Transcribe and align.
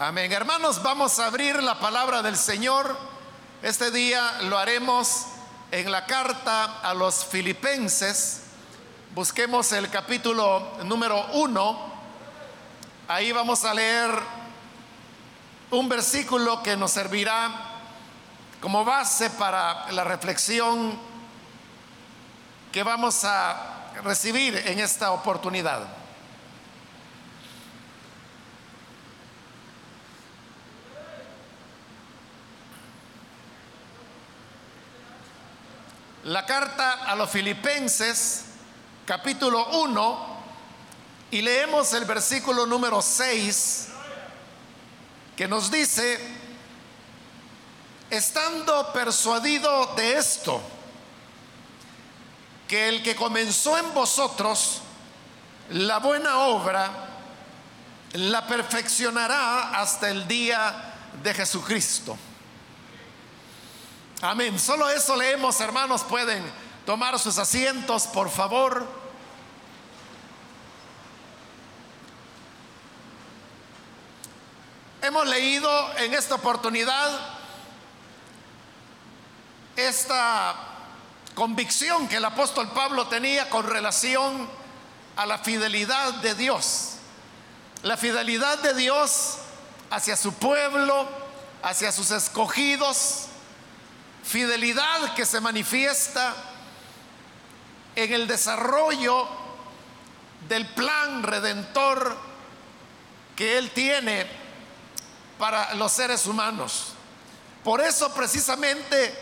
Amén. 0.00 0.30
Hermanos, 0.30 0.80
vamos 0.80 1.18
a 1.18 1.26
abrir 1.26 1.60
la 1.60 1.80
palabra 1.80 2.22
del 2.22 2.36
Señor. 2.36 2.96
Este 3.62 3.90
día 3.90 4.42
lo 4.42 4.56
haremos 4.56 5.24
en 5.72 5.90
la 5.90 6.06
carta 6.06 6.78
a 6.82 6.94
los 6.94 7.24
filipenses. 7.24 8.42
Busquemos 9.12 9.72
el 9.72 9.90
capítulo 9.90 10.78
número 10.84 11.26
uno. 11.32 11.92
Ahí 13.08 13.32
vamos 13.32 13.64
a 13.64 13.74
leer 13.74 14.10
un 15.72 15.88
versículo 15.88 16.62
que 16.62 16.76
nos 16.76 16.92
servirá 16.92 17.50
como 18.60 18.84
base 18.84 19.30
para 19.30 19.90
la 19.90 20.04
reflexión 20.04 20.96
que 22.70 22.84
vamos 22.84 23.24
a 23.24 23.90
recibir 24.04 24.62
en 24.64 24.78
esta 24.78 25.10
oportunidad. 25.10 25.97
La 36.28 36.44
carta 36.44 37.04
a 37.06 37.16
los 37.16 37.30
filipenses, 37.30 38.44
capítulo 39.06 39.66
1, 39.80 40.38
y 41.30 41.40
leemos 41.40 41.94
el 41.94 42.04
versículo 42.04 42.66
número 42.66 43.00
6, 43.00 43.88
que 45.34 45.48
nos 45.48 45.70
dice, 45.70 46.20
estando 48.10 48.92
persuadido 48.92 49.94
de 49.96 50.18
esto, 50.18 50.60
que 52.68 52.90
el 52.90 53.02
que 53.02 53.16
comenzó 53.16 53.78
en 53.78 53.94
vosotros 53.94 54.82
la 55.70 55.98
buena 55.98 56.40
obra, 56.40 56.90
la 58.12 58.46
perfeccionará 58.46 59.80
hasta 59.80 60.10
el 60.10 60.28
día 60.28 60.92
de 61.22 61.32
Jesucristo. 61.32 62.18
Amén. 64.20 64.58
Solo 64.58 64.90
eso 64.90 65.14
leemos, 65.14 65.60
hermanos. 65.60 66.02
Pueden 66.02 66.44
tomar 66.84 67.16
sus 67.20 67.38
asientos, 67.38 68.08
por 68.08 68.28
favor. 68.28 68.84
Hemos 75.00 75.24
leído 75.28 75.70
en 75.98 76.14
esta 76.14 76.34
oportunidad 76.34 77.08
esta 79.76 80.56
convicción 81.36 82.08
que 82.08 82.16
el 82.16 82.24
apóstol 82.24 82.68
Pablo 82.72 83.06
tenía 83.06 83.48
con 83.48 83.68
relación 83.68 84.48
a 85.14 85.26
la 85.26 85.38
fidelidad 85.38 86.14
de 86.14 86.34
Dios. 86.34 86.94
La 87.84 87.96
fidelidad 87.96 88.58
de 88.58 88.74
Dios 88.74 89.36
hacia 89.90 90.16
su 90.16 90.32
pueblo, 90.32 91.06
hacia 91.62 91.92
sus 91.92 92.10
escogidos, 92.10 93.27
fidelidad 94.28 95.14
que 95.14 95.24
se 95.24 95.40
manifiesta 95.40 96.34
en 97.96 98.12
el 98.12 98.26
desarrollo 98.26 99.26
del 100.46 100.66
plan 100.66 101.22
redentor 101.22 102.14
que 103.34 103.56
Él 103.56 103.70
tiene 103.70 104.26
para 105.38 105.74
los 105.76 105.92
seres 105.92 106.26
humanos. 106.26 106.88
Por 107.64 107.80
eso 107.80 108.12
precisamente 108.12 109.14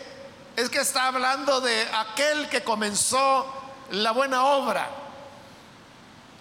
es 0.57 0.69
que 0.69 0.79
está 0.79 1.07
hablando 1.07 1.61
de 1.61 1.87
aquel 1.93 2.49
que 2.49 2.63
comenzó 2.63 3.45
la 3.91 4.11
buena 4.11 4.43
obra. 4.43 4.89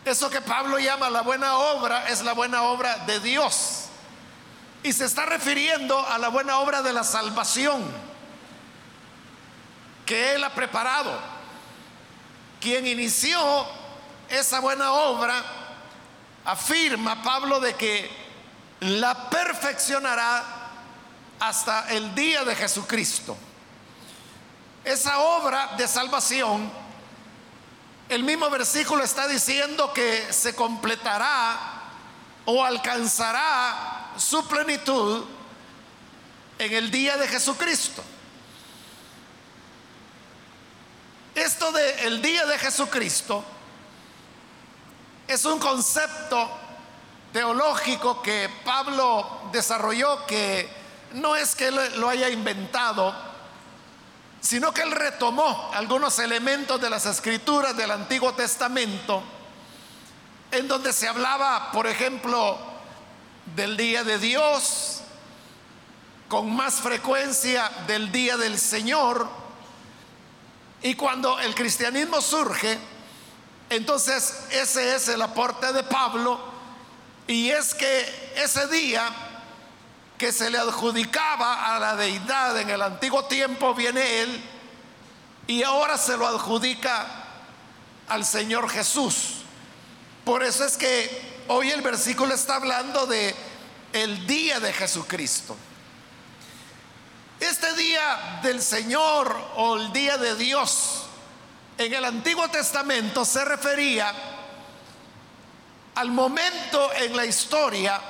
Eso 0.05 0.29
que 0.29 0.41
Pablo 0.41 0.81
llama 0.81 1.09
la 1.09 1.23
buena 1.23 1.57
obra 1.57 2.09
es 2.09 2.23
la 2.23 2.33
buena 2.33 2.65
obra 2.65 2.99
de 3.07 3.21
Dios. 3.21 3.85
Y 4.83 4.93
se 4.93 5.05
está 5.05 5.25
refiriendo 5.25 6.05
a 6.09 6.19
la 6.19 6.29
buena 6.29 6.59
obra 6.59 6.83
de 6.83 6.93
la 6.93 7.05
salvación 7.05 8.16
que 10.07 10.35
Él 10.35 10.45
ha 10.45 10.55
preparado. 10.55 11.13
Quien 12.61 12.87
inició 12.87 13.67
esa 14.31 14.61
buena 14.61 14.93
obra, 14.93 15.45
afirma 16.45 17.23
Pablo 17.23 17.61
de 17.61 17.75
que 17.75 18.09
la 18.81 19.29
perfeccionará 19.29 20.45
hasta 21.41 21.91
el 21.91 22.15
día 22.15 22.45
de 22.45 22.55
Jesucristo. 22.55 23.37
Esa 24.85 25.19
obra 25.19 25.75
de 25.77 25.89
salvación, 25.89 26.71
el 28.09 28.23
mismo 28.23 28.49
versículo 28.49 29.03
está 29.03 29.27
diciendo 29.27 29.93
que 29.93 30.33
se 30.33 30.55
completará 30.55 31.59
o 32.45 32.65
alcanzará 32.65 34.13
su 34.17 34.47
plenitud 34.47 35.25
en 36.59 36.73
el 36.73 36.91
día 36.91 37.17
de 37.17 37.27
Jesucristo. 37.27 38.03
Esto 41.37 41.71
de 41.71 42.07
el 42.07 42.23
día 42.23 42.47
de 42.47 42.59
Jesucristo 42.59 43.45
es 45.29 45.45
un 45.45 45.59
concepto 45.59 46.49
teológico 47.31 48.23
que 48.23 48.49
Pablo 48.65 49.43
desarrolló 49.53 50.25
que 50.25 50.67
no 51.13 51.37
es 51.37 51.55
que 51.55 51.71
lo 51.71 52.09
haya 52.09 52.31
inventado, 52.31 53.15
sino 54.41 54.73
que 54.73 54.81
él 54.81 54.93
retomó 54.93 55.71
algunos 55.75 56.19
elementos 56.21 56.81
de 56.81 56.89
las 56.89 57.05
escrituras 57.05 57.77
del 57.77 57.91
Antiguo 57.91 58.33
Testamento, 58.33 59.23
en 60.51 60.67
donde 60.67 60.91
se 60.95 61.07
hablaba, 61.07 61.71
por 61.71 61.87
ejemplo, 61.87 62.57
del 63.55 63.77
día 63.77 64.05
de 64.05 64.19
Dios, 64.19 65.03
con 66.29 66.57
más 66.57 66.77
frecuencia 66.77 67.71
del 67.87 68.11
día 68.11 68.39
del 68.39 68.59
Señor, 68.59 69.46
y 70.87 70.95
cuando 70.95 71.41
el 71.41 71.53
cristianismo 71.53 72.21
surge, 72.21 72.79
entonces 73.71 74.45
ese 74.53 74.95
es 74.95 75.09
el 75.09 75.21
aporte 75.21 75.73
de 75.73 75.83
Pablo 75.83 76.39
y 77.27 77.51
es 77.51 77.75
que 77.75 78.33
ese 78.37 78.69
día 78.69 79.11
que 80.17 80.31
se 80.31 80.49
le 80.49 80.59
adjudicaba 80.59 81.75
a 81.75 81.81
la 81.81 81.97
deidad 81.97 82.61
en 82.61 82.71
el 82.71 82.81
antiguo 82.81 83.25
tiempo 83.25 83.75
viene 83.75 84.21
él 84.21 84.41
y 85.49 85.65
ahora 85.65 85.99
se 85.99 86.17
lo 86.17 86.25
adjudica 86.25 87.05
al 88.07 88.25
Señor 88.25 88.71
Jesús. 88.71 89.39
Por 90.25 90.45
eso 90.45 90.65
es 90.65 90.77
que 90.77 91.43
hoy 91.49 91.73
el 91.73 91.83
versículo 91.83 92.33
está 92.33 92.55
hablando 92.55 93.07
de 93.07 93.35
el 93.93 94.25
día 94.29 94.61
de 94.61 94.73
Jesucristo. 94.73 95.57
Este 97.49 97.75
día 97.75 98.41
del 98.43 98.61
Señor 98.61 99.53
o 99.55 99.77
el 99.77 99.93
día 99.93 100.19
de 100.19 100.35
Dios 100.35 101.05
en 101.79 101.95
el 101.95 102.05
Antiguo 102.05 102.49
Testamento 102.49 103.25
se 103.25 103.45
refería 103.45 104.13
al 105.95 106.11
momento 106.11 106.93
en 106.93 107.17
la 107.17 107.25
historia 107.25 108.01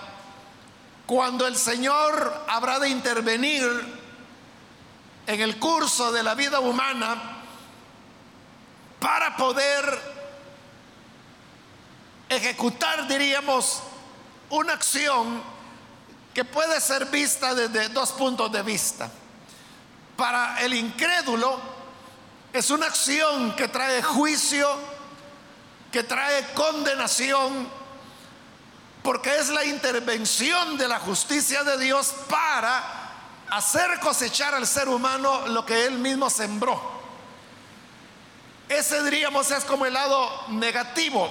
cuando 1.04 1.46
el 1.46 1.54
Señor 1.54 2.46
habrá 2.48 2.78
de 2.78 2.88
intervenir 2.88 3.62
en 5.26 5.40
el 5.42 5.58
curso 5.58 6.10
de 6.12 6.22
la 6.22 6.34
vida 6.34 6.58
humana 6.58 7.42
para 8.98 9.36
poder 9.36 10.00
ejecutar, 12.30 13.06
diríamos, 13.06 13.82
una 14.48 14.72
acción 14.72 15.42
que 16.32 16.44
puede 16.46 16.80
ser 16.80 17.04
vista 17.06 17.54
desde 17.54 17.90
dos 17.90 18.12
puntos 18.12 18.50
de 18.50 18.62
vista. 18.62 19.10
Para 20.16 20.60
el 20.62 20.72
incrédulo 20.74 21.60
es 22.52 22.70
una 22.70 22.86
acción 22.86 23.54
que 23.54 23.68
trae 23.68 24.02
juicio, 24.02 24.68
que 25.92 26.02
trae 26.02 26.52
condenación, 26.54 27.68
porque 29.02 29.36
es 29.36 29.50
la 29.50 29.64
intervención 29.64 30.78
de 30.78 30.88
la 30.88 30.98
justicia 30.98 31.62
de 31.64 31.78
Dios 31.78 32.14
para 32.28 32.82
hacer 33.50 34.00
cosechar 34.00 34.54
al 34.54 34.66
ser 34.66 34.88
humano 34.88 35.46
lo 35.48 35.64
que 35.66 35.84
él 35.84 35.98
mismo 35.98 36.30
sembró. 36.30 36.96
Ese 38.68 39.02
diríamos 39.04 39.50
es 39.50 39.64
como 39.64 39.86
el 39.86 39.92
lado 39.92 40.48
negativo 40.48 41.30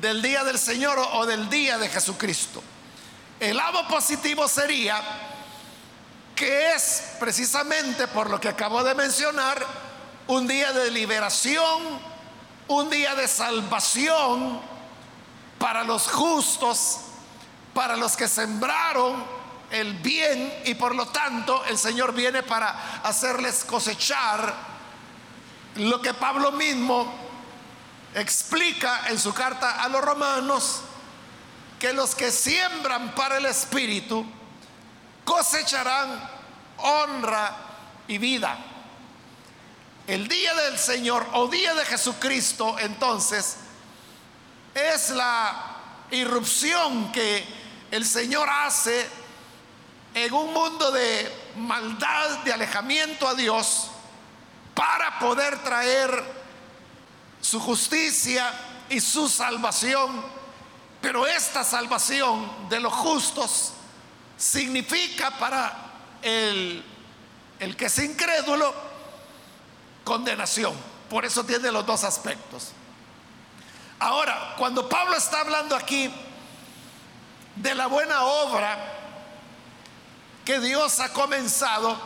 del 0.00 0.22
día 0.22 0.44
del 0.44 0.58
Señor 0.58 0.98
o 0.98 1.26
del 1.26 1.50
día 1.50 1.78
de 1.78 1.88
Jesucristo. 1.88 2.62
El 3.38 3.56
lado 3.56 3.86
positivo 3.88 4.48
sería 4.48 5.02
que 6.36 6.74
es 6.74 7.14
precisamente 7.18 8.06
por 8.08 8.28
lo 8.28 8.38
que 8.38 8.48
acabo 8.48 8.84
de 8.84 8.94
mencionar, 8.94 9.66
un 10.28 10.46
día 10.46 10.72
de 10.72 10.90
liberación, 10.90 11.82
un 12.68 12.90
día 12.90 13.14
de 13.14 13.26
salvación 13.26 14.60
para 15.58 15.82
los 15.82 16.08
justos, 16.08 16.98
para 17.72 17.96
los 17.96 18.16
que 18.16 18.28
sembraron 18.28 19.24
el 19.70 19.94
bien 19.94 20.62
y 20.66 20.74
por 20.74 20.94
lo 20.94 21.06
tanto 21.06 21.64
el 21.64 21.78
Señor 21.78 22.12
viene 22.12 22.42
para 22.42 23.00
hacerles 23.02 23.64
cosechar 23.64 24.54
lo 25.76 26.00
que 26.02 26.12
Pablo 26.12 26.52
mismo 26.52 27.12
explica 28.14 29.08
en 29.08 29.18
su 29.18 29.32
carta 29.32 29.82
a 29.82 29.88
los 29.88 30.02
romanos 30.02 30.82
que 31.78 31.92
los 31.92 32.14
que 32.14 32.30
siembran 32.30 33.14
para 33.14 33.38
el 33.38 33.46
Espíritu 33.46 34.24
cosecharán 35.26 36.30
honra 36.78 37.54
y 38.08 38.16
vida. 38.16 38.56
El 40.06 40.28
día 40.28 40.54
del 40.54 40.78
Señor 40.78 41.26
o 41.32 41.48
día 41.48 41.74
de 41.74 41.84
Jesucristo 41.84 42.78
entonces 42.78 43.56
es 44.72 45.10
la 45.10 45.76
irrupción 46.12 47.10
que 47.10 47.44
el 47.90 48.06
Señor 48.06 48.48
hace 48.48 49.08
en 50.14 50.32
un 50.32 50.54
mundo 50.54 50.92
de 50.92 51.52
maldad, 51.56 52.38
de 52.44 52.52
alejamiento 52.52 53.26
a 53.26 53.34
Dios, 53.34 53.88
para 54.74 55.18
poder 55.18 55.62
traer 55.64 56.22
su 57.40 57.58
justicia 57.58 58.52
y 58.88 59.00
su 59.00 59.28
salvación. 59.28 60.24
Pero 61.00 61.26
esta 61.26 61.64
salvación 61.64 62.68
de 62.68 62.78
los 62.78 62.92
justos 62.92 63.72
significa 64.36 65.30
para 65.38 65.72
el, 66.22 66.84
el 67.58 67.76
que 67.76 67.86
es 67.86 67.98
incrédulo 67.98 68.74
condenación. 70.04 70.74
Por 71.08 71.24
eso 71.24 71.44
tiene 71.44 71.70
los 71.70 71.86
dos 71.86 72.04
aspectos. 72.04 72.72
Ahora, 73.98 74.54
cuando 74.58 74.88
Pablo 74.88 75.16
está 75.16 75.40
hablando 75.40 75.74
aquí 75.74 76.10
de 77.56 77.74
la 77.74 77.86
buena 77.86 78.22
obra 78.22 78.92
que 80.44 80.60
Dios 80.60 81.00
ha 81.00 81.12
comenzado, 81.12 81.98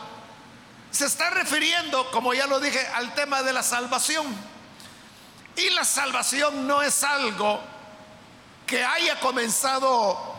se 0.89 1.05
está 1.05 1.29
refiriendo, 1.29 2.09
como 2.11 2.33
ya 2.33 2.47
lo 2.47 2.59
dije, 2.59 2.85
al 2.95 3.13
tema 3.13 3.43
de 3.43 3.53
la 3.53 3.63
salvación. 3.63 4.25
Y 5.55 5.69
la 5.71 5.83
salvación 5.83 6.67
no 6.67 6.81
es 6.81 7.03
algo 7.03 7.59
que 8.65 8.83
haya 8.83 9.19
comenzado 9.19 10.30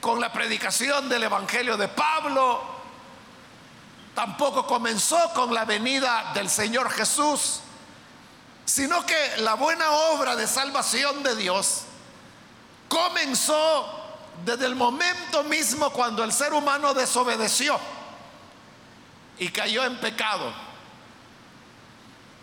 con 0.00 0.20
la 0.20 0.32
predicación 0.32 1.08
del 1.08 1.24
Evangelio 1.24 1.76
de 1.76 1.88
Pablo, 1.88 2.62
tampoco 4.14 4.66
comenzó 4.66 5.32
con 5.34 5.52
la 5.52 5.64
venida 5.64 6.32
del 6.34 6.48
Señor 6.48 6.90
Jesús, 6.90 7.60
sino 8.64 9.04
que 9.04 9.36
la 9.38 9.54
buena 9.54 9.90
obra 9.90 10.36
de 10.36 10.46
salvación 10.46 11.22
de 11.22 11.36
Dios 11.36 11.82
comenzó 12.88 14.04
desde 14.44 14.66
el 14.66 14.74
momento 14.74 15.44
mismo 15.44 15.90
cuando 15.90 16.24
el 16.24 16.32
ser 16.32 16.52
humano 16.52 16.94
desobedeció 16.94 17.78
y 19.38 19.48
cayó 19.48 19.84
en 19.84 19.98
pecado. 19.98 20.52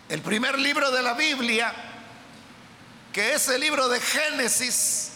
El 0.08 0.20
primer 0.22 0.58
libro 0.58 0.90
de 0.90 1.02
la 1.02 1.14
Biblia, 1.14 1.72
que 3.12 3.34
es 3.34 3.48
el 3.48 3.60
libro 3.60 3.88
de 3.88 4.00
Génesis, 4.00 5.13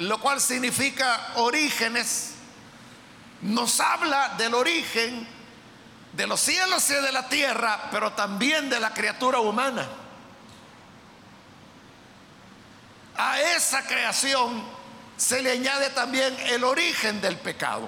lo 0.00 0.18
cual 0.18 0.40
significa 0.40 1.32
orígenes, 1.36 2.32
nos 3.42 3.80
habla 3.80 4.30
del 4.38 4.54
origen 4.54 5.28
de 6.14 6.26
los 6.26 6.40
cielos 6.40 6.88
y 6.88 6.94
de 6.94 7.12
la 7.12 7.28
tierra, 7.28 7.88
pero 7.90 8.12
también 8.12 8.70
de 8.70 8.80
la 8.80 8.94
criatura 8.94 9.40
humana. 9.40 9.86
A 13.18 13.40
esa 13.40 13.86
creación 13.86 14.64
se 15.18 15.42
le 15.42 15.52
añade 15.52 15.90
también 15.90 16.34
el 16.46 16.64
origen 16.64 17.20
del 17.20 17.36
pecado. 17.36 17.86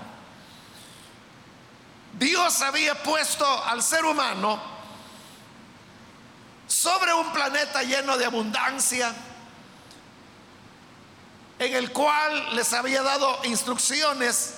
Dios 2.18 2.60
había 2.60 3.02
puesto 3.02 3.64
al 3.64 3.82
ser 3.82 4.04
humano 4.04 4.60
sobre 6.66 7.14
un 7.14 7.32
planeta 7.32 7.82
lleno 7.82 8.18
de 8.18 8.26
abundancia, 8.26 9.14
en 11.62 11.74
el 11.74 11.92
cual 11.92 12.56
les 12.56 12.72
había 12.72 13.02
dado 13.02 13.40
instrucciones 13.44 14.54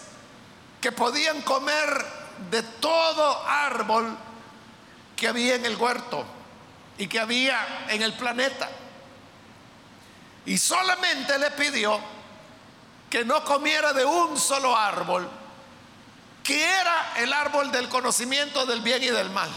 que 0.81 0.93
podían 0.93 1.43
comer 1.43 2.05
de 2.51 2.63
todo 2.63 3.47
árbol 3.47 4.17
que 5.17 5.29
había 5.29 5.55
en 5.55 5.65
el 5.65 5.77
huerto 5.77 6.25
y 6.99 7.07
que 7.07 7.21
había 7.21 7.87
en 7.89 8.03
el 8.03 8.15
planeta. 8.15 8.71
Y 10.47 10.59
solamente 10.59 11.39
le 11.39 11.51
pidió 11.53 12.01
que 13.11 13.25
no 13.25 13.45
comiera 13.45 13.93
de 13.93 14.05
un 14.05 14.39
solo 14.39 14.77
árbol, 14.77 15.29
que 16.43 16.65
era 16.65 17.13
el 17.17 17.33
árbol 17.33 17.71
del 17.71 17.89
conocimiento 17.89 18.67
del 18.67 18.81
bien 18.81 19.03
y 19.03 19.09
del 19.09 19.31
mal. 19.31 19.51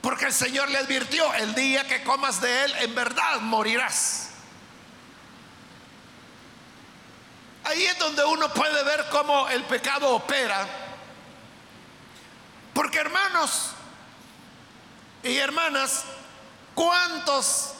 Porque 0.00 0.26
el 0.26 0.32
Señor 0.32 0.70
le 0.70 0.78
advirtió, 0.78 1.32
el 1.34 1.54
día 1.54 1.86
que 1.86 2.02
comas 2.02 2.40
de 2.40 2.64
él, 2.64 2.74
en 2.80 2.94
verdad 2.94 3.40
morirás. 3.40 4.27
Ahí 7.68 7.84
es 7.84 7.98
donde 7.98 8.24
uno 8.24 8.52
puede 8.52 8.82
ver 8.82 9.06
cómo 9.10 9.48
el 9.48 9.64
pecado 9.64 10.14
opera. 10.14 10.66
Porque 12.74 12.98
hermanos 12.98 13.70
y 15.22 15.36
hermanas, 15.36 16.04
¿cuántos 16.74 17.74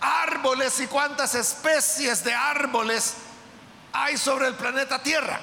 árboles 0.00 0.80
y 0.80 0.86
cuántas 0.86 1.34
especies 1.34 2.24
de 2.24 2.32
árboles 2.32 3.14
hay 3.92 4.16
sobre 4.16 4.48
el 4.48 4.54
planeta 4.54 5.02
Tierra. 5.02 5.40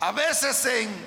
A 0.00 0.12
veces 0.12 0.64
en 0.66 1.06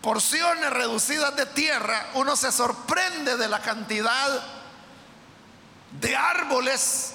porciones 0.00 0.70
reducidas 0.70 1.34
de 1.34 1.46
tierra 1.46 2.10
uno 2.14 2.36
se 2.36 2.52
sorprende 2.52 3.36
de 3.36 3.48
la 3.48 3.60
cantidad 3.60 4.40
de 6.00 6.14
árboles 6.14 7.14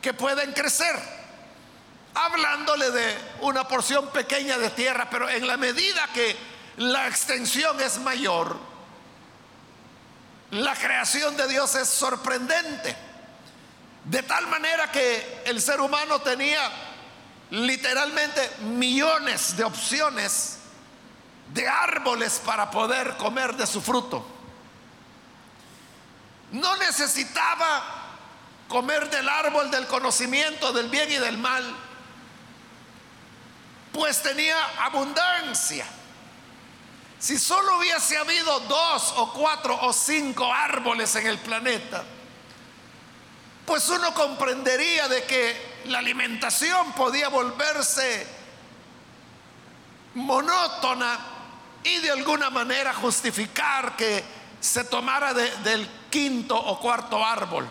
que 0.00 0.14
pueden 0.14 0.52
crecer, 0.52 0.96
hablándole 2.14 2.90
de 2.90 3.18
una 3.40 3.66
porción 3.66 4.08
pequeña 4.08 4.58
de 4.58 4.70
tierra, 4.70 5.08
pero 5.10 5.28
en 5.28 5.46
la 5.46 5.56
medida 5.56 6.08
que 6.14 6.36
la 6.76 7.08
extensión 7.08 7.80
es 7.80 7.98
mayor, 7.98 8.56
la 10.50 10.74
creación 10.74 11.36
de 11.36 11.48
Dios 11.48 11.74
es 11.74 11.88
sorprendente. 11.88 12.96
De 14.04 14.22
tal 14.22 14.46
manera 14.46 14.90
que 14.90 15.42
el 15.44 15.60
ser 15.60 15.80
humano 15.80 16.20
tenía 16.20 16.60
literalmente 17.50 18.50
millones 18.60 19.56
de 19.56 19.64
opciones 19.64 20.58
de 21.52 21.66
árboles 21.66 22.40
para 22.44 22.70
poder 22.70 23.16
comer 23.16 23.54
de 23.54 23.66
su 23.66 23.80
fruto. 23.80 24.26
No 26.52 26.76
necesitaba 26.76 27.97
comer 28.68 29.08
del 29.10 29.28
árbol 29.28 29.70
del 29.70 29.86
conocimiento 29.86 30.72
del 30.72 30.88
bien 30.88 31.10
y 31.10 31.16
del 31.16 31.38
mal, 31.38 31.64
pues 33.92 34.22
tenía 34.22 34.56
abundancia. 34.84 35.86
Si 37.18 37.36
solo 37.38 37.78
hubiese 37.78 38.16
habido 38.16 38.60
dos 38.60 39.14
o 39.16 39.32
cuatro 39.32 39.76
o 39.82 39.92
cinco 39.92 40.52
árboles 40.52 41.16
en 41.16 41.26
el 41.26 41.38
planeta, 41.38 42.04
pues 43.66 43.88
uno 43.88 44.14
comprendería 44.14 45.08
de 45.08 45.24
que 45.24 45.80
la 45.86 45.98
alimentación 45.98 46.92
podía 46.92 47.28
volverse 47.28 48.26
monótona 50.14 51.18
y 51.84 51.98
de 51.98 52.10
alguna 52.10 52.50
manera 52.50 52.94
justificar 52.94 53.96
que 53.96 54.24
se 54.60 54.84
tomara 54.84 55.34
del 55.34 55.88
quinto 56.10 56.56
o 56.56 56.78
cuarto 56.80 57.24
árbol. 57.24 57.68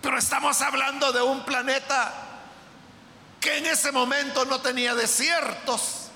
Pero 0.00 0.18
estamos 0.18 0.60
hablando 0.60 1.12
de 1.12 1.22
un 1.22 1.44
planeta 1.44 2.12
que 3.40 3.58
en 3.58 3.66
ese 3.66 3.92
momento 3.92 4.44
no 4.44 4.60
tenía 4.60 4.94
desiertos, 4.94 6.08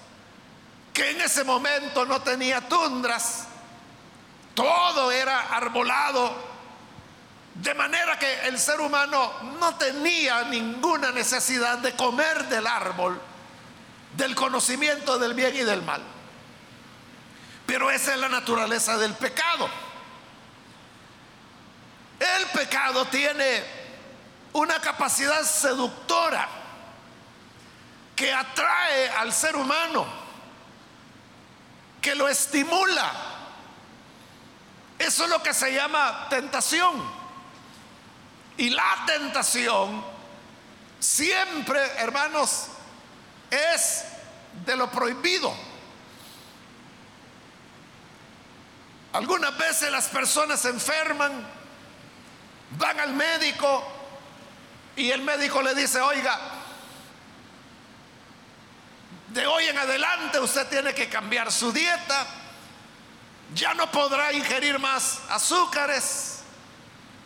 que 0.93 1.11
en 1.11 1.21
ese 1.21 1.45
momento 1.45 2.05
no 2.05 2.21
tenía 2.23 2.69
tundras, 2.69 3.47
todo 4.55 5.11
era 5.11 5.49
arbolado, 5.55 6.53
de 7.55 7.75
manera 7.75 8.19
que 8.19 8.47
el 8.49 8.59
ser 8.59 8.81
humano 8.81 9.33
no 9.61 9.77
tenía 9.77 10.45
ninguna 10.45 11.11
necesidad 11.11 11.79
de 11.79 11.95
comer 11.95 12.49
del 12.49 12.67
árbol 12.67 13.21
del 14.17 14.35
conocimiento 14.35 15.19
del 15.19 15.35
bien 15.35 15.55
y 15.57 15.61
del 15.61 15.83
mal. 15.83 16.03
Pero 17.67 17.91
esa 17.91 18.15
es 18.15 18.21
la 18.21 18.29
naturaleza 18.29 18.99
del 18.99 19.15
pecado. 19.15 19.69
El 22.23 22.47
pecado 22.51 23.05
tiene 23.07 23.65
una 24.53 24.81
capacidad 24.81 25.43
seductora 25.43 26.49
que 28.15 28.33
atrae 28.33 29.09
al 29.11 29.33
ser 29.33 29.57
humano 29.57 30.07
que 32.01 32.15
lo 32.15 32.29
estimula. 32.29 33.11
Eso 35.01 35.25
es 35.25 35.31
lo 35.31 35.43
que 35.43 35.53
se 35.53 35.75
llama 35.75 36.29
tentación. 36.31 37.03
Y 38.57 38.71
la 38.71 39.03
tentación 39.05 40.05
siempre, 41.01 41.81
hermanos, 41.99 42.69
es 43.51 44.05
de 44.65 44.77
lo 44.77 44.89
prohibido. 44.93 45.53
Algunas 49.13 49.59
veces 49.59 49.91
las 49.91 50.07
personas 50.07 50.61
se 50.61 50.69
enferman 50.69 51.62
van 52.79 53.01
al 53.01 53.13
médico 53.13 53.85
y 54.97 55.11
el 55.11 55.23
médico 55.23 55.63
le 55.63 55.75
dice, 55.75 56.01
oiga, 56.01 56.39
de 59.29 59.47
hoy 59.47 59.65
en 59.65 59.79
adelante 59.79 60.39
usted 60.41 60.67
tiene 60.69 60.95
que 60.95 61.09
cambiar 61.09 61.51
su 61.51 61.73
dieta, 61.73 62.27
ya 63.55 63.75
no 63.75 63.91
podrá 63.91 64.33
ingerir 64.33 64.79
más 64.79 65.21
azúcares 65.31 66.41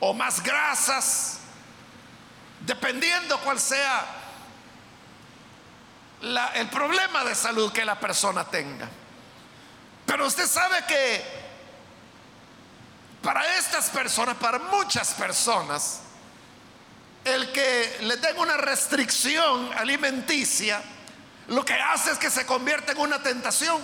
o 0.00 0.12
más 0.12 0.42
grasas, 0.42 1.38
dependiendo 2.60 3.38
cuál 3.40 3.58
sea 3.58 4.06
el 6.54 6.68
problema 6.68 7.24
de 7.24 7.34
salud 7.34 7.72
que 7.72 7.84
la 7.84 7.98
persona 7.98 8.44
tenga. 8.44 8.88
Pero 10.06 10.26
usted 10.26 10.46
sabe 10.46 10.84
que 10.86 11.45
para 13.26 13.56
estas 13.56 13.90
personas, 13.90 14.36
para 14.36 14.60
muchas 14.60 15.12
personas, 15.14 15.98
el 17.24 17.50
que 17.50 17.98
le 18.02 18.18
tenga 18.18 18.40
una 18.40 18.56
restricción 18.56 19.68
alimenticia, 19.76 20.80
lo 21.48 21.64
que 21.64 21.74
hace 21.74 22.12
es 22.12 22.18
que 22.18 22.30
se 22.30 22.46
convierte 22.46 22.92
en 22.92 22.98
una 22.98 23.20
tentación. 23.20 23.82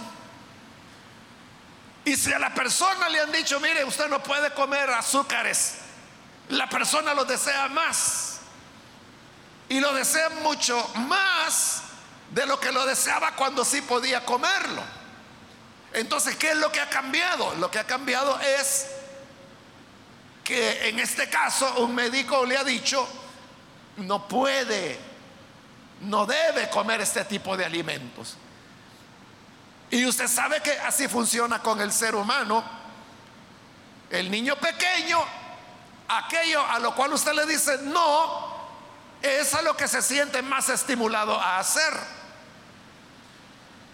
Y 2.05 2.15
si 2.15 2.33
a 2.33 2.39
la 2.39 2.55
persona 2.55 3.09
le 3.09 3.19
han 3.19 3.33
dicho, 3.33 3.59
mire, 3.59 3.85
usted 3.85 4.09
no 4.09 4.23
puede 4.23 4.55
comer 4.55 4.89
azúcares, 4.91 5.75
la 6.49 6.69
persona 6.69 7.13
lo 7.13 7.25
desea 7.25 7.67
más. 7.67 8.39
Y 9.69 9.81
lo 9.81 9.93
desea 9.93 10.29
mucho 10.45 10.89
más 11.09 11.83
de 12.31 12.47
lo 12.47 12.61
que 12.61 12.71
lo 12.71 12.87
deseaba 12.87 13.35
cuando 13.35 13.65
sí 13.65 13.83
podía 13.83 14.25
comerlo. 14.25 14.85
Entonces, 15.95 16.37
¿qué 16.37 16.53
es 16.53 16.57
lo 16.59 16.71
que 16.71 16.79
ha 16.79 16.89
cambiado? 16.89 17.57
Lo 17.57 17.73
que 17.73 17.81
ha 17.81 17.87
cambiado 17.89 18.39
es 18.39 19.02
que 20.43 20.89
en 20.89 20.99
este 20.99 21.29
caso 21.29 21.83
un 21.83 21.95
médico 21.95 22.45
le 22.45 22.57
ha 22.57 22.65
dicho, 22.65 23.07
no 23.99 24.27
puede, 24.27 24.99
no 26.03 26.27
debe 26.27 26.69
comer 26.71 27.01
este 27.01 27.25
tipo 27.25 27.57
de 27.57 27.65
alimentos. 27.65 28.37
Y 29.91 30.07
usted 30.07 30.27
sabe 30.27 30.61
que 30.63 30.73
así 30.79 31.07
funciona 31.07 31.61
con 31.61 31.81
el 31.81 31.93
ser 31.93 32.15
humano. 32.15 32.65
El 34.11 34.31
niño 34.31 34.57
pequeño, 34.57 35.19
aquello 36.09 36.65
a 36.67 36.79
lo 36.79 36.95
cual 36.95 37.13
usted 37.13 37.33
le 37.33 37.47
dice 37.47 37.79
no, 37.83 38.53
es 39.21 39.55
a 39.55 39.63
lo 39.63 39.77
que 39.77 39.87
se 39.89 40.03
siente 40.03 40.43
más 40.43 40.69
estimulado 40.69 41.39
a 41.39 41.59
hacer. 41.59 41.93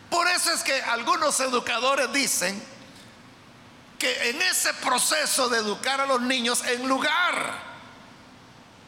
Por 0.09 0.27
eso 0.29 0.53
es 0.53 0.63
que 0.63 0.81
algunos 0.83 1.39
educadores 1.41 2.13
dicen 2.13 2.63
que 3.99 4.31
en 4.31 4.41
ese 4.43 4.73
proceso 4.75 5.49
de 5.49 5.59
educar 5.59 6.01
a 6.01 6.07
los 6.07 6.21
niños, 6.21 6.63
en 6.65 6.87
lugar 6.89 7.69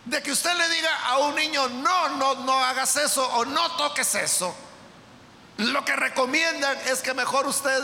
de 0.04 0.22
que 0.22 0.32
usted 0.32 0.56
le 0.56 0.68
diga 0.68 1.06
a 1.06 1.18
un 1.18 1.34
niño, 1.34 1.68
no, 1.68 2.08
no, 2.10 2.34
no 2.36 2.64
hagas 2.64 2.96
eso 2.96 3.26
o 3.34 3.44
no 3.44 3.76
toques 3.76 4.14
eso, 4.14 4.54
lo 5.58 5.84
que 5.84 5.94
recomiendan 5.94 6.78
es 6.86 7.02
que 7.02 7.12
mejor 7.12 7.46
usted 7.46 7.82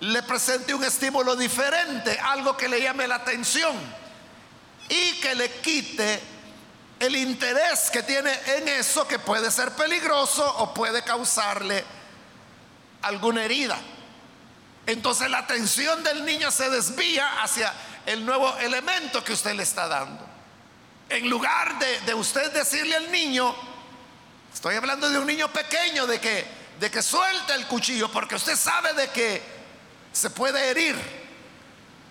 le 0.00 0.22
presente 0.22 0.74
un 0.74 0.84
estímulo 0.84 1.36
diferente, 1.36 2.18
algo 2.20 2.56
que 2.56 2.68
le 2.68 2.82
llame 2.82 3.08
la 3.08 3.16
atención 3.16 3.76
y 4.88 5.12
que 5.20 5.34
le 5.34 5.50
quite 5.60 6.20
el 7.00 7.16
interés 7.16 7.90
que 7.90 8.02
tiene 8.02 8.32
en 8.56 8.68
eso 8.68 9.06
que 9.06 9.18
puede 9.18 9.50
ser 9.50 9.72
peligroso 9.72 10.44
o 10.58 10.74
puede 10.74 11.02
causarle 11.02 11.84
alguna 13.02 13.44
herida. 13.44 13.78
Entonces 14.88 15.28
la 15.28 15.40
atención 15.40 16.02
del 16.02 16.24
niño 16.24 16.50
se 16.50 16.70
desvía 16.70 17.42
hacia 17.42 17.70
el 18.06 18.24
nuevo 18.24 18.56
elemento 18.56 19.22
que 19.22 19.34
usted 19.34 19.52
le 19.52 19.62
está 19.62 19.86
dando. 19.86 20.26
En 21.10 21.28
lugar 21.28 21.78
de, 22.06 22.14
usted 22.14 22.50
decirle 22.52 22.96
al 22.96 23.12
niño, 23.12 23.54
estoy 24.52 24.76
hablando 24.76 25.10
de 25.10 25.18
un 25.18 25.26
niño 25.26 25.52
pequeño, 25.52 26.06
de 26.06 26.18
que, 26.18 26.46
de 26.80 26.90
que 26.90 27.02
suelte 27.02 27.52
el 27.52 27.66
cuchillo, 27.66 28.10
porque 28.10 28.36
usted 28.36 28.56
sabe 28.56 28.94
de 28.94 29.10
que 29.10 29.42
se 30.10 30.30
puede 30.30 30.70
herir. 30.70 30.96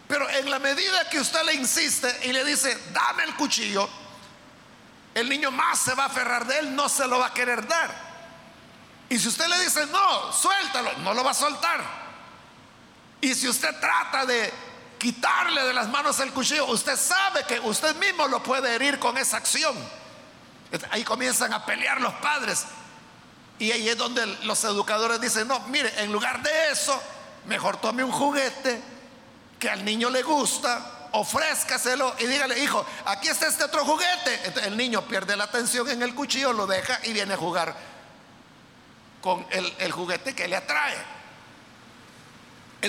Pero 0.08 0.30
en 0.30 0.48
la 0.48 0.60
medida 0.60 1.10
que 1.10 1.20
usted 1.20 1.44
le 1.46 1.56
insiste 1.56 2.16
y 2.26 2.32
le 2.32 2.46
dice, 2.46 2.78
dame 2.94 3.24
el 3.24 3.34
cuchillo, 3.34 3.90
el 5.16 5.28
niño 5.28 5.50
más 5.50 5.80
se 5.80 5.96
va 5.96 6.04
a 6.04 6.08
aferrar 6.08 6.46
de 6.46 6.60
él, 6.60 6.76
no 6.76 6.88
se 6.90 7.08
lo 7.08 7.18
va 7.18 7.26
a 7.26 7.34
querer 7.34 7.68
dar. 7.68 7.90
Y 9.10 9.18
si 9.18 9.30
usted 9.30 9.48
le 9.48 9.58
dice, 9.62 9.84
no, 9.88 10.32
suéltalo, 10.32 10.94
no 11.00 11.16
lo 11.16 11.24
va 11.24 11.32
a 11.32 11.34
soltar. 11.34 12.07
Y 13.22 13.34
si 13.34 13.48
usted 13.48 13.80
trata 13.80 14.26
de 14.26 14.54
quitarle 14.98 15.64
de 15.64 15.74
las 15.74 15.88
manos 15.90 16.20
el 16.20 16.32
cuchillo, 16.32 16.66
usted 16.68 16.98
sabe 16.98 17.44
que 17.46 17.60
usted 17.60 17.96
mismo 17.96 18.28
lo 18.28 18.42
puede 18.44 18.76
herir 18.76 19.00
con 19.00 19.18
esa 19.18 19.38
acción. 19.38 19.76
Ahí 20.92 21.04
comienzan 21.04 21.54
a 21.54 21.66
pelear 21.66 22.02
los 22.02 22.14
padres. 22.16 22.66
Y 23.60 23.72
ahí 23.72 23.90
es 23.90 23.98
donde 23.98 24.26
los 24.44 24.64
educadores 24.64 25.20
dicen, 25.20 25.48
no, 25.48 25.60
mire, 25.68 25.92
en 26.02 26.12
lugar 26.12 26.44
de 26.44 26.72
eso, 26.72 27.02
mejor 27.46 27.78
tome 27.78 28.04
un 28.04 28.12
juguete 28.12 28.82
que 29.60 29.70
al 29.70 29.84
niño 29.84 30.12
le 30.12 30.22
gusta, 30.22 31.10
ofrézcaselo 31.14 32.16
y 32.20 32.28
dígale, 32.28 32.60
hijo, 32.60 32.86
aquí 33.06 33.28
está 33.28 33.48
este 33.48 33.64
otro 33.64 33.84
juguete. 33.84 34.68
el 34.68 34.78
niño 34.78 35.02
pierde 35.04 35.36
la 35.36 35.46
atención 35.46 35.90
en 35.90 36.04
el 36.04 36.14
cuchillo, 36.14 36.54
lo 36.54 36.68
deja 36.68 37.00
y 37.04 37.14
viene 37.14 37.34
a 37.34 37.38
jugar 37.38 37.76
con 39.22 39.46
el, 39.50 39.74
el 39.80 39.92
juguete 39.92 40.36
que 40.36 40.48
le 40.48 40.56
atrae. 40.56 41.17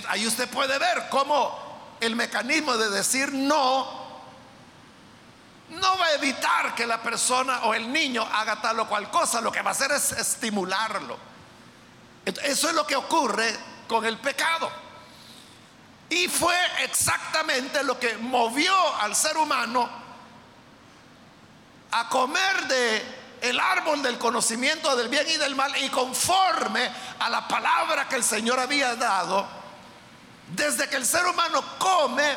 Ahí 0.09 0.27
usted 0.27 0.49
puede 0.49 0.79
ver 0.79 1.09
cómo 1.09 1.97
el 2.01 2.15
mecanismo 2.15 2.77
de 2.77 2.91
decir 2.91 3.33
no 3.33 3.99
no 5.71 5.99
va 5.99 6.07
a 6.07 6.15
evitar 6.15 6.75
que 6.75 6.87
la 6.87 7.03
persona 7.03 7.65
o 7.65 7.75
el 7.75 7.93
niño 7.93 8.27
haga 8.33 8.61
tal 8.61 8.81
o 8.81 8.89
cual 8.89 9.11
cosa, 9.11 9.41
lo 9.41 9.53
que 9.53 9.61
va 9.63 9.71
a 9.71 9.73
hacer 9.73 9.93
es 9.93 10.13
estimularlo. 10.13 11.19
Eso 12.25 12.69
es 12.69 12.75
lo 12.75 12.87
que 12.87 12.97
ocurre 12.97 13.55
con 13.87 14.05
el 14.05 14.19
pecado. 14.19 14.71
Y 16.11 16.29
fue 16.29 16.57
exactamente 16.85 17.83
lo 17.85 17.99
que 17.99 18.17
movió 18.17 18.75
al 18.97 19.15
ser 19.15 19.37
humano 19.37 19.89
a 21.91 22.09
comer 22.09 22.67
de 22.67 23.19
el 23.43 23.61
árbol 23.61 24.03
del 24.03 24.19
conocimiento 24.19 24.97
del 24.97 25.09
bien 25.09 25.27
y 25.29 25.37
del 25.37 25.55
mal 25.55 25.73
y 25.77 25.89
conforme 25.91 26.91
a 27.19 27.29
la 27.29 27.47
palabra 27.47 28.09
que 28.09 28.17
el 28.17 28.25
Señor 28.25 28.59
había 28.59 28.97
dado, 28.97 29.47
desde 30.55 30.89
que 30.89 30.97
el 30.97 31.07
ser 31.07 31.27
humano 31.27 31.63
come, 31.79 32.37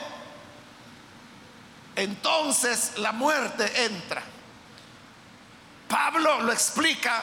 entonces 1.95 2.97
la 2.97 3.11
muerte 3.11 3.85
entra. 3.85 4.23
Pablo 5.87 6.41
lo 6.41 6.51
explica 6.51 7.21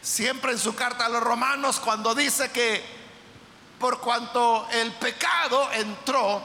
siempre 0.00 0.52
en 0.52 0.58
su 0.58 0.74
carta 0.74 1.06
a 1.06 1.08
los 1.08 1.22
romanos 1.22 1.80
cuando 1.80 2.14
dice 2.14 2.50
que 2.50 2.84
por 3.78 4.00
cuanto 4.00 4.66
el 4.70 4.92
pecado 4.92 5.70
entró 5.72 6.42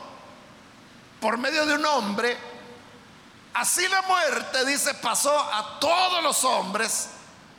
por 1.19 1.37
medio 1.37 1.65
de 1.65 1.75
un 1.75 1.85
hombre, 1.85 2.37
así 3.53 3.87
la 3.87 4.01
muerte, 4.03 4.65
dice, 4.65 4.93
pasó 4.95 5.37
a 5.37 5.79
todos 5.79 6.23
los 6.23 6.43
hombres 6.43 7.09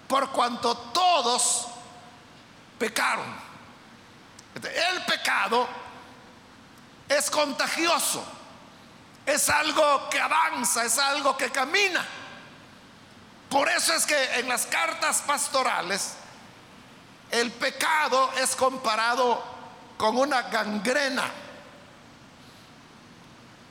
por 0.08 0.30
cuanto 0.30 0.76
todos 0.76 1.66
pecaron. 2.78 3.49
El 4.68 5.04
pecado 5.04 5.68
es 7.08 7.30
contagioso, 7.30 8.24
es 9.26 9.48
algo 9.48 10.08
que 10.10 10.20
avanza, 10.20 10.84
es 10.84 10.98
algo 10.98 11.36
que 11.36 11.50
camina. 11.50 12.06
Por 13.48 13.68
eso 13.68 13.94
es 13.94 14.06
que 14.06 14.38
en 14.38 14.48
las 14.48 14.66
cartas 14.66 15.22
pastorales 15.22 16.14
el 17.30 17.50
pecado 17.52 18.30
es 18.38 18.54
comparado 18.54 19.42
con 19.96 20.16
una 20.16 20.42
gangrena, 20.42 21.24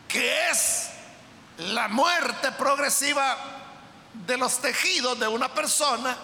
que 0.08 0.50
es 0.50 0.90
la 1.58 1.88
muerte 1.88 2.52
progresiva 2.54 3.38
de 4.14 4.38
los 4.38 4.60
tejidos 4.60 5.20
de 5.20 5.28
una 5.28 5.54
persona 5.54 6.18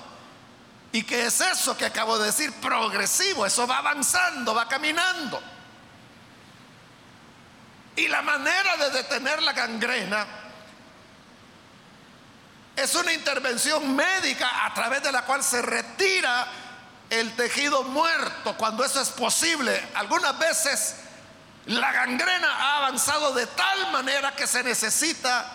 ¿Y 0.95 1.03
qué 1.03 1.25
es 1.25 1.41
eso 1.41 1.75
que 1.75 1.85
acabo 1.85 2.17
de 2.17 2.27
decir? 2.27 2.53
Progresivo, 2.61 3.45
eso 3.45 3.67
va 3.67 3.79
avanzando, 3.79 4.55
va 4.55 4.65
caminando. 4.65 5.43
Y 7.97 8.07
la 8.07 8.21
manera 8.21 8.77
de 8.77 8.91
detener 8.91 9.43
la 9.43 9.51
gangrena 9.51 10.25
es 12.77 12.95
una 12.95 13.11
intervención 13.11 13.93
médica 13.93 14.65
a 14.65 14.73
través 14.73 15.03
de 15.03 15.11
la 15.11 15.23
cual 15.25 15.43
se 15.43 15.61
retira 15.61 16.47
el 17.09 17.35
tejido 17.35 17.83
muerto 17.83 18.55
cuando 18.55 18.85
eso 18.85 19.01
es 19.01 19.09
posible. 19.09 19.89
Algunas 19.95 20.39
veces 20.39 20.95
la 21.65 21.91
gangrena 21.91 22.49
ha 22.49 22.77
avanzado 22.77 23.33
de 23.33 23.47
tal 23.47 23.91
manera 23.91 24.33
que 24.33 24.47
se 24.47 24.63
necesita 24.63 25.45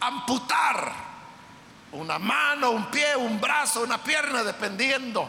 amputar 0.00 1.03
una 1.94 2.18
mano, 2.18 2.70
un 2.70 2.90
pie, 2.90 3.16
un 3.16 3.40
brazo, 3.40 3.82
una 3.82 4.02
pierna, 4.02 4.42
dependiendo 4.42 5.28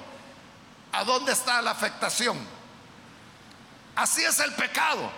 a 0.91 1.03
dónde 1.03 1.31
está 1.31 1.61
la 1.61 1.71
afectación. 1.71 2.37
Así 3.95 4.23
es 4.23 4.39
el 4.39 4.53
pecado. 4.53 5.11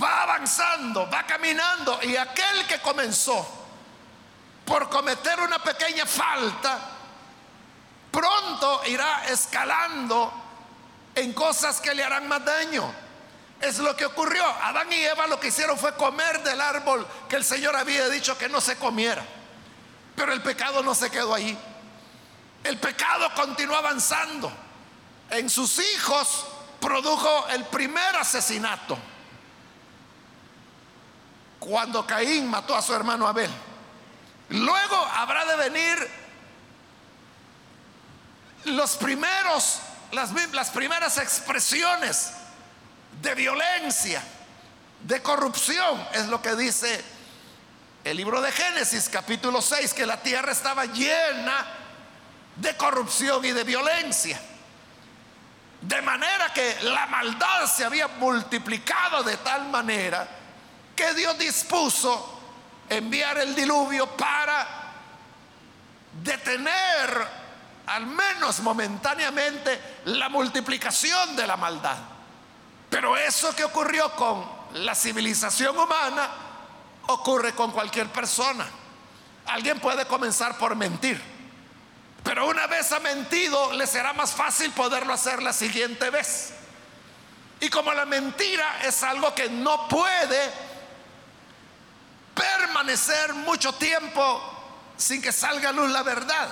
va 0.00 0.22
avanzando, 0.22 1.08
va 1.10 1.24
caminando 1.24 2.00
y 2.02 2.16
aquel 2.16 2.66
que 2.66 2.80
comenzó 2.80 3.46
por 4.64 4.88
cometer 4.88 5.38
una 5.40 5.58
pequeña 5.58 6.06
falta, 6.06 6.78
pronto 8.10 8.82
irá 8.86 9.26
escalando 9.26 10.32
en 11.14 11.32
cosas 11.34 11.80
que 11.80 11.94
le 11.94 12.02
harán 12.02 12.26
más 12.26 12.44
daño. 12.44 12.92
Es 13.60 13.78
lo 13.78 13.94
que 13.94 14.06
ocurrió. 14.06 14.44
Adán 14.62 14.92
y 14.92 14.96
Eva 14.96 15.26
lo 15.26 15.38
que 15.38 15.48
hicieron 15.48 15.78
fue 15.78 15.94
comer 15.94 16.42
del 16.42 16.60
árbol 16.60 17.06
que 17.28 17.36
el 17.36 17.44
Señor 17.44 17.76
había 17.76 18.08
dicho 18.08 18.36
que 18.36 18.48
no 18.48 18.60
se 18.60 18.76
comiera. 18.76 19.22
Pero 20.14 20.32
el 20.32 20.42
pecado 20.42 20.82
no 20.82 20.94
se 20.94 21.10
quedó 21.10 21.34
ahí. 21.34 21.56
El 22.62 22.78
pecado 22.78 23.30
continuó 23.34 23.76
avanzando. 23.76 24.52
En 25.30 25.50
sus 25.50 25.78
hijos 25.78 26.46
produjo 26.80 27.48
el 27.48 27.64
primer 27.64 28.16
asesinato. 28.16 28.96
Cuando 31.58 32.06
Caín 32.06 32.48
mató 32.48 32.76
a 32.76 32.82
su 32.82 32.94
hermano 32.94 33.26
Abel. 33.26 33.50
Luego 34.50 34.96
habrá 34.96 35.44
de 35.46 35.56
venir 35.56 36.10
los 38.66 38.96
primeros, 38.96 39.80
las, 40.12 40.30
las 40.52 40.70
primeras 40.70 41.18
expresiones 41.18 42.32
de 43.22 43.34
violencia, 43.34 44.22
de 45.02 45.22
corrupción, 45.22 46.06
es 46.12 46.26
lo 46.26 46.40
que 46.40 46.54
dice 46.56 47.02
el 48.04 48.18
libro 48.18 48.42
de 48.42 48.52
Génesis 48.52 49.08
capítulo 49.08 49.62
6, 49.62 49.94
que 49.94 50.04
la 50.04 50.20
tierra 50.20 50.52
estaba 50.52 50.84
llena 50.84 51.66
de 52.56 52.76
corrupción 52.76 53.42
y 53.46 53.52
de 53.52 53.64
violencia. 53.64 54.38
De 55.80 56.02
manera 56.02 56.52
que 56.52 56.76
la 56.82 57.06
maldad 57.06 57.66
se 57.66 57.82
había 57.82 58.08
multiplicado 58.08 59.22
de 59.22 59.38
tal 59.38 59.68
manera 59.70 60.28
que 60.94 61.14
Dios 61.14 61.38
dispuso 61.38 62.40
enviar 62.90 63.38
el 63.38 63.54
diluvio 63.54 64.06
para 64.16 64.66
detener, 66.22 67.26
al 67.86 68.06
menos 68.06 68.60
momentáneamente, 68.60 70.00
la 70.04 70.28
multiplicación 70.28 71.34
de 71.36 71.46
la 71.46 71.56
maldad. 71.56 71.96
Pero 72.90 73.16
eso 73.16 73.56
que 73.56 73.64
ocurrió 73.64 74.14
con 74.14 74.46
la 74.74 74.94
civilización 74.94 75.76
humana 75.78 76.43
ocurre 77.08 77.54
con 77.54 77.70
cualquier 77.70 78.08
persona. 78.08 78.66
Alguien 79.46 79.78
puede 79.80 80.06
comenzar 80.06 80.56
por 80.58 80.74
mentir 80.74 81.34
pero 82.24 82.48
una 82.48 82.66
vez 82.66 82.90
ha 82.90 83.00
mentido, 83.00 83.74
le 83.74 83.86
será 83.86 84.14
más 84.14 84.32
fácil 84.32 84.72
poderlo 84.72 85.12
hacer 85.12 85.42
la 85.42 85.52
siguiente 85.52 86.08
vez. 86.08 86.54
Y 87.60 87.68
como 87.68 87.92
la 87.92 88.06
mentira 88.06 88.80
es 88.82 89.02
algo 89.02 89.34
que 89.34 89.50
no 89.50 89.86
puede 89.88 90.50
permanecer 92.34 93.34
mucho 93.34 93.74
tiempo 93.74 94.42
sin 94.96 95.20
que 95.20 95.32
salga 95.32 95.68
a 95.68 95.72
luz 95.72 95.90
la 95.90 96.02
verdad, 96.02 96.48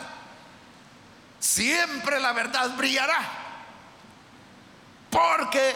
siempre 1.40 2.20
la 2.20 2.34
verdad 2.34 2.68
brillará. 2.76 3.20
Porque, 5.08 5.74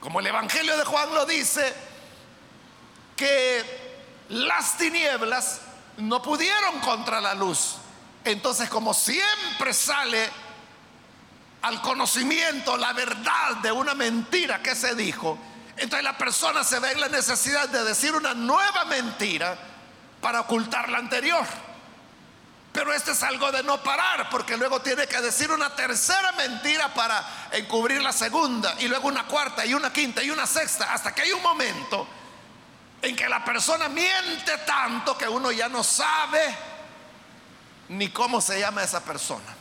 como 0.00 0.20
el 0.20 0.26
Evangelio 0.26 0.76
de 0.76 0.84
Juan 0.84 1.14
lo 1.14 1.24
dice, 1.24 1.74
que 3.16 3.64
las 4.28 4.76
tinieblas 4.76 5.60
no 5.98 6.20
pudieron 6.22 6.80
contra 6.80 7.20
la 7.20 7.34
luz. 7.34 7.76
Entonces, 8.24 8.68
como 8.68 8.92
siempre 8.92 9.72
sale 9.72 10.28
al 11.62 11.80
conocimiento 11.80 12.76
la 12.76 12.92
verdad 12.92 13.56
de 13.62 13.72
una 13.72 13.94
mentira 13.94 14.62
que 14.62 14.74
se 14.74 14.94
dijo, 14.94 15.38
entonces 15.76 16.04
la 16.04 16.16
persona 16.16 16.64
se 16.64 16.78
ve 16.78 16.92
en 16.92 17.00
la 17.00 17.08
necesidad 17.08 17.68
de 17.68 17.84
decir 17.84 18.14
una 18.14 18.34
nueva 18.34 18.84
mentira 18.84 19.56
para 20.20 20.40
ocultar 20.40 20.88
la 20.88 20.98
anterior. 20.98 21.44
Pero 22.72 22.92
este 22.92 23.12
es 23.12 23.22
algo 23.22 23.50
de 23.52 23.62
no 23.62 23.82
parar, 23.82 24.28
porque 24.28 24.56
luego 24.56 24.80
tiene 24.82 25.06
que 25.06 25.20
decir 25.22 25.50
una 25.50 25.74
tercera 25.74 26.32
mentira 26.32 26.92
para 26.92 27.48
encubrir 27.52 28.02
la 28.02 28.12
segunda, 28.12 28.74
y 28.80 28.88
luego 28.88 29.08
una 29.08 29.26
cuarta, 29.26 29.64
y 29.64 29.72
una 29.72 29.90
quinta, 29.92 30.22
y 30.22 30.30
una 30.30 30.46
sexta, 30.46 30.92
hasta 30.92 31.14
que 31.14 31.22
hay 31.22 31.32
un 31.32 31.42
momento 31.42 32.06
en 33.06 33.14
que 33.14 33.28
la 33.28 33.44
persona 33.44 33.88
miente 33.88 34.58
tanto 34.66 35.16
que 35.16 35.28
uno 35.28 35.52
ya 35.52 35.68
no 35.68 35.84
sabe 35.84 36.56
ni 37.88 38.08
cómo 38.08 38.40
se 38.40 38.58
llama 38.58 38.82
esa 38.82 39.00
persona. 39.04 39.54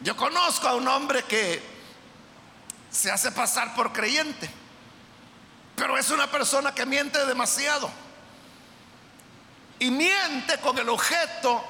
Yo 0.00 0.16
conozco 0.16 0.68
a 0.68 0.74
un 0.74 0.88
hombre 0.88 1.24
que 1.24 1.62
se 2.90 3.10
hace 3.10 3.30
pasar 3.32 3.74
por 3.74 3.92
creyente, 3.92 4.48
pero 5.76 5.98
es 5.98 6.08
una 6.08 6.30
persona 6.30 6.74
que 6.74 6.86
miente 6.86 7.26
demasiado. 7.26 7.90
Y 9.80 9.90
miente 9.90 10.58
con 10.60 10.78
el 10.78 10.88
objeto 10.88 11.62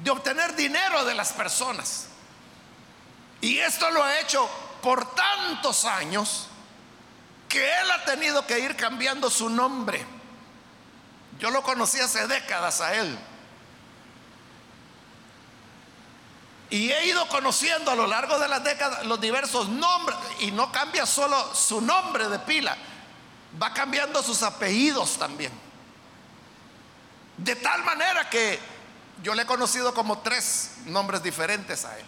de 0.00 0.10
obtener 0.10 0.54
dinero 0.54 1.06
de 1.06 1.14
las 1.14 1.32
personas. 1.32 2.08
Y 3.40 3.58
esto 3.58 3.90
lo 3.90 4.04
ha 4.04 4.20
hecho 4.20 4.46
por 4.82 5.14
tantos 5.14 5.86
años 5.86 6.47
que 7.48 7.64
él 7.64 7.90
ha 7.90 8.04
tenido 8.04 8.46
que 8.46 8.58
ir 8.58 8.76
cambiando 8.76 9.30
su 9.30 9.48
nombre 9.48 10.18
yo 11.38 11.50
lo 11.50 11.62
conocí 11.62 12.00
hace 12.00 12.26
décadas 12.26 12.80
a 12.80 12.94
él. 12.94 13.18
Y 16.70 16.90
he 16.90 17.06
ido 17.06 17.26
conociendo 17.28 17.90
a 17.90 17.94
lo 17.94 18.06
largo 18.06 18.38
de 18.38 18.48
las 18.48 18.62
décadas 18.62 19.06
los 19.06 19.20
diversos 19.20 19.68
nombres. 19.68 20.18
Y 20.40 20.50
no 20.50 20.70
cambia 20.72 21.06
solo 21.06 21.54
su 21.54 21.80
nombre 21.80 22.28
de 22.28 22.38
pila, 22.40 22.76
va 23.60 23.72
cambiando 23.72 24.22
sus 24.22 24.42
apellidos 24.42 25.16
también. 25.16 25.52
De 27.36 27.54
tal 27.56 27.84
manera 27.84 28.28
que 28.28 28.58
yo 29.22 29.34
le 29.34 29.42
he 29.42 29.46
conocido 29.46 29.94
como 29.94 30.18
tres 30.18 30.72
nombres 30.86 31.22
diferentes 31.22 31.84
a 31.84 31.98
él. 31.98 32.04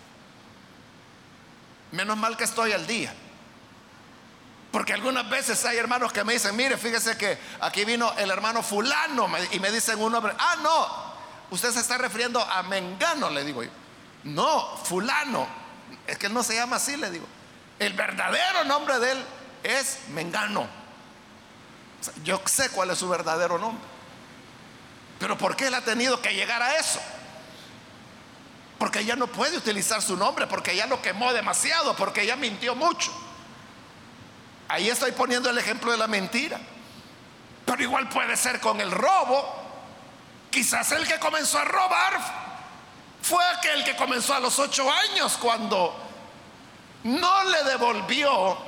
Menos 1.92 2.16
mal 2.16 2.36
que 2.36 2.44
estoy 2.44 2.72
al 2.72 2.86
día. 2.86 3.14
Porque 4.70 4.92
algunas 4.92 5.28
veces 5.28 5.64
hay 5.64 5.78
hermanos 5.78 6.12
que 6.12 6.22
me 6.22 6.34
dicen, 6.34 6.54
mire, 6.54 6.76
fíjese 6.76 7.16
que 7.16 7.38
aquí 7.60 7.84
vino 7.84 8.12
el 8.16 8.30
hermano 8.30 8.62
fulano 8.62 9.28
y 9.50 9.58
me 9.58 9.70
dicen 9.72 10.00
un 10.00 10.12
nombre, 10.12 10.32
ah, 10.38 10.56
no, 10.62 11.10
usted 11.50 11.72
se 11.72 11.80
está 11.80 11.98
refiriendo 11.98 12.40
a 12.40 12.62
Mengano, 12.62 13.30
le 13.30 13.44
digo 13.44 13.64
yo. 13.64 13.70
No, 14.22 14.76
fulano, 14.84 15.46
es 16.06 16.18
que 16.18 16.26
él 16.26 16.34
no 16.34 16.42
se 16.42 16.54
llama 16.54 16.76
así, 16.76 16.96
le 16.96 17.10
digo. 17.10 17.26
El 17.78 17.94
verdadero 17.94 18.64
nombre 18.64 18.98
de 19.00 19.12
él 19.12 19.24
es 19.64 19.98
Mengano. 20.10 20.68
yo 22.22 22.40
sé 22.46 22.70
cuál 22.70 22.90
es 22.90 22.98
su 22.98 23.08
verdadero 23.08 23.58
nombre. 23.58 23.82
Pero 25.18 25.36
¿por 25.36 25.56
qué 25.56 25.66
él 25.66 25.74
ha 25.74 25.84
tenido 25.84 26.22
que 26.22 26.32
llegar 26.32 26.62
a 26.62 26.76
eso? 26.76 27.00
Porque 28.78 29.04
ya 29.04 29.16
no 29.16 29.26
puede 29.26 29.56
utilizar 29.58 30.00
su 30.00 30.16
nombre, 30.16 30.46
porque 30.46 30.76
ya 30.76 30.86
lo 30.86 31.02
quemó 31.02 31.32
demasiado, 31.32 31.96
porque 31.96 32.24
ya 32.24 32.36
mintió 32.36 32.74
mucho. 32.74 33.12
Ahí 34.70 34.88
estoy 34.88 35.10
poniendo 35.10 35.50
el 35.50 35.58
ejemplo 35.58 35.90
de 35.90 35.98
la 35.98 36.06
mentira. 36.06 36.60
Pero 37.66 37.82
igual 37.82 38.08
puede 38.08 38.36
ser 38.36 38.60
con 38.60 38.80
el 38.80 38.92
robo. 38.92 39.52
Quizás 40.48 40.92
el 40.92 41.06
que 41.08 41.18
comenzó 41.18 41.58
a 41.58 41.64
robar 41.64 42.20
fue 43.20 43.44
aquel 43.56 43.82
que 43.82 43.96
comenzó 43.96 44.32
a 44.32 44.38
los 44.38 44.56
ocho 44.60 44.88
años 44.88 45.36
cuando 45.38 45.92
no 47.02 47.44
le 47.44 47.64
devolvió 47.64 48.58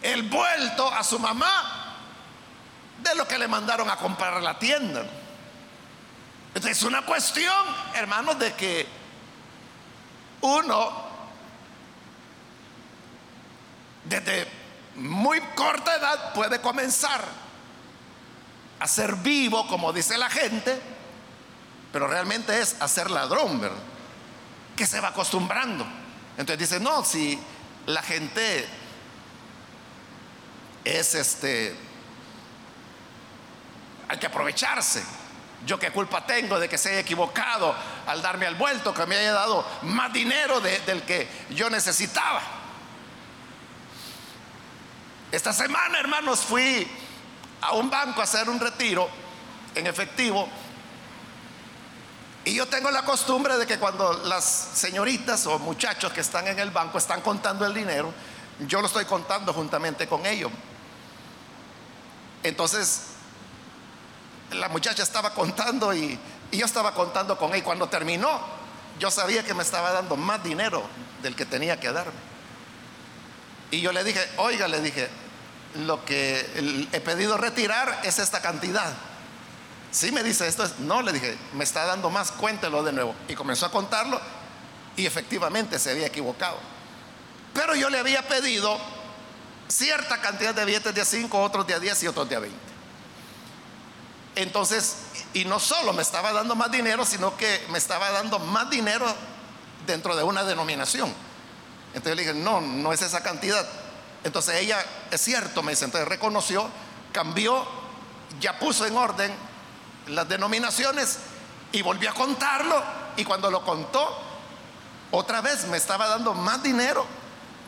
el 0.00 0.22
vuelto 0.22 0.90
a 0.90 1.04
su 1.04 1.18
mamá 1.18 1.96
de 3.02 3.14
lo 3.16 3.28
que 3.28 3.38
le 3.38 3.46
mandaron 3.46 3.90
a 3.90 3.96
comprar 3.96 4.42
la 4.42 4.58
tienda. 4.58 5.04
Entonces 6.54 6.78
es 6.78 6.82
una 6.82 7.02
cuestión, 7.02 7.54
hermanos, 7.94 8.38
de 8.38 8.54
que 8.54 8.88
uno 10.40 11.09
desde 14.10 14.46
muy 14.96 15.40
corta 15.54 15.94
edad 15.94 16.34
puede 16.34 16.60
comenzar 16.60 17.24
a 18.80 18.88
ser 18.88 19.14
vivo, 19.16 19.68
como 19.68 19.92
dice 19.92 20.18
la 20.18 20.28
gente, 20.28 20.78
pero 21.92 22.08
realmente 22.08 22.60
es 22.60 22.76
a 22.80 22.88
ser 22.88 23.08
ladrón, 23.08 23.60
¿verdad? 23.60 23.78
Que 24.76 24.84
se 24.84 25.00
va 25.00 25.08
acostumbrando. 25.08 25.86
Entonces 26.36 26.58
dice, 26.58 26.80
no, 26.80 27.04
si 27.04 27.38
la 27.86 28.02
gente 28.02 28.66
es 30.84 31.14
este, 31.14 31.76
hay 34.08 34.18
que 34.18 34.26
aprovecharse. 34.26 35.04
Yo 35.66 35.78
qué 35.78 35.92
culpa 35.92 36.26
tengo 36.26 36.58
de 36.58 36.68
que 36.68 36.78
se 36.78 36.88
haya 36.88 37.00
equivocado 37.00 37.76
al 38.08 38.22
darme 38.22 38.46
al 38.46 38.56
vuelto, 38.56 38.92
que 38.92 39.06
me 39.06 39.16
haya 39.16 39.34
dado 39.34 39.64
más 39.82 40.12
dinero 40.12 40.60
del 40.60 41.02
que 41.02 41.28
yo 41.50 41.70
necesitaba. 41.70 42.59
Esta 45.32 45.52
semana, 45.52 45.98
hermanos, 45.98 46.40
fui 46.40 46.86
a 47.60 47.72
un 47.72 47.88
banco 47.88 48.20
a 48.20 48.24
hacer 48.24 48.48
un 48.48 48.58
retiro 48.58 49.08
en 49.74 49.86
efectivo 49.86 50.48
Y 52.44 52.54
yo 52.54 52.66
tengo 52.66 52.90
la 52.90 53.02
costumbre 53.02 53.56
de 53.58 53.66
que 53.66 53.78
cuando 53.78 54.12
las 54.24 54.44
señoritas 54.44 55.46
o 55.46 55.58
muchachos 55.58 56.12
que 56.12 56.20
están 56.20 56.48
en 56.48 56.58
el 56.58 56.70
banco 56.70 56.98
están 56.98 57.20
contando 57.20 57.66
el 57.66 57.74
dinero, 57.74 58.12
yo 58.60 58.80
lo 58.80 58.86
estoy 58.86 59.04
contando 59.04 59.52
juntamente 59.52 60.08
con 60.08 60.24
ellos. 60.24 60.50
Entonces, 62.42 63.08
la 64.52 64.68
muchacha 64.68 65.02
estaba 65.02 65.34
contando 65.34 65.94
y, 65.94 66.18
yo 66.50 66.64
estaba 66.64 66.94
contando 66.94 67.36
con 67.36 67.54
ella. 67.54 67.62
Cuando 67.62 67.88
terminó, 67.88 68.40
yo 68.98 69.10
sabía 69.10 69.44
que 69.44 69.54
me 69.54 69.62
estaba 69.62 69.92
dando 69.92 70.16
más 70.16 70.42
dinero 70.42 70.82
del 71.22 71.36
que 71.36 71.44
tenía 71.44 71.78
que 71.78 71.92
darme. 71.92 72.29
Y 73.70 73.80
yo 73.80 73.92
le 73.92 74.04
dije, 74.04 74.20
oiga, 74.36 74.68
le 74.68 74.80
dije, 74.80 75.08
lo 75.74 76.04
que 76.04 76.88
he 76.92 77.00
pedido 77.00 77.36
retirar 77.36 78.00
es 78.04 78.18
esta 78.18 78.40
cantidad. 78.40 78.92
Sí 79.92 80.12
me 80.12 80.22
dice 80.22 80.46
esto, 80.46 80.64
es, 80.64 80.78
no, 80.80 81.02
le 81.02 81.12
dije, 81.12 81.36
me 81.54 81.64
está 81.64 81.84
dando 81.84 82.10
más, 82.10 82.32
cuéntelo 82.32 82.82
de 82.82 82.92
nuevo. 82.92 83.14
Y 83.28 83.34
comenzó 83.34 83.66
a 83.66 83.70
contarlo 83.70 84.20
y 84.96 85.06
efectivamente 85.06 85.78
se 85.78 85.90
había 85.90 86.06
equivocado. 86.06 86.58
Pero 87.54 87.74
yo 87.74 87.90
le 87.90 87.98
había 87.98 88.26
pedido 88.26 88.78
cierta 89.68 90.20
cantidad 90.20 90.54
de 90.54 90.64
billetes 90.64 90.94
de 90.94 91.00
a 91.00 91.04
5, 91.04 91.40
otros 91.40 91.66
de 91.66 91.74
a 91.74 91.80
10 91.80 92.02
y 92.04 92.06
otros 92.08 92.28
de 92.28 92.36
a 92.36 92.40
20. 92.40 92.58
Entonces, 94.36 94.96
y 95.34 95.44
no 95.44 95.58
solo 95.58 95.92
me 95.92 96.02
estaba 96.02 96.32
dando 96.32 96.54
más 96.54 96.70
dinero, 96.70 97.04
sino 97.04 97.36
que 97.36 97.64
me 97.70 97.78
estaba 97.78 98.10
dando 98.10 98.38
más 98.38 98.70
dinero 98.70 99.06
dentro 99.86 100.16
de 100.16 100.22
una 100.22 100.44
denominación. 100.44 101.12
Entonces 101.94 102.16
le 102.16 102.22
dije, 102.22 102.34
no, 102.34 102.60
no 102.60 102.92
es 102.92 103.02
esa 103.02 103.22
cantidad. 103.22 103.66
Entonces 104.22 104.56
ella, 104.56 104.84
es 105.10 105.20
cierto, 105.20 105.62
me 105.62 105.72
dice, 105.72 105.84
entonces 105.84 106.08
reconoció, 106.08 106.68
cambió, 107.12 107.66
ya 108.40 108.58
puso 108.58 108.86
en 108.86 108.96
orden 108.96 109.32
las 110.06 110.28
denominaciones 110.28 111.18
y 111.72 111.82
volvió 111.82 112.10
a 112.10 112.14
contarlo. 112.14 112.82
Y 113.16 113.24
cuando 113.24 113.50
lo 113.50 113.64
contó, 113.64 114.18
otra 115.10 115.40
vez 115.40 115.66
me 115.66 115.76
estaba 115.76 116.06
dando 116.06 116.34
más 116.34 116.62
dinero 116.62 117.04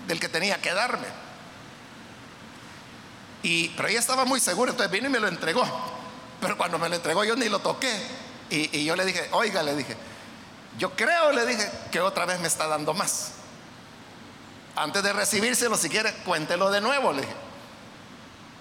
del 0.06 0.20
que 0.20 0.28
tenía 0.28 0.60
que 0.60 0.72
darme. 0.72 1.06
Y, 3.42 3.70
pero 3.70 3.88
ella 3.88 3.98
estaba 3.98 4.24
muy 4.24 4.38
segura, 4.38 4.70
entonces 4.70 4.92
vino 4.92 5.08
y 5.08 5.10
me 5.10 5.18
lo 5.18 5.26
entregó. 5.26 5.64
Pero 6.40 6.56
cuando 6.56 6.78
me 6.78 6.88
lo 6.88 6.96
entregó 6.96 7.24
yo 7.24 7.34
ni 7.34 7.48
lo 7.48 7.58
toqué. 7.58 8.06
Y, 8.50 8.78
y 8.78 8.84
yo 8.84 8.94
le 8.94 9.04
dije, 9.04 9.28
oiga, 9.32 9.62
le 9.62 9.74
dije, 9.74 9.96
yo 10.78 10.94
creo, 10.94 11.32
le 11.32 11.46
dije, 11.46 11.70
que 11.90 12.00
otra 12.00 12.26
vez 12.26 12.38
me 12.40 12.48
está 12.48 12.66
dando 12.66 12.94
más. 12.94 13.32
Antes 14.74 15.02
de 15.02 15.12
recibírselo, 15.12 15.76
si 15.76 15.88
quiere, 15.88 16.12
cuéntelo 16.24 16.70
de 16.70 16.80
nuevo, 16.80 17.12
le 17.12 17.22
dije. 17.22 17.34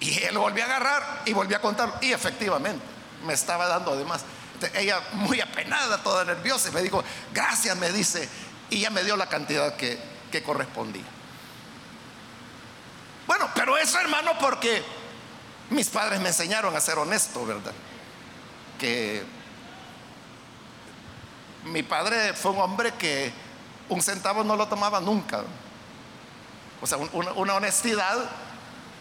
Y 0.00 0.22
él 0.24 0.36
volvió 0.36 0.64
a 0.64 0.66
agarrar 0.66 1.22
y 1.24 1.32
volvió 1.32 1.56
a 1.56 1.60
contar. 1.60 1.98
Y 2.00 2.12
efectivamente, 2.12 2.84
me 3.24 3.32
estaba 3.32 3.66
dando 3.66 3.96
de 3.96 4.04
más. 4.04 4.24
ella 4.74 5.00
muy 5.12 5.40
apenada, 5.40 6.02
toda 6.02 6.24
nerviosa, 6.24 6.70
me 6.70 6.82
dijo, 6.82 7.02
gracias, 7.32 7.76
me 7.76 7.90
dice. 7.90 8.28
Y 8.68 8.80
ya 8.80 8.90
me 8.90 9.04
dio 9.04 9.16
la 9.16 9.28
cantidad 9.28 9.76
que, 9.76 9.98
que 10.30 10.42
correspondía. 10.42 11.04
Bueno, 13.26 13.48
pero 13.54 13.78
eso 13.78 13.98
hermano 13.98 14.32
porque 14.40 14.82
mis 15.70 15.88
padres 15.88 16.20
me 16.20 16.28
enseñaron 16.28 16.76
a 16.76 16.80
ser 16.80 16.98
honesto, 16.98 17.46
¿verdad? 17.46 17.72
Que 18.78 19.22
mi 21.64 21.82
padre 21.82 22.34
fue 22.34 22.52
un 22.52 22.60
hombre 22.60 22.92
que 22.94 23.32
un 23.88 24.02
centavo 24.02 24.42
no 24.42 24.56
lo 24.56 24.66
tomaba 24.68 25.00
nunca. 25.00 25.44
O 26.82 26.86
sea, 26.86 26.98
una, 26.98 27.54
honestidad. 27.54 28.28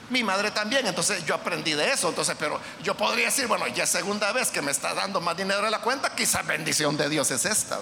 Mi 0.09 0.23
madre 0.23 0.51
también, 0.51 0.85
entonces 0.85 1.25
yo 1.25 1.33
aprendí 1.33 1.71
de 1.71 1.91
eso. 1.91 2.09
Entonces, 2.09 2.35
pero 2.37 2.59
yo 2.83 2.95
podría 2.95 3.25
decir, 3.25 3.47
bueno, 3.47 3.65
ya 3.67 3.85
segunda 3.85 4.31
vez 4.33 4.51
que 4.51 4.61
me 4.61 4.71
está 4.71 4.93
dando 4.93 5.21
más 5.21 5.35
dinero 5.35 5.61
de 5.61 5.71
la 5.71 5.79
cuenta, 5.79 6.13
quizás 6.13 6.45
bendición 6.45 6.97
de 6.97 7.09
Dios 7.09 7.31
es 7.31 7.45
esta. 7.45 7.79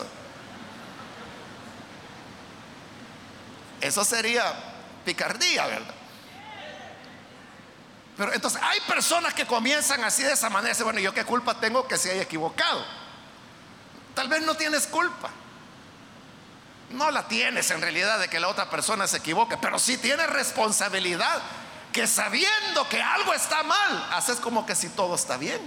Eso 3.81 4.05
sería 4.05 4.53
picardía, 5.03 5.65
¿verdad? 5.65 5.95
Pero 8.15 8.33
entonces 8.33 8.61
hay 8.61 8.79
personas 8.81 9.33
que 9.33 9.47
comienzan 9.47 10.03
así 10.03 10.23
de 10.23 10.33
esa 10.33 10.49
manera. 10.49 10.75
Bueno, 10.83 10.99
¿yo 10.99 11.13
qué 11.13 11.25
culpa 11.25 11.59
tengo 11.59 11.87
que 11.87 11.97
se 11.97 12.11
haya 12.11 12.21
equivocado? 12.21 12.85
Tal 14.13 14.27
vez 14.27 14.43
no 14.43 14.55
tienes 14.55 14.85
culpa. 14.87 15.29
No 16.91 17.11
la 17.11 17.27
tienes 17.27 17.69
en 17.71 17.81
realidad 17.81 18.19
de 18.19 18.29
que 18.29 18.39
la 18.39 18.47
otra 18.47 18.69
persona 18.69 19.07
se 19.07 19.17
equivoque, 19.17 19.57
pero 19.57 19.77
sí 19.77 19.97
tienes 19.97 20.27
responsabilidad 20.27 21.41
que 21.91 22.07
sabiendo 22.07 22.87
que 22.89 23.01
algo 23.01 23.33
está 23.33 23.63
mal, 23.63 24.07
haces 24.11 24.37
como 24.37 24.65
que 24.65 24.75
si 24.75 24.89
todo 24.89 25.15
está 25.15 25.37
bien. 25.37 25.59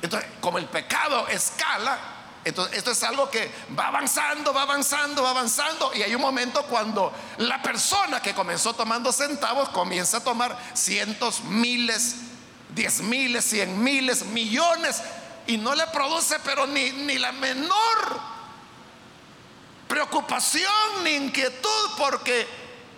Entonces, 0.00 0.28
como 0.40 0.58
el 0.58 0.66
pecado 0.66 1.26
escala, 1.28 1.98
entonces, 2.44 2.78
esto 2.78 2.92
es 2.92 3.02
algo 3.02 3.30
que 3.30 3.50
va 3.78 3.88
avanzando, 3.88 4.54
va 4.54 4.62
avanzando, 4.62 5.22
va 5.22 5.30
avanzando. 5.30 5.92
Y 5.94 6.02
hay 6.02 6.14
un 6.14 6.22
momento 6.22 6.62
cuando 6.62 7.12
la 7.38 7.60
persona 7.60 8.22
que 8.22 8.32
comenzó 8.32 8.74
tomando 8.74 9.12
centavos 9.12 9.68
comienza 9.70 10.18
a 10.18 10.24
tomar 10.24 10.56
cientos, 10.72 11.42
miles, 11.42 12.16
diez 12.74 13.00
miles, 13.00 13.44
cien 13.44 13.82
miles, 13.82 14.24
millones. 14.26 15.02
Y 15.46 15.58
no 15.58 15.74
le 15.74 15.86
produce, 15.88 16.38
pero 16.44 16.66
ni, 16.66 16.90
ni 16.90 17.18
la 17.18 17.32
menor 17.32 18.37
preocupación 19.98 21.02
ni 21.02 21.10
inquietud 21.10 21.90
porque 21.96 22.46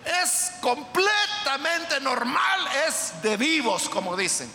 es 0.05 0.51
completamente 0.61 1.99
normal, 1.99 2.67
es 2.87 3.19
de 3.23 3.37
vivos, 3.37 3.89
como 3.89 4.15
dicen, 4.15 4.51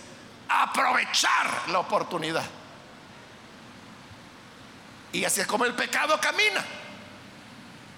aprovechar 0.48 1.68
la 1.70 1.80
oportunidad. 1.80 2.44
Y 5.12 5.24
así 5.24 5.40
es 5.40 5.46
como 5.48 5.64
el 5.64 5.74
pecado 5.74 6.20
camina. 6.20 6.64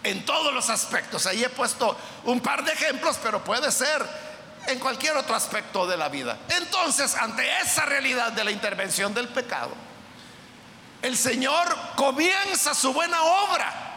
En 0.03 0.25
todos 0.25 0.55
los 0.55 0.71
aspectos. 0.71 1.27
Ahí 1.27 1.45
he 1.45 1.51
puesto 1.51 1.95
un 2.25 2.41
par 2.41 2.65
de 2.65 2.73
ejemplos, 2.73 3.19
pero 3.23 3.45
puede 3.45 3.71
ser 3.71 4.03
en 4.67 4.79
cualquier 4.79 5.15
otro 5.17 5.35
aspecto 5.35 5.87
de 5.87 5.99
la 5.99 6.09
vida. 6.09 6.39
Entonces, 6.49 7.15
ante 7.17 7.47
esa 7.61 7.85
realidad 7.85 8.33
de 8.33 8.45
la 8.45 8.51
intervención 8.51 9.13
del 9.13 9.29
pecado, 9.29 9.73
el 11.03 11.19
Señor 11.19 11.77
comienza 11.97 12.73
su 12.73 12.95
buena 12.95 13.21
obra 13.23 13.88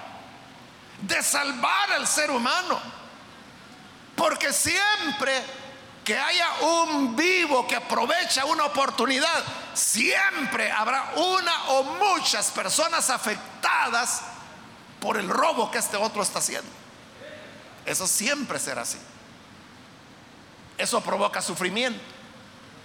de 1.02 1.22
salvar 1.24 1.92
al 1.94 2.08
ser 2.08 2.32
humano. 2.32 2.80
Porque 4.16 4.54
siempre 4.54 5.44
que 6.04 6.18
haya 6.18 6.48
un 6.62 7.16
vivo 7.16 7.68
que 7.68 7.76
aprovecha 7.76 8.46
una 8.46 8.66
oportunidad, 8.66 9.44
siempre 9.74 10.72
habrá 10.72 11.14
una 11.16 11.70
o 11.70 11.84
muchas 11.84 12.50
personas 12.52 13.10
afectadas 13.10 14.22
por 15.00 15.18
el 15.18 15.30
robo 15.30 15.70
que 15.72 15.78
este 15.78 15.98
otro 15.98 16.24
está 16.24 16.40
haciendo. 16.40 16.70
Eso 17.86 18.08
siempre 18.08 18.60
será 18.60 18.82
así. 18.82 19.00
Eso 20.78 21.02
provoca 21.02 21.42
sufrimiento, 21.42 22.02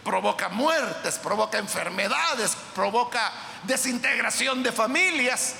provoca 0.05 0.49
muertes, 0.49 1.19
provoca 1.19 1.59
enfermedades, 1.59 2.57
provoca 2.75 3.33
desintegración 3.65 4.63
de 4.63 4.73
familias. 4.73 5.55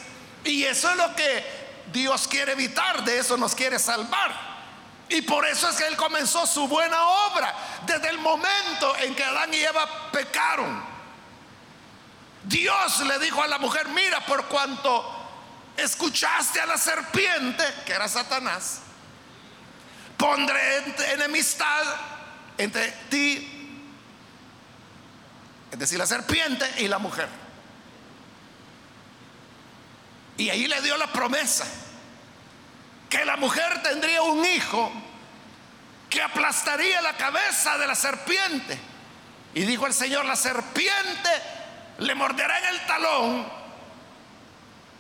Y 0.45 0.65
eso 0.65 0.91
es 0.91 0.97
lo 0.97 1.15
que 1.17 1.66
Dios 1.93 2.27
quiere 2.29 2.53
evitar, 2.53 3.05
de 3.05 3.19
eso 3.19 3.37
nos 3.37 3.55
quiere 3.55 3.79
salvar. 3.79 4.57
Y 5.09 5.23
por 5.23 5.47
eso 5.47 5.69
es 5.69 5.77
que 5.77 5.87
Él 5.87 5.97
comenzó 5.97 6.47
su 6.47 6.67
buena 6.67 7.01
obra 7.29 7.55
desde 7.87 8.09
el 8.09 8.19
momento 8.19 8.97
en 8.99 9.15
que 9.15 9.25
Adán 9.25 9.55
y 9.55 9.59
Eva 9.59 10.11
pecaron. 10.11 10.85
Dios 12.43 13.01
le 13.01 13.19
dijo 13.19 13.43
a 13.43 13.47
la 13.47 13.59
mujer, 13.59 13.89
mira, 13.89 14.25
por 14.27 14.47
cuanto 14.47 15.05
escuchaste 15.77 16.61
a 16.61 16.67
la 16.67 16.79
serpiente, 16.79 17.65
que 17.85 17.93
era 17.93 18.09
Satanás, 18.09 18.81
pondré 20.17 21.13
enemistad 21.13 21.85
entre 22.59 22.91
ti, 23.11 23.53
es 25.71 25.79
decir, 25.79 25.99
la 25.99 26.07
serpiente 26.07 26.69
y 26.79 26.89
la 26.89 26.99
mujer. 26.99 27.46
Y 30.39 30.51
ahí 30.51 30.67
le 30.67 30.81
dio 30.83 30.97
la 30.97 31.07
promesa 31.07 31.67
que 33.09 33.25
la 33.25 33.37
mujer 33.37 33.83
tendría 33.83 34.23
un 34.23 34.45
hijo 34.45 34.93
que 36.11 36.23
aplastaría 36.23 37.01
la 37.03 37.17
cabeza 37.17 37.79
de 37.79 37.87
la 37.87 37.95
serpiente. 37.95 38.79
Y 39.55 39.63
dijo 39.63 39.87
el 39.87 39.95
Señor, 39.95 40.25
la 40.27 40.37
serpiente 40.37 41.31
le 41.99 42.15
morderá 42.15 42.59
en 42.59 42.65
el 42.75 42.87
talón, 42.87 43.47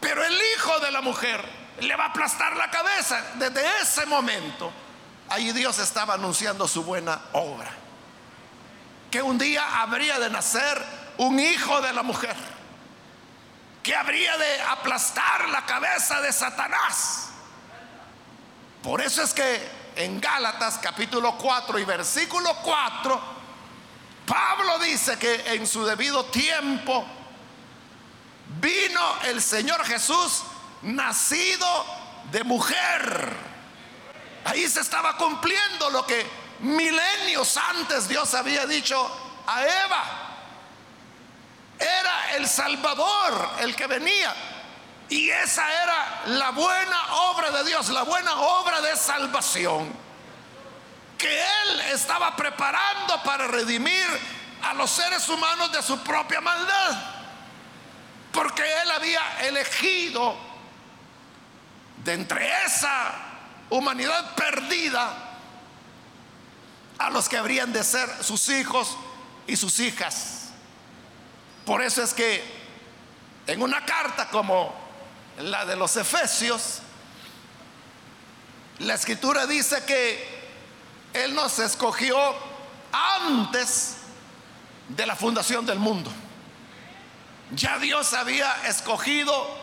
pero 0.01 0.25
el 0.25 0.39
hijo 0.55 0.79
de 0.81 0.91
la 0.91 1.01
mujer 1.01 1.45
le 1.81 1.95
va 1.97 2.05
a 2.05 2.09
aplastar 2.09 2.57
la 2.57 2.71
cabeza. 2.71 3.23
Desde 3.35 3.63
ese 3.83 4.07
momento, 4.07 4.73
ahí 5.29 5.53
Dios 5.53 5.79
estaba 5.79 6.15
anunciando 6.15 6.67
su 6.67 6.85
buena 6.85 7.21
obra. 7.33 7.71
Que 9.11 9.21
un 9.23 9.39
día 9.39 9.81
habría 9.81 10.19
de 10.19 10.31
nacer 10.31 10.83
un 11.19 11.39
hijo 11.39 11.81
de 11.81 11.93
la 11.93 12.03
mujer, 12.03 12.37
que 13.87 13.95
habría 13.95 14.37
de 14.37 14.61
aplastar 14.63 15.49
la 15.49 15.65
cabeza 15.65 16.21
de 16.21 16.33
Satanás 16.33 17.27
por 18.87 19.01
eso 19.01 19.21
es 19.21 19.35
que 19.35 19.69
en 19.97 20.21
Gálatas 20.21 20.79
capítulo 20.81 21.37
4 21.37 21.77
y 21.81 21.85
versículo 21.85 22.55
4, 22.63 23.21
Pablo 24.25 24.79
dice 24.79 25.19
que 25.19 25.55
en 25.55 25.67
su 25.67 25.85
debido 25.85 26.27
tiempo 26.27 27.05
vino 28.61 29.01
el 29.25 29.43
Señor 29.43 29.85
Jesús 29.85 30.45
nacido 30.83 31.67
de 32.31 32.45
mujer. 32.45 33.37
Ahí 34.45 34.69
se 34.69 34.83
estaba 34.83 35.17
cumpliendo 35.17 35.91
lo 35.91 36.07
que 36.07 36.25
milenios 36.61 37.57
antes 37.57 38.07
Dios 38.07 38.35
había 38.35 38.67
dicho 38.67 39.11
a 39.49 39.65
Eva. 39.65 40.26
Era 41.79 42.37
el 42.37 42.49
Salvador 42.49 43.51
el 43.61 43.75
que 43.77 43.87
venía. 43.87 44.35
Y 45.09 45.31
esa 45.31 45.71
era 45.83 46.23
la 46.27 46.51
buena 46.51 47.15
obra 47.31 47.51
de 47.51 47.65
Dios, 47.65 47.89
la 47.91 48.03
buena 48.03 48.35
obra 48.41 48.81
de 48.81 48.97
salvación 48.97 50.07
que 51.17 51.41
Él 51.41 51.81
estaba 51.93 52.37
preparando 52.37 53.23
para 53.23 53.47
redimir 53.47 54.07
a 54.63 54.75
los 54.75 54.91
seres 54.91 55.29
humanos 55.29 55.73
de 55.73 55.83
su 55.83 55.99
propia 56.01 56.41
maldad. 56.41 57.03
Porque 58.33 58.63
Él 58.83 58.91
había 58.91 59.47
elegido 59.47 60.37
de 62.05 62.13
entre 62.13 62.65
esa 62.65 63.15
humanidad 63.71 64.35
perdida 64.35 65.27
a 66.99 67.11
los 67.11 67.29
que 67.29 67.37
habrían 67.37 67.73
de 67.73 67.83
ser 67.83 68.09
sus 68.23 68.49
hijos 68.49 68.97
y 69.47 69.57
sus 69.57 69.81
hijas. 69.81 70.36
Por 71.67 71.83
eso 71.83 72.01
es 72.03 72.15
que 72.15 72.43
en 73.49 73.61
una 73.61 73.85
carta 73.85 74.29
como 74.29 74.73
la 75.39 75.67
de 75.67 75.75
los 75.75 75.97
Efesios, 75.97 76.79
la 78.79 78.95
escritura 78.95 79.47
dice 79.47 79.85
que 79.85 80.27
Él 81.13 81.35
nos 81.35 81.59
escogió 81.59 82.17
antes 82.93 83.97
de 84.89 85.07
la 85.07 85.17
fundación 85.17 85.67
del 85.67 85.81
mundo. 85.81 86.11
Ya 87.51 87.79
Dios 87.79 88.13
había 88.15 88.69
escogido 88.69 89.57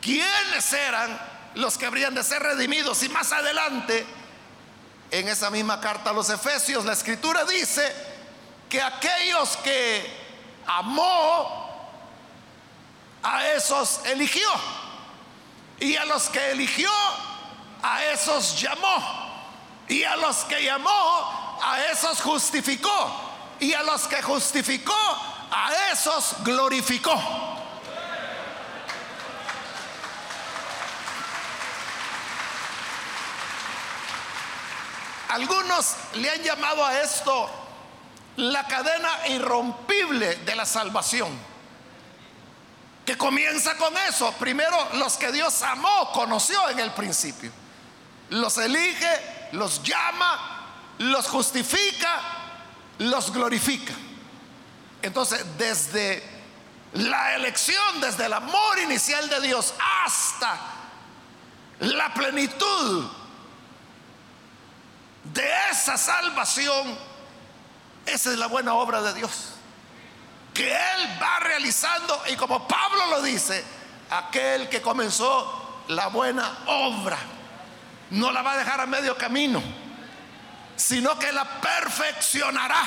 quiénes 0.00 0.72
eran 0.72 1.18
los 1.56 1.76
que 1.76 1.86
habrían 1.86 2.14
de 2.14 2.22
ser 2.22 2.40
redimidos. 2.40 3.02
Y 3.02 3.08
más 3.08 3.32
adelante, 3.32 4.06
en 5.10 5.26
esa 5.26 5.50
misma 5.50 5.80
carta 5.80 6.10
a 6.10 6.12
los 6.12 6.30
Efesios, 6.30 6.84
la 6.84 6.92
escritura 6.92 7.44
dice 7.44 7.92
que 8.68 8.80
aquellos 8.80 9.56
que 9.58 10.25
amó, 10.66 11.66
a 13.22 13.46
esos 13.48 14.00
eligió. 14.06 14.48
Y 15.78 15.96
a 15.96 16.04
los 16.04 16.28
que 16.28 16.52
eligió, 16.52 16.90
a 17.82 18.04
esos 18.04 18.60
llamó. 18.60 19.26
Y 19.88 20.04
a 20.04 20.16
los 20.16 20.44
que 20.44 20.62
llamó, 20.62 21.58
a 21.62 21.80
esos 21.92 22.20
justificó. 22.20 23.10
Y 23.60 23.72
a 23.74 23.82
los 23.82 24.06
que 24.06 24.22
justificó, 24.22 24.94
a 25.50 25.70
esos 25.92 26.36
glorificó. 26.44 27.20
Algunos 35.28 35.96
le 36.14 36.30
han 36.30 36.42
llamado 36.42 36.84
a 36.84 37.00
esto 37.00 37.65
la 38.36 38.66
cadena 38.66 39.28
irrompible 39.28 40.36
de 40.36 40.54
la 40.54 40.66
salvación. 40.66 41.30
Que 43.04 43.16
comienza 43.16 43.76
con 43.76 43.96
eso. 44.08 44.32
Primero 44.32 44.76
los 44.94 45.16
que 45.16 45.32
Dios 45.32 45.62
amó, 45.62 46.10
conoció 46.12 46.68
en 46.70 46.80
el 46.80 46.90
principio. 46.92 47.52
Los 48.30 48.58
elige, 48.58 49.48
los 49.52 49.82
llama, 49.82 50.66
los 50.98 51.28
justifica, 51.28 52.20
los 52.98 53.32
glorifica. 53.32 53.94
Entonces, 55.02 55.44
desde 55.56 56.22
la 56.94 57.36
elección, 57.36 58.00
desde 58.00 58.26
el 58.26 58.32
amor 58.32 58.78
inicial 58.80 59.28
de 59.28 59.40
Dios 59.40 59.74
hasta 60.04 60.58
la 61.80 62.12
plenitud 62.14 63.08
de 65.24 65.48
esa 65.70 65.96
salvación, 65.96 66.98
esa 68.06 68.30
es 68.30 68.38
la 68.38 68.46
buena 68.46 68.74
obra 68.74 69.02
de 69.02 69.14
Dios. 69.14 69.54
Que 70.54 70.72
Él 70.72 71.18
va 71.20 71.38
realizando, 71.40 72.22
y 72.28 72.36
como 72.36 72.66
Pablo 72.66 73.06
lo 73.10 73.22
dice, 73.22 73.62
aquel 74.10 74.68
que 74.68 74.80
comenzó 74.80 75.82
la 75.88 76.06
buena 76.08 76.58
obra, 76.66 77.18
no 78.10 78.30
la 78.32 78.42
va 78.42 78.52
a 78.52 78.56
dejar 78.56 78.80
a 78.80 78.86
medio 78.86 79.16
camino, 79.16 79.62
sino 80.76 81.18
que 81.18 81.32
la 81.32 81.44
perfeccionará. 81.60 82.82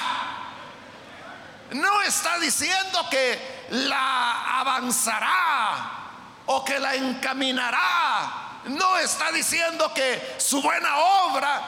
No 1.71 2.01
está 2.01 2.39
diciendo 2.39 3.05
que 3.11 3.67
la 3.69 4.59
avanzará 4.59 5.99
o 6.47 6.65
que 6.65 6.79
la 6.79 6.95
encaminará. 6.95 8.61
No 8.65 8.97
está 8.97 9.31
diciendo 9.31 9.93
que 9.93 10.35
su 10.39 10.61
buena 10.61 10.97
obra 10.97 11.61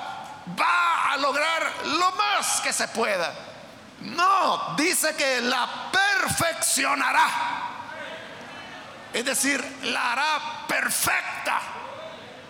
va 0.60 1.01
a 1.12 1.18
lograr 1.18 1.74
lo 1.86 2.12
más 2.12 2.62
que 2.62 2.72
se 2.72 2.88
pueda. 2.90 3.34
No, 4.02 4.76
dice 4.78 5.16
que 5.16 5.42
la 5.42 5.92
perfeccionará. 5.92 7.28
Es 9.14 9.26
decir, 9.26 9.64
la 9.84 10.14
hará 10.14 10.68
perfecta. 10.68 11.62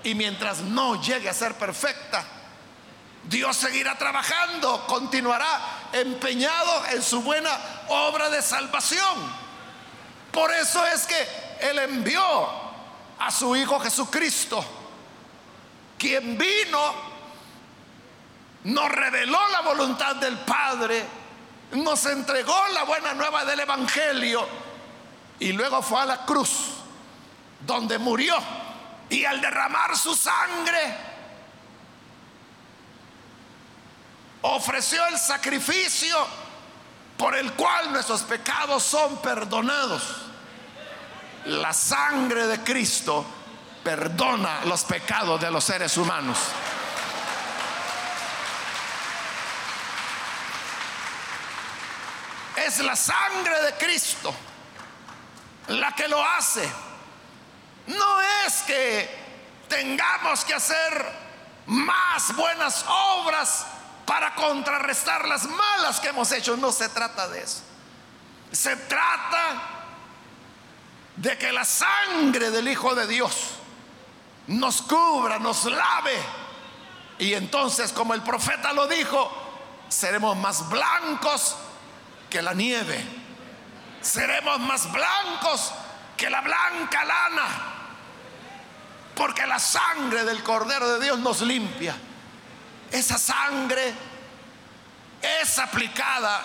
Y 0.03 0.15
mientras 0.15 0.59
no 0.59 1.01
llegue 1.01 1.29
a 1.29 1.33
ser 1.33 1.55
perfecta, 1.55 2.23
Dios 3.23 3.55
seguirá 3.57 3.97
trabajando, 3.97 4.85
continuará 4.87 5.59
empeñado 5.93 6.85
en 6.87 7.03
su 7.03 7.21
buena 7.21 7.51
obra 7.89 8.29
de 8.29 8.41
salvación. 8.41 9.41
Por 10.31 10.51
eso 10.51 10.85
es 10.87 11.05
que 11.05 11.27
Él 11.61 11.79
envió 11.79 12.47
a 13.19 13.29
su 13.29 13.55
Hijo 13.55 13.79
Jesucristo, 13.79 14.63
quien 15.97 16.37
vino 16.37 17.10
nos 18.63 18.89
reveló 18.89 19.39
la 19.49 19.61
voluntad 19.61 20.15
del 20.17 20.37
Padre, 20.39 21.05
nos 21.71 22.05
entregó 22.05 22.55
la 22.73 22.83
buena 22.83 23.13
nueva 23.13 23.45
del 23.45 23.61
Evangelio 23.61 24.47
y 25.39 25.51
luego 25.53 25.81
fue 25.81 26.01
a 26.01 26.05
la 26.05 26.25
cruz 26.25 26.49
donde 27.65 27.97
murió 27.97 28.35
y 29.09 29.25
al 29.25 29.41
derramar 29.41 29.97
su 29.97 30.15
sangre 30.15 30.97
ofreció 34.41 35.05
el 35.07 35.17
sacrificio 35.17 36.15
por 37.17 37.35
el 37.35 37.53
cual 37.53 37.91
nuestros 37.91 38.21
pecados 38.23 38.83
son 38.83 39.17
perdonados. 39.17 40.03
La 41.45 41.73
sangre 41.73 42.47
de 42.47 42.59
Cristo 42.63 43.25
perdona 43.83 44.65
los 44.65 44.83
pecados 44.83 45.39
de 45.41 45.51
los 45.51 45.63
seres 45.63 45.97
humanos. 45.97 46.37
Es 52.65 52.79
la 52.79 52.95
sangre 52.95 53.61
de 53.63 53.73
Cristo 53.73 54.33
la 55.67 55.93
que 55.93 56.07
lo 56.07 56.23
hace. 56.23 56.69
No 57.87 58.21
es 58.45 58.61
que 58.63 59.09
tengamos 59.67 60.43
que 60.45 60.53
hacer 60.53 61.21
más 61.67 62.35
buenas 62.35 62.85
obras 62.87 63.65
para 64.05 64.35
contrarrestar 64.35 65.27
las 65.27 65.45
malas 65.45 65.99
que 65.99 66.09
hemos 66.09 66.31
hecho. 66.31 66.57
No 66.57 66.71
se 66.71 66.89
trata 66.89 67.27
de 67.29 67.41
eso. 67.41 67.61
Se 68.51 68.75
trata 68.75 69.61
de 71.15 71.37
que 71.37 71.51
la 71.51 71.65
sangre 71.65 72.51
del 72.51 72.67
Hijo 72.67 72.95
de 72.95 73.07
Dios 73.07 73.51
nos 74.47 74.81
cubra, 74.81 75.39
nos 75.39 75.65
lave. 75.65 76.17
Y 77.19 77.33
entonces, 77.33 77.93
como 77.93 78.13
el 78.13 78.21
profeta 78.23 78.73
lo 78.73 78.87
dijo, 78.87 79.31
seremos 79.87 80.35
más 80.37 80.67
blancos 80.69 81.55
que 82.31 82.41
la 82.41 82.55
nieve. 82.55 82.99
Seremos 84.01 84.59
más 84.61 84.91
blancos 84.91 85.71
que 86.17 86.27
la 86.31 86.41
blanca 86.41 87.05
lana. 87.05 87.47
Porque 89.13 89.45
la 89.45 89.59
sangre 89.59 90.23
del 90.23 90.41
Cordero 90.41 90.93
de 90.93 91.05
Dios 91.05 91.19
nos 91.19 91.41
limpia. 91.41 91.95
Esa 92.89 93.19
sangre 93.19 93.93
es 95.21 95.59
aplicada 95.59 96.41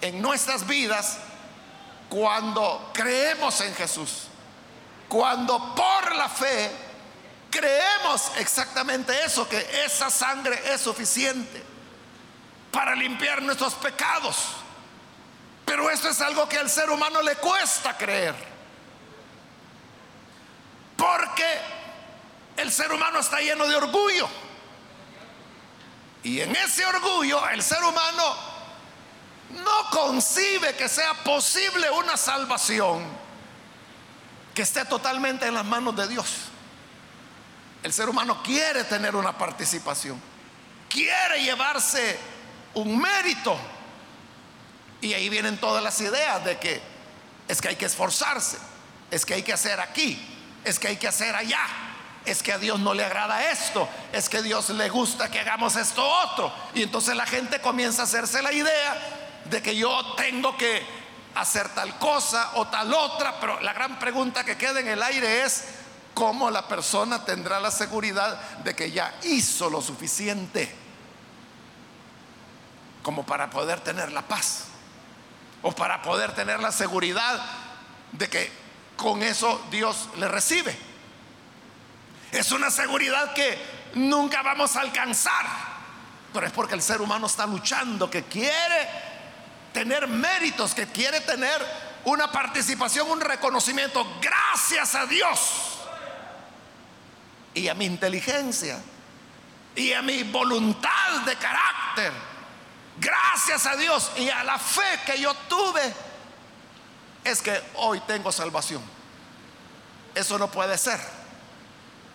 en 0.00 0.20
nuestras 0.20 0.66
vidas 0.66 1.18
cuando 2.08 2.90
creemos 2.92 3.60
en 3.60 3.74
Jesús. 3.74 4.24
Cuando 5.08 5.74
por 5.74 6.16
la 6.16 6.28
fe 6.28 6.70
creemos 7.50 8.32
exactamente 8.38 9.12
eso, 9.24 9.48
que 9.48 9.84
esa 9.84 10.10
sangre 10.10 10.60
es 10.72 10.80
suficiente 10.80 11.62
para 12.72 12.94
limpiar 12.94 13.42
nuestros 13.42 13.74
pecados. 13.74 14.59
Pero 15.70 15.88
esto 15.88 16.08
es 16.08 16.20
algo 16.20 16.48
que 16.48 16.58
al 16.58 16.68
ser 16.68 16.90
humano 16.90 17.22
le 17.22 17.36
cuesta 17.36 17.96
creer. 17.96 18.34
Porque 20.96 21.46
el 22.56 22.72
ser 22.72 22.92
humano 22.92 23.20
está 23.20 23.38
lleno 23.38 23.68
de 23.68 23.76
orgullo. 23.76 24.28
Y 26.24 26.40
en 26.40 26.56
ese 26.56 26.84
orgullo 26.84 27.48
el 27.50 27.62
ser 27.62 27.84
humano 27.84 28.34
no 29.50 29.90
concibe 29.92 30.74
que 30.74 30.88
sea 30.88 31.14
posible 31.22 31.88
una 31.88 32.16
salvación 32.16 33.06
que 34.52 34.62
esté 34.62 34.84
totalmente 34.86 35.46
en 35.46 35.54
las 35.54 35.64
manos 35.64 35.94
de 35.94 36.08
Dios. 36.08 36.26
El 37.84 37.92
ser 37.92 38.08
humano 38.08 38.42
quiere 38.42 38.82
tener 38.82 39.14
una 39.14 39.38
participación, 39.38 40.20
quiere 40.88 41.44
llevarse 41.44 42.18
un 42.74 43.00
mérito. 43.00 43.56
Y 45.00 45.14
ahí 45.14 45.28
vienen 45.28 45.58
todas 45.58 45.82
las 45.82 46.00
ideas 46.00 46.44
de 46.44 46.58
que 46.58 46.80
es 47.48 47.60
que 47.60 47.68
hay 47.68 47.76
que 47.76 47.86
esforzarse, 47.86 48.58
es 49.10 49.26
que 49.26 49.34
hay 49.34 49.42
que 49.42 49.52
hacer 49.52 49.80
aquí, 49.80 50.18
es 50.64 50.78
que 50.78 50.88
hay 50.88 50.96
que 50.96 51.08
hacer 51.08 51.34
allá, 51.34 51.62
es 52.24 52.42
que 52.42 52.52
a 52.52 52.58
Dios 52.58 52.78
no 52.78 52.94
le 52.94 53.04
agrada 53.04 53.50
esto, 53.50 53.88
es 54.12 54.28
que 54.28 54.38
a 54.38 54.42
Dios 54.42 54.68
le 54.70 54.88
gusta 54.88 55.30
que 55.30 55.40
hagamos 55.40 55.74
esto 55.76 56.06
otro. 56.06 56.52
Y 56.74 56.82
entonces 56.82 57.16
la 57.16 57.26
gente 57.26 57.60
comienza 57.60 58.02
a 58.02 58.04
hacerse 58.04 58.42
la 58.42 58.52
idea 58.52 58.96
de 59.46 59.62
que 59.62 59.74
yo 59.74 60.14
tengo 60.14 60.56
que 60.56 60.82
hacer 61.34 61.68
tal 61.70 61.98
cosa 61.98 62.52
o 62.54 62.68
tal 62.68 62.92
otra, 62.92 63.40
pero 63.40 63.60
la 63.60 63.72
gran 63.72 63.98
pregunta 63.98 64.44
que 64.44 64.56
queda 64.56 64.80
en 64.80 64.88
el 64.88 65.02
aire 65.02 65.42
es, 65.42 65.64
¿cómo 66.14 66.50
la 66.50 66.68
persona 66.68 67.24
tendrá 67.24 67.58
la 67.58 67.70
seguridad 67.70 68.40
de 68.58 68.76
que 68.76 68.90
ya 68.90 69.14
hizo 69.22 69.70
lo 69.70 69.80
suficiente 69.80 70.72
como 73.02 73.24
para 73.24 73.48
poder 73.48 73.80
tener 73.80 74.12
la 74.12 74.22
paz? 74.22 74.69
O 75.62 75.72
para 75.72 76.02
poder 76.02 76.34
tener 76.34 76.60
la 76.60 76.72
seguridad 76.72 77.40
de 78.12 78.28
que 78.28 78.50
con 78.96 79.22
eso 79.22 79.66
Dios 79.70 80.08
le 80.16 80.28
recibe. 80.28 80.76
Es 82.32 82.52
una 82.52 82.70
seguridad 82.70 83.32
que 83.34 83.58
nunca 83.94 84.42
vamos 84.42 84.76
a 84.76 84.80
alcanzar, 84.80 85.46
pero 86.32 86.46
es 86.46 86.52
porque 86.52 86.74
el 86.74 86.82
ser 86.82 87.00
humano 87.00 87.26
está 87.26 87.46
luchando, 87.46 88.10
que 88.10 88.24
quiere 88.24 88.88
tener 89.72 90.06
méritos, 90.06 90.74
que 90.74 90.86
quiere 90.86 91.20
tener 91.20 91.64
una 92.04 92.30
participación, 92.30 93.10
un 93.10 93.20
reconocimiento, 93.20 94.06
gracias 94.20 94.94
a 94.94 95.06
Dios 95.06 95.80
y 97.54 97.68
a 97.68 97.74
mi 97.74 97.84
inteligencia 97.84 98.80
y 99.74 99.92
a 99.92 100.02
mi 100.02 100.22
voluntad 100.24 101.20
de 101.26 101.36
carácter, 101.36 102.12
gracias 103.00 103.66
a 103.66 103.76
Dios 103.76 104.12
y 104.16 104.28
a 104.28 104.44
la 104.44 104.58
fe 104.58 105.00
que 105.06 105.20
yo 105.20 105.34
tuve, 105.48 105.94
es 107.24 107.42
que 107.42 107.60
hoy 107.76 108.00
tengo 108.00 108.30
salvación. 108.30 108.82
Eso 110.14 110.38
no 110.38 110.50
puede 110.50 110.76
ser, 110.76 111.00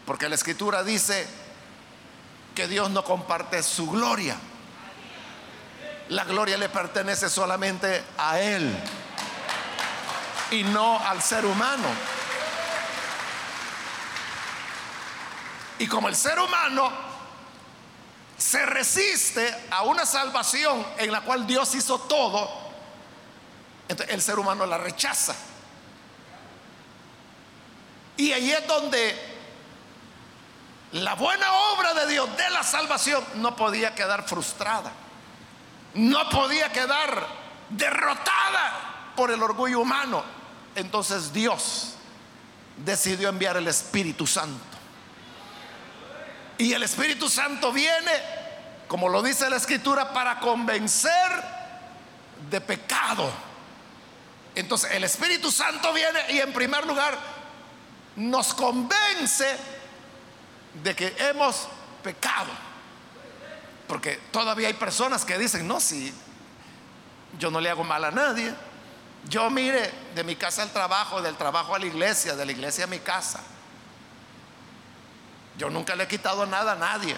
porque 0.06 0.30
la 0.30 0.36
escritura 0.36 0.84
dice 0.84 1.28
que 2.54 2.68
Dios 2.68 2.90
no 2.90 3.04
comparte 3.04 3.62
su 3.64 3.90
gloria. 3.90 4.36
La 6.10 6.24
gloria 6.24 6.58
le 6.58 6.70
pertenece 6.70 7.30
solamente 7.30 8.04
a 8.18 8.40
Él 8.40 8.76
y 10.52 10.64
no 10.64 11.00
al 11.00 11.22
ser 11.22 11.46
humano. 11.46 11.88
Y 15.80 15.88
como 15.88 16.08
el 16.08 16.16
ser 16.16 16.40
humano 16.40 16.92
se 18.38 18.66
resiste 18.66 19.56
a 19.72 19.84
una 19.84 20.06
salvación 20.06 20.86
en 20.98 21.12
la 21.12 21.22
cual 21.22 21.48
Dios 21.48 21.74
hizo 21.76 22.00
todo, 22.00 22.50
entonces 23.88 24.14
el 24.14 24.22
ser 24.22 24.40
humano 24.40 24.66
la 24.66 24.78
rechaza. 24.78 25.36
Y 28.18 28.32
ahí 28.32 28.52
es 28.52 28.68
donde 28.68 29.36
la 30.94 31.16
buena 31.16 31.52
obra 31.74 31.94
de 31.94 32.08
Dios 32.08 32.30
de 32.38 32.50
la 32.50 32.64
salvación 32.64 33.24
no 33.36 33.56
podía 33.56 33.94
quedar 33.96 34.28
frustrada, 34.28 34.92
no 35.94 36.30
podía 36.30 36.72
quedar 36.72 37.28
derrotada 37.70 39.14
por 39.16 39.32
el 39.32 39.42
orgullo 39.42 39.80
humano. 39.80 40.24
Entonces 40.76 41.32
Dios 41.32 41.96
decidió 42.78 43.30
enviar 43.30 43.58
el 43.58 43.68
Espíritu 43.68 44.28
Santo. 44.28 44.75
Y 46.58 46.74
el 46.74 46.84
Espíritu 46.84 47.30
Santo 47.30 47.72
viene, 47.72 48.12
como 48.88 49.10
lo 49.10 49.22
dice 49.22 49.50
la 49.50 49.58
Escritura, 49.58 50.14
para 50.14 50.40
convencer 50.40 51.44
de 52.50 52.62
pecado. 52.62 53.32
Entonces 54.56 54.92
el 54.92 55.04
Espíritu 55.04 55.52
Santo 55.52 55.92
viene 55.94 56.20
y 56.30 56.40
en 56.40 56.54
primer 56.54 56.86
lugar 56.86 57.18
nos 58.16 58.54
convence 58.54 59.58
de 60.84 60.96
que 60.96 61.14
hemos 61.18 61.68
pecado. 62.04 62.52
Porque 63.88 64.20
todavía 64.32 64.68
hay 64.68 64.74
personas 64.74 65.26
que 65.26 65.38
dicen, 65.38 65.68
no, 65.68 65.80
si 65.80 66.14
yo 67.38 67.52
no 67.52 67.60
le 67.60 67.70
hago 67.70 67.84
mal 67.84 68.04
a 68.06 68.12
nadie. 68.12 68.54
Yo 69.28 69.50
mire, 69.50 69.92
de 70.14 70.24
mi 70.24 70.36
casa 70.36 70.62
al 70.62 70.72
trabajo, 70.72 71.22
del 71.22 71.36
trabajo 71.36 71.76
a 71.76 71.80
la 71.80 71.86
iglesia, 71.86 72.36
de 72.36 72.46
la 72.46 72.52
iglesia 72.52 72.86
a 72.86 72.88
mi 72.88 73.00
casa. 73.00 73.42
Yo 75.58 75.70
nunca 75.70 75.96
le 75.96 76.04
he 76.04 76.08
quitado 76.08 76.46
nada 76.46 76.74
a 76.74 76.76
nadie. 76.76 77.16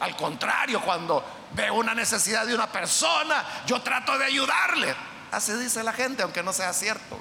Al 0.00 0.16
contrario, 0.16 0.80
cuando 0.80 1.24
veo 1.52 1.74
una 1.74 1.94
necesidad 1.94 2.46
de 2.46 2.54
una 2.54 2.70
persona, 2.70 3.44
yo 3.66 3.80
trato 3.82 4.16
de 4.18 4.24
ayudarle. 4.24 4.94
Así 5.30 5.52
dice 5.54 5.82
la 5.82 5.92
gente, 5.92 6.22
aunque 6.22 6.42
no 6.42 6.52
sea 6.52 6.72
cierto. 6.72 7.18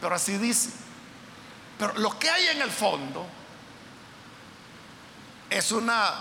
Pero 0.00 0.14
así 0.14 0.36
dice. 0.38 0.70
Pero 1.78 1.94
lo 1.94 2.18
que 2.18 2.30
hay 2.30 2.48
en 2.48 2.62
el 2.62 2.70
fondo 2.70 3.26
es 5.50 5.72
una 5.72 6.12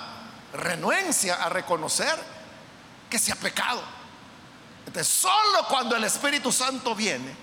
renuencia 0.53 1.35
a 1.35 1.49
reconocer 1.49 2.17
que 3.09 3.19
se 3.19 3.31
ha 3.31 3.35
pecado. 3.35 3.81
Entonces, 4.85 5.07
solo 5.13 5.65
cuando 5.67 5.95
el 5.95 6.03
Espíritu 6.03 6.51
Santo 6.51 6.95
viene, 6.95 7.35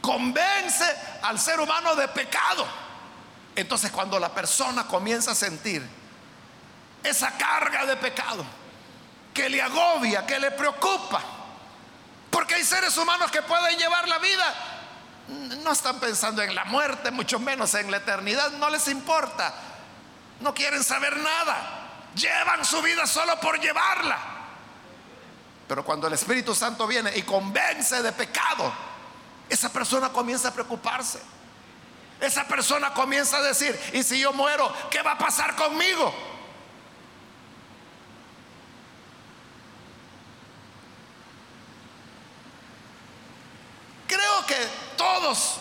convence 0.00 0.84
al 1.22 1.38
ser 1.38 1.60
humano 1.60 1.94
de 1.94 2.08
pecado. 2.08 2.66
Entonces, 3.56 3.90
cuando 3.90 4.18
la 4.18 4.34
persona 4.34 4.86
comienza 4.86 5.32
a 5.32 5.34
sentir 5.34 5.86
esa 7.02 7.32
carga 7.36 7.86
de 7.86 7.96
pecado 7.96 8.44
que 9.32 9.48
le 9.48 9.60
agobia, 9.60 10.26
que 10.26 10.38
le 10.38 10.50
preocupa, 10.52 11.20
porque 12.30 12.54
hay 12.54 12.64
seres 12.64 12.96
humanos 12.96 13.30
que 13.30 13.42
pueden 13.42 13.78
llevar 13.78 14.08
la 14.08 14.18
vida, 14.18 14.54
no 15.62 15.72
están 15.72 15.98
pensando 16.00 16.42
en 16.42 16.54
la 16.54 16.64
muerte, 16.64 17.10
mucho 17.10 17.38
menos 17.38 17.74
en 17.74 17.90
la 17.90 17.98
eternidad, 17.98 18.50
no 18.52 18.70
les 18.70 18.88
importa, 18.88 19.54
no 20.40 20.52
quieren 20.52 20.82
saber 20.82 21.16
nada, 21.16 22.10
llevan 22.14 22.64
su 22.64 22.82
vida 22.82 23.06
solo 23.06 23.38
por 23.40 23.60
llevarla. 23.60 24.18
Pero 25.66 25.84
cuando 25.84 26.06
el 26.06 26.12
Espíritu 26.12 26.54
Santo 26.54 26.86
viene 26.86 27.16
y 27.16 27.22
convence 27.22 28.02
de 28.02 28.12
pecado, 28.12 28.72
esa 29.48 29.72
persona 29.72 30.10
comienza 30.10 30.48
a 30.48 30.52
preocuparse. 30.52 31.20
Esa 32.20 32.46
persona 32.46 32.94
comienza 32.94 33.38
a 33.38 33.42
decir, 33.42 33.78
¿y 33.92 34.02
si 34.02 34.20
yo 34.20 34.32
muero, 34.32 34.72
qué 34.90 35.02
va 35.02 35.12
a 35.12 35.18
pasar 35.18 35.54
conmigo? 35.56 36.14
Creo 44.06 44.46
que 44.46 44.56
todos, 44.96 45.58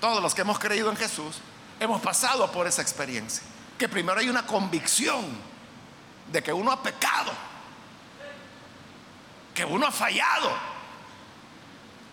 todos 0.00 0.22
los 0.22 0.34
que 0.34 0.42
hemos 0.42 0.58
creído 0.58 0.90
en 0.90 0.96
Jesús, 0.96 1.36
hemos 1.80 2.00
pasado 2.00 2.50
por 2.52 2.66
esa 2.66 2.82
experiencia. 2.82 3.42
Que 3.78 3.88
primero 3.88 4.20
hay 4.20 4.28
una 4.28 4.46
convicción 4.46 5.24
de 6.30 6.42
que 6.42 6.52
uno 6.52 6.70
ha 6.70 6.82
pecado, 6.82 7.32
que 9.54 9.64
uno 9.64 9.86
ha 9.86 9.92
fallado. 9.92 10.77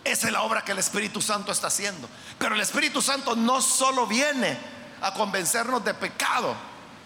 Esa 0.05 0.27
es 0.27 0.33
la 0.33 0.43
obra 0.43 0.63
que 0.63 0.71
el 0.71 0.77
Espíritu 0.77 1.19
Santo 1.19 1.51
está 1.51 1.67
haciendo. 1.67 2.07
Pero 2.37 2.53
el 2.53 2.61
Espíritu 2.61 3.01
Santo 3.01 3.35
no 3.35 3.59
solo 3.59 4.05
viene 4.05 4.55
a 5.01 5.11
convencernos 5.11 5.83
de 5.83 5.95
pecado, 5.95 6.55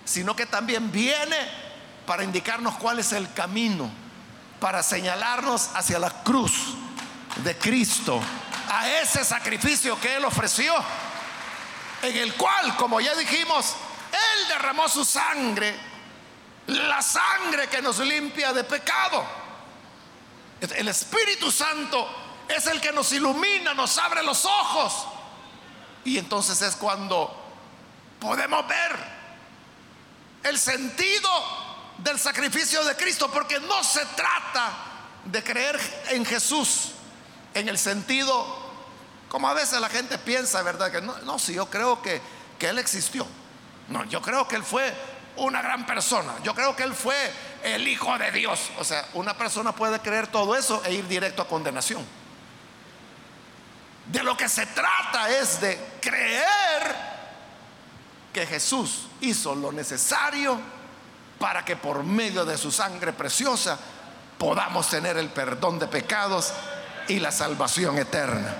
sino 0.04 0.36
que 0.36 0.46
también 0.46 0.92
viene 0.92 1.38
para 2.06 2.26
indicarnos 2.26 2.76
cuál 2.76 3.00
es 3.00 3.14
el 3.14 3.32
camino, 3.34 3.90
para 4.60 4.84
señalarnos 4.84 5.70
hacia 5.76 5.98
la 5.98 6.10
cruz 6.24 6.76
de 7.38 7.58
Cristo, 7.58 8.20
a 8.70 8.90
ese 8.90 9.24
sacrificio 9.24 9.98
que 10.02 10.18
Él 10.18 10.26
ofreció, 10.26 10.74
en 12.02 12.18
el 12.18 12.34
cual, 12.34 12.76
como 12.76 13.00
ya 13.00 13.16
dijimos, 13.16 13.76
Él 14.12 14.48
derramó 14.50 14.90
su 14.90 15.06
sangre, 15.06 15.74
la 16.68 17.02
sangre 17.02 17.70
que 17.70 17.82
nos 17.82 18.00
limpia 18.00 18.52
de 18.52 18.66
pecado. 18.66 19.24
El 20.60 20.90
Espíritu 20.90 21.50
Santo 21.50 22.19
es 22.50 22.66
el 22.68 22.82
que 22.82 22.92
nos 22.92 23.12
ilumina, 23.12 23.74
nos 23.74 23.98
abre 23.98 24.24
los 24.24 24.44
ojos. 24.46 25.08
Y 26.04 26.18
entonces 26.18 26.62
es 26.62 26.76
cuando 26.76 27.34
podemos 28.20 28.68
ver 28.68 29.20
el 30.44 30.58
sentido 30.58 31.30
del 32.00 32.20
sacrificio 32.20 32.84
de 32.84 32.96
Cristo, 32.96 33.30
porque 33.32 33.60
no 33.60 33.84
se 33.84 34.06
trata 34.08 34.72
de 35.26 35.44
creer 35.44 35.80
en 36.10 36.26
Jesús 36.26 36.92
en 37.54 37.68
el 37.68 37.78
sentido, 37.78 38.46
como 39.28 39.48
a 39.48 39.54
veces 39.54 39.80
la 39.80 39.90
gente 39.90 40.18
piensa, 40.18 40.62
¿verdad? 40.64 40.92
Que 40.92 41.02
no, 41.02 41.18
no 41.20 41.38
si 41.40 41.54
yo 41.54 41.70
creo 41.70 42.02
que, 42.02 42.22
que 42.58 42.70
Él 42.70 42.80
existió. 42.80 43.28
No, 43.90 44.06
yo 44.06 44.22
creo 44.22 44.48
que 44.48 44.56
Él 44.56 44.64
fue 44.64 44.94
una 45.36 45.62
gran 45.62 45.86
persona. 45.86 46.34
Yo 46.44 46.56
creo 46.56 46.76
que 46.76 46.84
Él 46.84 46.94
fue 46.94 47.16
el 47.64 47.88
Hijo 47.88 48.18
de 48.18 48.32
Dios. 48.32 48.72
O 48.80 48.84
sea, 48.84 49.06
una 49.14 49.38
persona 49.38 49.74
puede 49.74 50.00
creer 50.00 50.28
todo 50.28 50.56
eso 50.56 50.82
e 50.86 50.94
ir 50.94 51.08
directo 51.08 51.42
a 51.42 51.48
condenación. 51.48 52.06
De 54.10 54.24
lo 54.24 54.36
que 54.36 54.50
se 54.50 54.66
trata 54.66 55.30
es 55.30 55.62
de 55.62 56.00
creer 56.02 56.96
que 58.34 58.46
Jesús 58.48 59.08
hizo 59.22 59.54
lo 59.54 59.72
necesario 59.72 60.60
para 61.38 61.64
que 61.64 61.76
por 61.76 62.04
medio 62.04 62.44
de 62.44 62.58
su 62.58 62.72
sangre 62.72 63.14
preciosa 63.14 63.78
podamos 64.40 64.90
tener 64.90 65.18
el 65.18 65.30
perdón 65.30 65.78
de 65.78 65.88
pecados 65.88 66.52
y 67.08 67.20
la 67.20 67.32
salvación 67.32 68.00
eterna. 68.00 68.56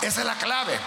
Esa 0.00 0.20
es 0.20 0.26
la 0.26 0.36
clave. 0.36 0.78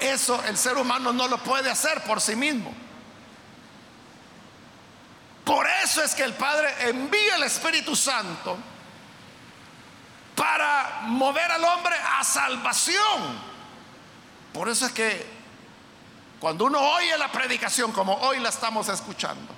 Eso 0.00 0.42
el 0.44 0.56
ser 0.58 0.76
humano 0.78 1.12
no 1.12 1.28
lo 1.28 1.38
puede 1.38 1.70
hacer 1.70 2.02
por 2.02 2.20
sí 2.20 2.34
mismo. 2.34 2.74
Por 5.44 5.64
eso 5.84 6.02
es 6.02 6.14
que 6.14 6.24
el 6.24 6.34
Padre 6.34 6.88
envía 6.88 7.36
el 7.36 7.44
Espíritu 7.44 7.94
Santo 7.94 8.58
para 10.58 11.02
mover 11.02 11.52
al 11.52 11.62
hombre 11.62 11.94
a 12.18 12.24
salvación. 12.24 13.38
Por 14.52 14.68
eso 14.68 14.86
es 14.86 14.92
que 14.92 15.24
cuando 16.40 16.64
uno 16.64 16.80
oye 16.80 17.16
la 17.16 17.30
predicación 17.30 17.92
como 17.92 18.14
hoy 18.14 18.40
la 18.40 18.48
estamos 18.48 18.88
escuchando, 18.88 19.54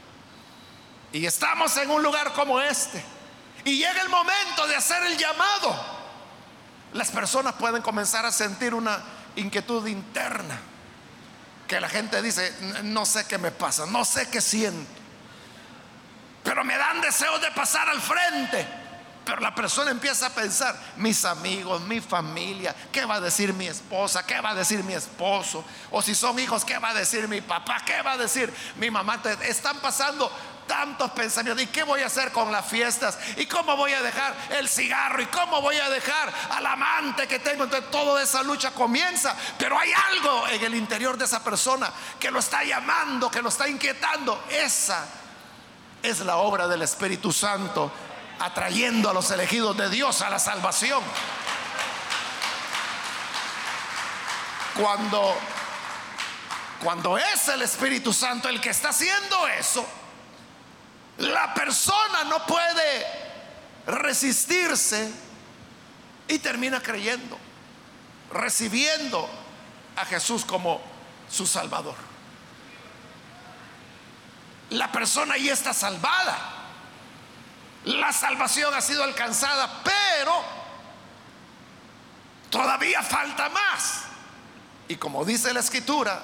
y 1.12 1.24
estamos 1.24 1.74
en 1.78 1.90
un 1.90 2.02
lugar 2.02 2.34
como 2.34 2.60
este, 2.60 3.02
y 3.64 3.78
llega 3.78 4.02
el 4.02 4.10
momento 4.10 4.66
de 4.66 4.76
hacer 4.76 5.02
el 5.04 5.16
llamado, 5.16 5.74
las 6.92 7.10
personas 7.10 7.54
pueden 7.54 7.80
comenzar 7.80 8.26
a 8.26 8.32
sentir 8.32 8.74
una 8.74 9.02
inquietud 9.36 9.86
interna, 9.86 10.58
que 11.66 11.80
la 11.80 11.88
gente 11.88 12.20
dice, 12.20 12.54
no 12.82 13.06
sé 13.06 13.26
qué 13.26 13.38
me 13.38 13.52
pasa, 13.52 13.86
no 13.86 14.04
sé 14.04 14.28
qué 14.28 14.42
siento, 14.42 14.90
pero 16.44 16.62
me 16.62 16.76
dan 16.76 17.00
deseos 17.00 17.40
de 17.40 17.50
pasar 17.52 17.88
al 17.88 18.02
frente. 18.02 18.79
Pero 19.30 19.42
la 19.42 19.54
persona 19.54 19.92
empieza 19.92 20.26
a 20.26 20.30
pensar, 20.30 20.74
mis 20.96 21.24
amigos, 21.24 21.80
mi 21.82 22.00
familia, 22.00 22.74
¿qué 22.90 23.04
va 23.04 23.14
a 23.14 23.20
decir 23.20 23.52
mi 23.52 23.68
esposa? 23.68 24.26
¿Qué 24.26 24.40
va 24.40 24.50
a 24.50 24.54
decir 24.56 24.82
mi 24.82 24.92
esposo? 24.92 25.64
O 25.92 26.02
si 26.02 26.16
son 26.16 26.36
hijos, 26.40 26.64
¿qué 26.64 26.76
va 26.78 26.88
a 26.88 26.94
decir 26.94 27.28
mi 27.28 27.40
papá? 27.40 27.80
¿Qué 27.86 28.02
va 28.02 28.14
a 28.14 28.16
decir 28.16 28.52
mi 28.74 28.90
mamá? 28.90 29.22
Están 29.42 29.78
pasando 29.78 30.28
tantos 30.66 31.12
pensamientos. 31.12 31.62
¿Y 31.62 31.68
qué 31.68 31.84
voy 31.84 32.02
a 32.02 32.06
hacer 32.06 32.32
con 32.32 32.50
las 32.50 32.66
fiestas? 32.66 33.16
¿Y 33.36 33.46
cómo 33.46 33.76
voy 33.76 33.92
a 33.92 34.02
dejar 34.02 34.34
el 34.58 34.68
cigarro? 34.68 35.22
¿Y 35.22 35.26
cómo 35.26 35.62
voy 35.62 35.76
a 35.76 35.88
dejar 35.88 36.32
al 36.50 36.66
amante 36.66 37.28
que 37.28 37.38
tengo? 37.38 37.62
Entonces 37.62 37.88
toda 37.88 38.20
esa 38.20 38.42
lucha 38.42 38.72
comienza. 38.72 39.36
Pero 39.60 39.78
hay 39.78 39.92
algo 40.10 40.48
en 40.48 40.64
el 40.64 40.74
interior 40.74 41.16
de 41.16 41.26
esa 41.26 41.44
persona 41.44 41.88
que 42.18 42.32
lo 42.32 42.40
está 42.40 42.64
llamando, 42.64 43.30
que 43.30 43.42
lo 43.42 43.48
está 43.50 43.68
inquietando. 43.68 44.42
Esa 44.50 45.06
es 46.02 46.18
la 46.18 46.38
obra 46.38 46.66
del 46.66 46.82
Espíritu 46.82 47.30
Santo 47.30 47.92
atrayendo 48.40 49.10
a 49.10 49.14
los 49.14 49.30
elegidos 49.30 49.76
de 49.76 49.88
Dios 49.88 50.22
a 50.22 50.30
la 50.30 50.38
salvación. 50.38 51.02
Cuando 54.74 55.36
cuando 56.82 57.18
es 57.18 57.46
el 57.48 57.60
Espíritu 57.60 58.12
Santo 58.12 58.48
el 58.48 58.60
que 58.60 58.70
está 58.70 58.88
haciendo 58.88 59.46
eso, 59.48 59.86
la 61.18 61.52
persona 61.52 62.24
no 62.24 62.46
puede 62.46 63.06
resistirse 63.86 65.12
y 66.26 66.38
termina 66.38 66.80
creyendo, 66.80 67.36
recibiendo 68.32 69.28
a 69.96 70.06
Jesús 70.06 70.46
como 70.46 70.80
su 71.30 71.46
Salvador. 71.46 71.96
La 74.70 74.90
persona 74.90 75.36
ya 75.36 75.52
está 75.52 75.74
salvada. 75.74 76.59
La 77.84 78.12
salvación 78.12 78.74
ha 78.74 78.80
sido 78.80 79.02
alcanzada, 79.02 79.82
pero 79.82 80.32
todavía 82.50 83.02
falta 83.02 83.48
más. 83.48 84.02
Y 84.88 84.96
como 84.96 85.24
dice 85.24 85.54
la 85.54 85.60
escritura, 85.60 86.20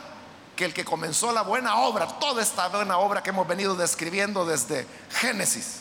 que 0.55 0.65
el 0.65 0.75
que 0.75 0.85
comenzó 0.85 1.33
la 1.33 1.43
buena 1.43 1.77
obra, 1.77 2.07
toda 2.19 2.43
esta 2.43 2.69
buena 2.69 2.99
obra 2.99 3.23
que 3.23 3.31
hemos 3.31 3.47
venido 3.47 3.77
describiendo 3.77 4.45
desde 4.45 4.87
Génesis, 5.21 5.81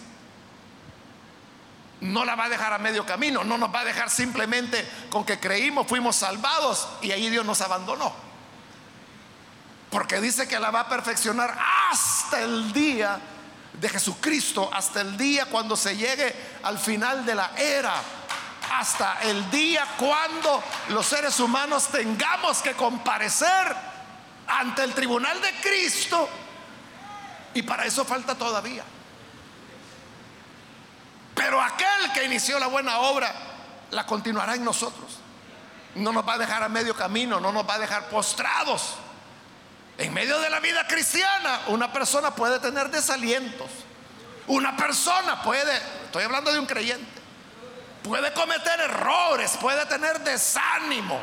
no 2.01 2.25
la 2.25 2.35
va 2.35 2.45
a 2.45 2.49
dejar 2.49 2.73
a 2.73 2.77
medio 2.77 3.05
camino, 3.05 3.43
no 3.43 3.57
nos 3.57 3.73
va 3.73 3.79
a 3.79 3.85
dejar 3.85 4.09
simplemente 4.09 4.87
con 5.09 5.25
que 5.25 5.39
creímos, 5.39 5.87
fuimos 5.87 6.17
salvados 6.17 6.87
y 7.01 7.11
ahí 7.11 7.29
Dios 7.29 7.45
nos 7.45 7.61
abandonó. 7.61 8.13
Porque 9.89 10.19
dice 10.19 10.47
que 10.47 10.59
la 10.59 10.71
va 10.71 10.81
a 10.81 10.89
perfeccionar 10.89 11.57
hasta 11.89 12.41
el 12.41 12.73
día 12.73 13.19
de 13.79 13.89
Jesucristo, 13.89 14.69
hasta 14.71 15.01
el 15.01 15.17
día 15.17 15.45
cuando 15.45 15.75
se 15.75 15.95
llegue 15.95 16.33
al 16.63 16.79
final 16.79 17.25
de 17.25 17.35
la 17.35 17.51
era, 17.57 17.95
hasta 18.73 19.21
el 19.21 19.49
día 19.51 19.85
cuando 19.97 20.63
los 20.89 21.05
seres 21.05 21.39
humanos 21.39 21.87
tengamos 21.87 22.61
que 22.61 22.73
comparecer 22.73 23.75
ante 24.47 24.83
el 24.83 24.93
tribunal 24.93 25.41
de 25.41 25.51
Cristo. 25.61 26.27
Y 27.53 27.61
para 27.61 27.85
eso 27.85 28.03
falta 28.03 28.35
todavía. 28.35 28.83
Pero 31.33 31.61
aquel 31.61 32.11
que 32.13 32.25
inició 32.25 32.59
la 32.59 32.67
buena 32.67 32.99
obra 32.99 33.33
la 33.91 34.05
continuará 34.05 34.55
en 34.55 34.63
nosotros. 34.63 35.19
No 35.95 36.11
nos 36.11 36.27
va 36.27 36.33
a 36.33 36.37
dejar 36.37 36.63
a 36.63 36.69
medio 36.69 36.95
camino, 36.95 37.39
no 37.39 37.51
nos 37.51 37.67
va 37.67 37.75
a 37.75 37.79
dejar 37.79 38.09
postrados. 38.09 38.95
En 39.97 40.13
medio 40.13 40.39
de 40.39 40.49
la 40.49 40.59
vida 40.59 40.85
cristiana, 40.87 41.61
una 41.67 41.91
persona 41.91 42.35
puede 42.35 42.59
tener 42.59 42.89
desalientos. 42.89 43.69
Una 44.47 44.75
persona 44.75 45.41
puede, 45.41 45.75
estoy 46.05 46.23
hablando 46.23 46.51
de 46.51 46.59
un 46.59 46.65
creyente, 46.65 47.21
puede 48.03 48.31
cometer 48.33 48.79
errores, 48.79 49.57
puede 49.59 49.85
tener 49.87 50.19
desánimo 50.19 51.19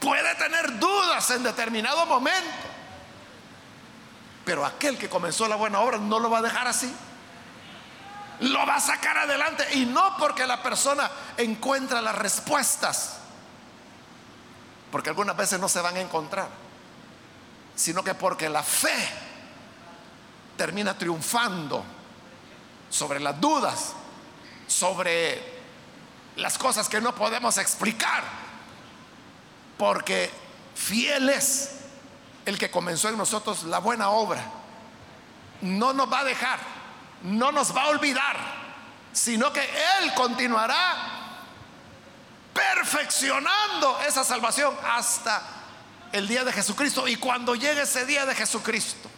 Puede 0.00 0.32
tener 0.36 0.78
dudas 0.78 1.30
en 1.30 1.42
determinado 1.42 2.06
momento. 2.06 2.66
Pero 4.44 4.64
aquel 4.64 4.96
que 4.96 5.08
comenzó 5.08 5.48
la 5.48 5.56
buena 5.56 5.80
obra 5.80 5.98
no 5.98 6.20
lo 6.20 6.30
va 6.30 6.38
a 6.38 6.42
dejar 6.42 6.66
así. 6.68 6.92
Lo 8.40 8.64
va 8.64 8.76
a 8.76 8.80
sacar 8.80 9.18
adelante. 9.18 9.66
Y 9.74 9.86
no 9.86 10.16
porque 10.18 10.46
la 10.46 10.62
persona 10.62 11.10
encuentra 11.36 12.00
las 12.00 12.14
respuestas. 12.14 13.18
Porque 14.92 15.10
algunas 15.10 15.36
veces 15.36 15.58
no 15.58 15.68
se 15.68 15.80
van 15.80 15.96
a 15.96 16.00
encontrar. 16.00 16.48
Sino 17.78 18.02
que 18.02 18.14
porque 18.14 18.50
la 18.50 18.62
fe 18.62 19.08
termina 20.58 20.98
triunfando 20.98 21.82
sobre 22.90 23.20
las 23.20 23.40
dudas, 23.40 23.92
sobre 24.66 25.40
las 26.36 26.58
cosas 26.58 26.88
que 26.88 27.00
no 27.00 27.14
podemos 27.14 27.56
explicar 27.56 28.24
porque 29.78 30.30
fiel 30.74 31.30
es 31.30 31.76
el 32.44 32.58
que 32.58 32.70
comenzó 32.70 33.08
en 33.08 33.16
nosotros 33.16 33.62
la 33.62 33.78
buena 33.78 34.10
obra. 34.10 34.42
No 35.62 35.92
nos 35.92 36.12
va 36.12 36.20
a 36.20 36.24
dejar, 36.24 36.58
no 37.22 37.52
nos 37.52 37.74
va 37.74 37.84
a 37.84 37.88
olvidar, 37.88 38.36
sino 39.12 39.52
que 39.52 39.62
Él 39.62 40.12
continuará 40.14 40.96
perfeccionando 42.52 44.00
esa 44.00 44.24
salvación 44.24 44.76
hasta 44.84 45.42
el 46.12 46.28
día 46.28 46.44
de 46.44 46.52
Jesucristo. 46.52 47.06
Y 47.08 47.16
cuando 47.16 47.54
llegue 47.54 47.82
ese 47.82 48.06
día 48.06 48.26
de 48.26 48.34
Jesucristo, 48.34 49.08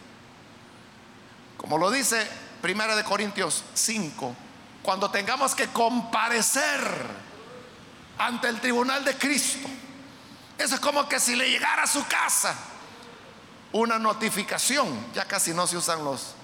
como 1.57 1.77
lo 1.77 1.91
dice 1.91 2.27
Primera 2.61 2.95
de 2.95 3.03
Corintios 3.03 3.63
5, 3.73 4.35
cuando 4.83 5.11
tengamos 5.11 5.55
que 5.55 5.67
comparecer 5.67 6.81
ante 8.17 8.47
el 8.47 8.59
tribunal 8.59 9.05
de 9.05 9.15
Cristo, 9.17 9.67
eso 10.57 10.75
es 10.75 10.81
como 10.81 11.07
que 11.07 11.19
si 11.19 11.35
le 11.35 11.49
llegara 11.49 11.83
a 11.83 11.87
su 11.87 12.05
casa 12.07 12.55
una 13.71 13.97
notificación. 13.97 15.07
Ya 15.13 15.25
casi 15.25 15.53
no 15.53 15.65
se 15.67 15.77
usan 15.77 16.03
los 16.03 16.35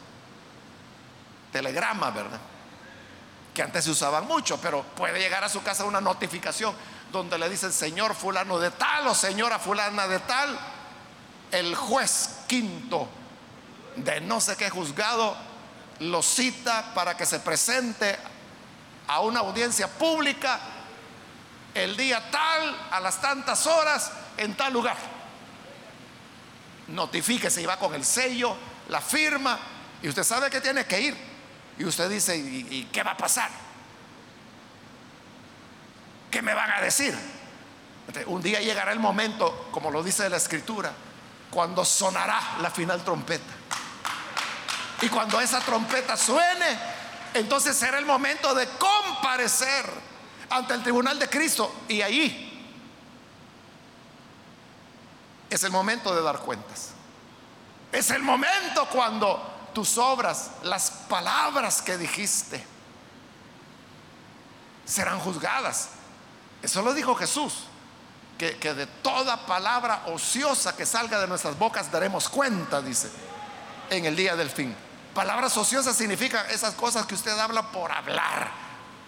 telegramas, 1.52 2.14
¿verdad? 2.14 2.40
Que 3.54 3.64
antes 3.64 3.86
se 3.86 3.92
usaban 3.92 4.26
mucho, 4.26 4.60
pero 4.62 4.84
puede 4.84 5.20
llegar 5.20 5.44
a 5.44 5.50
su 5.50 5.62
casa 5.64 5.84
una 5.84 6.02
notificación 6.02 6.74
donde 7.12 7.38
le 7.38 7.50
dicen, 7.50 7.72
señor 7.72 8.16
fulano 8.16 8.60
de 8.60 8.72
tal 8.72 9.08
o 9.08 9.16
señora 9.16 9.60
fulana 9.60 10.08
de 10.08 10.20
tal, 10.20 10.58
el 11.52 11.76
juez 11.76 12.40
quinto 12.48 13.08
de 13.96 14.22
no 14.22 14.40
sé 14.42 14.56
qué 14.56 14.70
juzgado 14.70 15.36
lo 16.00 16.22
cita 16.22 16.92
para 16.94 17.18
que 17.18 17.26
se 17.26 17.40
presente 17.40 18.18
a 19.08 19.22
una 19.22 19.40
audiencia 19.40 19.88
pública 19.88 20.60
el 21.74 21.96
día 21.96 22.32
tal, 22.32 22.76
a 22.92 23.00
las 23.00 23.22
tantas 23.22 23.68
horas, 23.68 24.12
en 24.38 24.56
tal 24.56 24.74
lugar. 24.74 24.98
Notifíquese 26.88 27.62
y 27.62 27.66
va 27.66 27.78
con 27.78 27.94
el 27.94 28.04
sello, 28.04 28.56
la 28.90 29.02
firma, 29.02 29.60
y 30.02 30.10
usted 30.10 30.24
sabe 30.24 30.50
que 30.50 30.62
tiene 30.62 30.86
que 30.86 31.00
ir. 31.00 31.18
Y 31.78 31.86
usted 31.86 32.10
dice, 32.10 32.36
¿y, 32.36 32.90
qué 32.92 33.04
va 33.04 33.12
a 33.12 33.18
pasar? 33.18 33.52
¿Qué 36.32 36.42
me 36.42 36.54
van 36.54 36.72
a 36.72 36.82
decir? 36.82 37.16
un 38.28 38.42
día 38.42 38.62
llegará 38.62 38.94
el 38.94 39.00
momento, 39.00 39.68
como 39.72 39.92
lo 39.92 40.02
dice 40.02 40.30
la 40.30 40.38
escritura, 40.38 40.94
cuando 41.52 41.84
sonará 41.84 42.58
la 42.62 42.72
final 42.72 43.04
trompeta. 43.04 43.54
Y 45.02 45.10
cuando 45.10 45.40
esa 45.40 45.60
trompeta 45.60 46.16
suene, 46.16 46.80
entonces 47.34 47.76
será 47.76 48.00
el 48.00 48.06
momento 48.06 48.56
de 48.56 48.68
comparecer 48.70 49.86
ante 50.50 50.74
el 50.74 50.84
tribunal 50.84 51.20
de 51.20 51.30
Cristo. 51.30 51.84
Y 51.88 52.02
ahí 52.02 52.48
es 55.50 55.64
el 55.64 55.72
momento 55.72 56.16
de 56.16 56.22
dar 56.22 56.40
cuentas. 56.40 56.92
Es 57.92 58.10
el 58.12 58.24
momento 58.24 58.88
cuando 58.90 59.70
tus 59.74 59.98
obras, 59.98 60.52
las 60.64 60.90
palabras 60.90 61.82
que 61.82 61.98
dijiste, 61.98 62.66
serán 64.86 65.20
juzgadas. 65.20 65.90
Eso 66.62 66.82
lo 66.82 66.94
dijo 66.94 67.16
Jesús, 67.16 67.54
que, 68.38 68.54
de 68.74 68.86
toda 68.86 69.46
palabra 69.46 70.04
ociosa 70.08 70.76
que 70.76 70.86
salga 70.86 71.20
de 71.20 71.28
nuestras 71.28 71.58
bocas 71.58 71.92
daremos 71.92 72.30
cuenta, 72.30 72.82
dice, 72.82 73.10
en 73.90 74.06
el 74.06 74.16
día 74.16 74.36
del 74.36 74.50
fin. 74.50 74.76
Palabras 75.14 75.58
ociosas 75.58 75.96
significan 75.96 76.46
esas 76.52 76.76
cosas 76.76 77.06
que 77.06 77.16
usted 77.16 77.38
habla 77.38 77.72
por 77.72 77.92
hablar, 77.92 78.52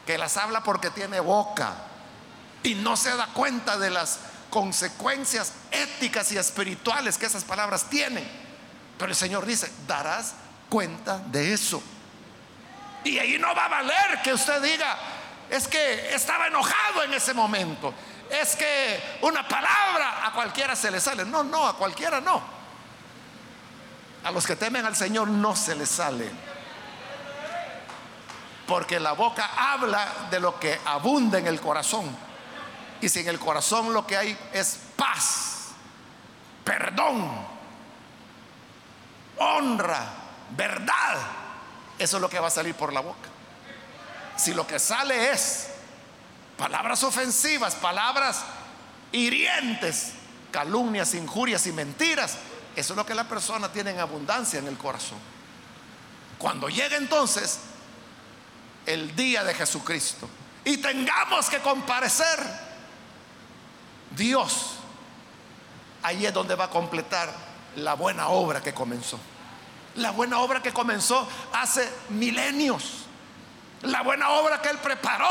que 0.05 0.17
las 0.17 0.37
habla 0.37 0.63
porque 0.63 0.89
tiene 0.89 1.19
boca 1.19 1.73
y 2.63 2.75
no 2.75 2.97
se 2.97 3.15
da 3.15 3.27
cuenta 3.27 3.77
de 3.77 3.91
las 3.91 4.19
consecuencias 4.49 5.53
éticas 5.71 6.31
y 6.31 6.37
espirituales 6.37 7.17
que 7.17 7.27
esas 7.27 7.43
palabras 7.43 7.89
tienen. 7.89 8.27
Pero 8.97 9.11
el 9.11 9.15
Señor 9.15 9.45
dice, 9.45 9.71
darás 9.87 10.33
cuenta 10.67 11.19
de 11.27 11.53
eso. 11.53 11.81
Y 13.03 13.17
ahí 13.17 13.37
no 13.37 13.53
va 13.55 13.65
a 13.65 13.69
valer 13.69 14.21
que 14.23 14.33
usted 14.33 14.61
diga, 14.61 14.97
es 15.49 15.67
que 15.67 16.13
estaba 16.13 16.47
enojado 16.47 17.03
en 17.03 17.13
ese 17.13 17.33
momento. 17.33 17.93
Es 18.29 18.55
que 18.55 19.17
una 19.21 19.47
palabra 19.47 20.27
a 20.27 20.31
cualquiera 20.31 20.75
se 20.75 20.91
le 20.91 20.99
sale. 20.99 21.25
No, 21.25 21.43
no, 21.43 21.67
a 21.67 21.75
cualquiera 21.75 22.21
no. 22.21 22.41
A 24.23 24.31
los 24.31 24.45
que 24.45 24.55
temen 24.55 24.85
al 24.85 24.95
Señor 24.95 25.27
no 25.27 25.55
se 25.55 25.75
les 25.75 25.89
sale. 25.89 26.29
Porque 28.67 28.99
la 28.99 29.13
boca 29.13 29.49
habla 29.57 30.27
de 30.29 30.39
lo 30.39 30.59
que 30.59 30.79
abunda 30.85 31.39
en 31.39 31.47
el 31.47 31.59
corazón. 31.59 32.15
Y 33.01 33.09
si 33.09 33.21
en 33.21 33.29
el 33.29 33.39
corazón 33.39 33.93
lo 33.93 34.05
que 34.05 34.17
hay 34.17 34.37
es 34.53 34.77
paz, 34.95 35.69
perdón, 36.63 37.31
honra, 39.37 40.05
verdad, 40.51 41.17
eso 41.97 42.17
es 42.17 42.21
lo 42.21 42.29
que 42.29 42.39
va 42.39 42.47
a 42.47 42.51
salir 42.51 42.75
por 42.75 42.93
la 42.93 42.99
boca. 42.99 43.28
Si 44.39 44.53
lo 44.53 44.65
que 44.65 44.79
sale 44.79 45.31
es 45.31 45.67
palabras 46.57 47.03
ofensivas, 47.03 47.75
palabras 47.75 48.45
hirientes, 49.11 50.13
calumnias, 50.49 51.13
injurias 51.13 51.67
y 51.67 51.73
mentiras, 51.73 52.37
eso 52.73 52.93
es 52.93 52.97
lo 52.97 53.05
que 53.05 53.15
la 53.15 53.25
persona 53.27 53.69
tiene 53.69 53.91
en 53.91 53.99
abundancia 53.99 54.59
en 54.59 54.67
el 54.67 54.77
corazón. 54.77 55.17
Cuando 56.37 56.69
llegue 56.69 56.95
entonces 56.95 57.59
el 58.85 59.13
día 59.13 59.43
de 59.43 59.53
Jesucristo 59.53 60.29
y 60.63 60.77
tengamos 60.77 61.49
que 61.49 61.59
comparecer, 61.59 62.39
Dios, 64.15 64.75
ahí 66.01 66.25
es 66.25 66.33
donde 66.33 66.55
va 66.55 66.65
a 66.65 66.69
completar 66.69 67.29
la 67.75 67.95
buena 67.95 68.29
obra 68.29 68.63
que 68.63 68.73
comenzó. 68.73 69.19
La 69.95 70.11
buena 70.11 70.39
obra 70.39 70.61
que 70.61 70.71
comenzó 70.71 71.27
hace 71.51 71.91
milenios. 72.07 72.98
La 73.81 74.01
buena 74.01 74.29
obra 74.29 74.61
que 74.61 74.69
Él 74.69 74.77
preparó 74.77 75.29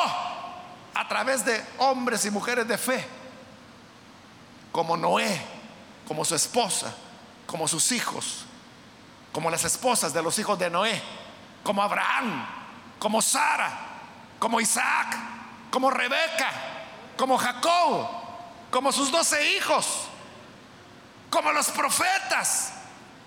a 0.94 1.08
través 1.08 1.44
de 1.44 1.64
hombres 1.78 2.24
y 2.24 2.30
mujeres 2.30 2.66
de 2.66 2.78
fe, 2.78 3.06
como 4.72 4.96
Noé, 4.96 5.40
como 6.06 6.24
su 6.24 6.34
esposa, 6.34 6.94
como 7.46 7.68
sus 7.68 7.92
hijos, 7.92 8.44
como 9.32 9.50
las 9.50 9.64
esposas 9.64 10.12
de 10.12 10.22
los 10.22 10.38
hijos 10.38 10.58
de 10.58 10.70
Noé, 10.70 11.00
como 11.62 11.82
Abraham, 11.82 12.46
como 12.98 13.20
Sara, 13.22 13.70
como 14.38 14.60
Isaac, 14.60 15.16
como 15.70 15.90
Rebeca, 15.90 16.50
como 17.16 17.36
Jacob, 17.36 18.08
como 18.70 18.92
sus 18.92 19.10
doce 19.10 19.56
hijos, 19.56 20.08
como 21.30 21.52
los 21.52 21.68
profetas, 21.70 22.72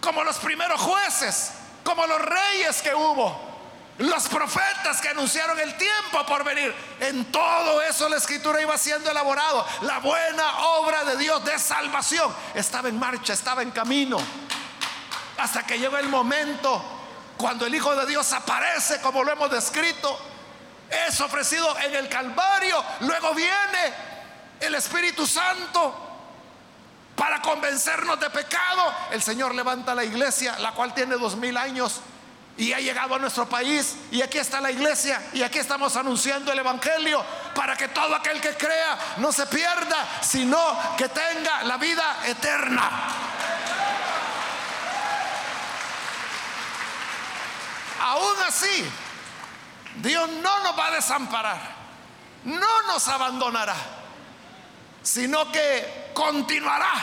como 0.02 0.24
los 0.24 0.38
primeros 0.38 0.82
jueces, 0.82 1.54
como 1.84 2.06
los 2.08 2.22
reyes 2.22 2.82
que 2.82 2.94
hubo, 2.96 3.51
los 3.98 4.28
profetas 4.30 5.02
que 5.02 5.10
anunciaron 5.10 5.60
el 5.60 5.76
tiempo 5.78 6.26
por 6.26 6.44
venir. 6.44 6.74
En 7.00 7.26
todo 7.32 7.82
eso 7.82 8.10
la 8.10 8.18
escritura 8.18 8.62
iba 8.62 8.78
siendo 8.78 9.12
elaborado. 9.12 9.66
La 9.82 10.00
buena 10.00 10.60
obra 10.60 11.04
de 11.04 11.18
Dios 11.18 11.44
de 11.46 11.58
salvación 11.60 12.34
estaba 12.56 12.90
en 12.90 12.98
marcha, 12.98 13.34
estaba 13.34 13.62
en 13.62 13.72
camino. 13.72 14.18
Hasta 15.38 15.66
que 15.66 15.78
llegó 15.78 15.98
el 15.98 16.10
momento 16.10 16.84
cuando 17.38 17.66
el 17.66 17.76
Hijo 17.76 17.96
de 17.96 18.06
Dios 18.06 18.32
aparece 18.34 19.02
como 19.02 19.24
lo 19.24 19.32
hemos 19.32 19.52
descrito. 19.52 20.20
Es 20.90 21.20
ofrecido 21.22 21.78
en 21.80 21.96
el 21.96 22.10
Calvario. 22.10 22.84
Luego 23.02 23.34
viene 23.34 23.94
el 24.60 24.76
Espíritu 24.76 25.26
Santo 25.26 26.10
para 27.16 27.42
convencernos 27.42 28.20
de 28.20 28.30
pecado. 28.30 28.94
El 29.12 29.22
Señor 29.22 29.54
levanta 29.54 29.94
la 29.94 30.04
iglesia, 30.04 30.58
la 30.60 30.72
cual 30.72 30.94
tiene 30.94 31.16
dos 31.16 31.36
mil 31.36 31.56
años 31.56 32.02
y 32.62 32.74
ha 32.74 32.80
llegado 32.80 33.16
a 33.16 33.20
nuestro 33.20 33.50
país. 33.50 33.96
Y 34.12 34.22
aquí 34.22 34.38
está 34.38 34.62
la 34.62 34.72
iglesia 34.72 35.22
y 35.34 35.42
aquí 35.42 35.60
estamos 35.60 35.96
anunciando 35.96 36.52
el 36.52 36.60
Evangelio 36.60 37.24
para 37.56 37.76
que 37.76 37.88
todo 37.88 38.16
aquel 38.16 38.40
que 38.40 38.56
crea 38.56 38.98
no 39.18 39.32
se 39.32 39.48
pierda, 39.48 40.22
sino 40.22 40.58
que 40.96 41.10
tenga 41.10 41.64
la 41.64 41.78
vida 41.78 42.20
eterna. 42.28 42.90
Aún 48.02 48.36
así, 48.48 48.86
Dios 49.96 50.30
no 50.30 50.64
nos 50.64 50.78
va 50.78 50.88
a 50.88 50.92
desamparar, 50.92 51.62
no 52.44 52.82
nos 52.88 53.08
abandonará 53.08 53.76
sino 55.04 55.52
que 55.52 56.12
continuará 56.14 56.94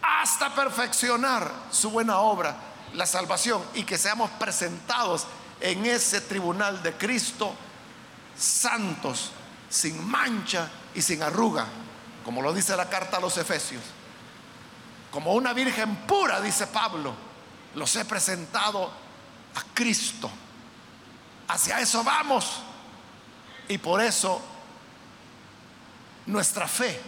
hasta 0.00 0.54
perfeccionar 0.54 1.50
su 1.70 1.90
buena 1.90 2.18
obra, 2.18 2.54
la 2.94 3.06
salvación, 3.06 3.62
y 3.74 3.84
que 3.84 3.98
seamos 3.98 4.30
presentados 4.32 5.26
en 5.60 5.86
ese 5.86 6.20
tribunal 6.20 6.82
de 6.82 6.92
Cristo 6.94 7.54
santos, 8.36 9.30
sin 9.68 10.04
mancha 10.08 10.68
y 10.94 11.02
sin 11.02 11.22
arruga, 11.22 11.66
como 12.24 12.42
lo 12.42 12.52
dice 12.52 12.76
la 12.76 12.88
carta 12.88 13.16
a 13.16 13.20
los 13.20 13.36
Efesios. 13.38 13.82
Como 15.10 15.34
una 15.34 15.52
virgen 15.52 15.96
pura, 16.06 16.40
dice 16.40 16.66
Pablo, 16.66 17.14
los 17.74 17.94
he 17.96 18.04
presentado 18.04 18.86
a 19.54 19.62
Cristo. 19.74 20.30
Hacia 21.48 21.80
eso 21.80 22.02
vamos. 22.02 22.62
Y 23.68 23.78
por 23.78 24.00
eso 24.00 24.40
nuestra 26.26 26.66
fe 26.66 27.00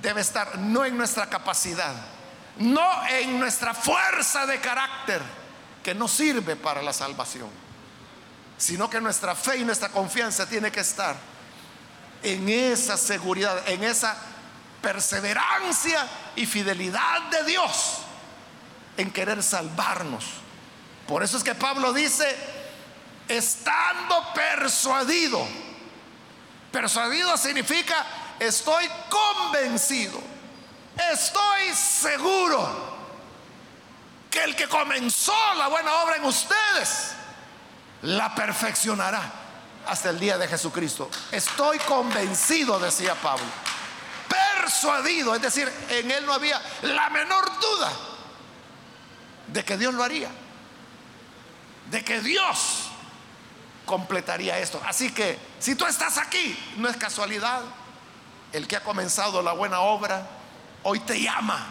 debe 0.00 0.20
estar 0.20 0.58
no 0.58 0.84
en 0.84 0.96
nuestra 0.96 1.28
capacidad, 1.28 1.94
no 2.58 3.06
en 3.08 3.38
nuestra 3.38 3.74
fuerza 3.74 4.46
de 4.46 4.60
carácter 4.60 5.22
que 5.82 5.94
no 5.94 6.08
sirve 6.08 6.56
para 6.56 6.82
la 6.82 6.92
salvación, 6.92 7.48
sino 8.56 8.90
que 8.90 9.00
nuestra 9.00 9.34
fe 9.34 9.58
y 9.58 9.64
nuestra 9.64 9.88
confianza 9.88 10.48
tiene 10.48 10.70
que 10.70 10.80
estar 10.80 11.16
en 12.22 12.48
esa 12.48 12.96
seguridad, 12.96 13.68
en 13.68 13.84
esa 13.84 14.16
perseverancia 14.82 16.06
y 16.36 16.46
fidelidad 16.46 17.22
de 17.30 17.44
Dios 17.44 17.98
en 18.96 19.10
querer 19.10 19.42
salvarnos. 19.42 20.24
Por 21.06 21.22
eso 21.22 21.38
es 21.38 21.44
que 21.44 21.54
Pablo 21.54 21.92
dice, 21.92 22.36
estando 23.28 24.32
persuadido, 24.34 25.46
persuadido 26.70 27.36
significa 27.36 28.04
estoy 28.38 28.86
convencido, 29.08 30.20
estoy 31.12 31.74
seguro 31.74 32.98
que 34.30 34.44
el 34.44 34.54
que 34.54 34.68
comenzó 34.68 35.34
la 35.56 35.68
buena 35.68 35.92
obra 36.02 36.16
en 36.16 36.24
ustedes, 36.24 37.12
la 38.02 38.34
perfeccionará 38.34 39.22
hasta 39.86 40.10
el 40.10 40.20
día 40.20 40.38
de 40.38 40.46
Jesucristo. 40.46 41.10
Estoy 41.32 41.78
convencido, 41.80 42.78
decía 42.78 43.14
Pablo. 43.14 43.46
Persuadido, 44.28 45.34
es 45.34 45.42
decir, 45.42 45.72
en 45.88 46.10
él 46.10 46.26
no 46.26 46.32
había 46.32 46.60
la 46.82 47.08
menor 47.10 47.44
duda 47.58 47.92
de 49.48 49.64
que 49.64 49.76
Dios 49.76 49.94
lo 49.94 50.04
haría. 50.04 50.30
De 51.90 52.04
que 52.04 52.20
Dios 52.20 52.90
completaría 53.86 54.58
esto. 54.58 54.80
Así 54.86 55.10
que 55.12 55.38
si 55.58 55.74
tú 55.74 55.86
estás 55.86 56.18
aquí, 56.18 56.56
no 56.76 56.88
es 56.88 56.96
casualidad 56.96 57.62
el 58.52 58.68
que 58.68 58.76
ha 58.76 58.82
comenzado 58.82 59.42
la 59.42 59.52
buena 59.52 59.80
obra, 59.80 60.26
hoy 60.88 61.00
te 61.00 61.20
llama 61.20 61.66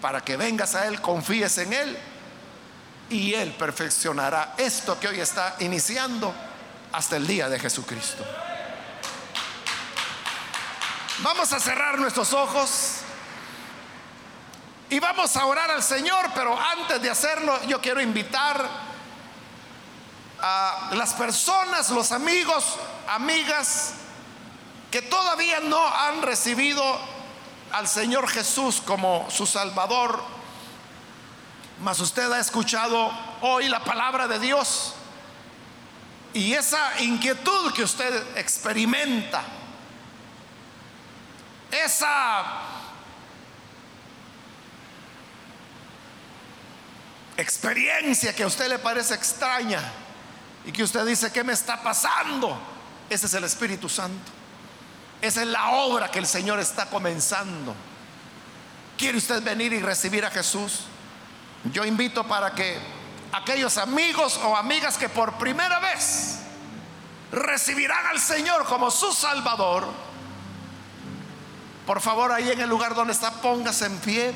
para 0.00 0.20
que 0.20 0.36
vengas 0.36 0.76
a 0.76 0.86
Él, 0.86 1.00
confíes 1.00 1.58
en 1.58 1.72
Él 1.72 1.98
y 3.10 3.34
Él 3.34 3.52
perfeccionará 3.52 4.54
esto 4.56 4.98
que 5.00 5.08
hoy 5.08 5.18
está 5.18 5.56
iniciando 5.58 6.32
hasta 6.92 7.16
el 7.16 7.26
día 7.26 7.48
de 7.48 7.58
Jesucristo. 7.58 8.24
Vamos 11.18 11.52
a 11.52 11.58
cerrar 11.58 11.98
nuestros 11.98 12.32
ojos 12.32 12.98
y 14.88 15.00
vamos 15.00 15.36
a 15.36 15.44
orar 15.46 15.72
al 15.72 15.82
Señor, 15.82 16.30
pero 16.32 16.56
antes 16.56 17.02
de 17.02 17.10
hacerlo 17.10 17.60
yo 17.66 17.80
quiero 17.80 18.00
invitar 18.00 18.68
a 20.40 20.90
las 20.92 21.12
personas, 21.14 21.90
los 21.90 22.12
amigos, 22.12 22.76
amigas 23.08 23.94
que 24.92 25.02
todavía 25.02 25.58
no 25.58 25.84
han 25.84 26.22
recibido 26.22 27.13
al 27.74 27.88
Señor 27.88 28.28
Jesús 28.28 28.80
como 28.80 29.28
su 29.30 29.46
Salvador, 29.46 30.22
mas 31.82 31.98
usted 31.98 32.30
ha 32.30 32.38
escuchado 32.38 33.10
hoy 33.40 33.68
la 33.68 33.82
palabra 33.82 34.28
de 34.28 34.38
Dios 34.38 34.94
y 36.32 36.52
esa 36.52 37.02
inquietud 37.02 37.72
que 37.72 37.82
usted 37.82 38.36
experimenta, 38.36 39.42
esa 41.72 42.44
experiencia 47.36 48.32
que 48.36 48.44
a 48.44 48.46
usted 48.46 48.68
le 48.68 48.78
parece 48.78 49.14
extraña 49.14 49.82
y 50.64 50.70
que 50.70 50.84
usted 50.84 51.04
dice, 51.04 51.32
¿qué 51.32 51.42
me 51.42 51.52
está 51.52 51.82
pasando? 51.82 52.56
Ese 53.10 53.26
es 53.26 53.34
el 53.34 53.42
Espíritu 53.42 53.88
Santo. 53.88 54.43
Esa 55.24 55.40
es 55.40 55.48
la 55.48 55.70
obra 55.70 56.10
que 56.10 56.18
el 56.18 56.26
Señor 56.26 56.60
está 56.60 56.84
comenzando. 56.84 57.74
¿Quiere 58.98 59.16
usted 59.16 59.42
venir 59.42 59.72
y 59.72 59.80
recibir 59.80 60.22
a 60.22 60.30
Jesús? 60.30 60.80
Yo 61.72 61.82
invito 61.86 62.24
para 62.24 62.50
que 62.50 62.78
aquellos 63.32 63.78
amigos 63.78 64.38
o 64.44 64.54
amigas 64.54 64.98
que 64.98 65.08
por 65.08 65.32
primera 65.38 65.78
vez 65.78 66.40
recibirán 67.32 68.04
al 68.08 68.20
Señor 68.20 68.66
como 68.66 68.90
su 68.90 69.14
Salvador, 69.14 69.86
por 71.86 72.02
favor 72.02 72.30
ahí 72.30 72.50
en 72.50 72.60
el 72.60 72.68
lugar 72.68 72.94
donde 72.94 73.14
está, 73.14 73.30
póngase 73.30 73.86
en 73.86 73.98
pie 74.00 74.34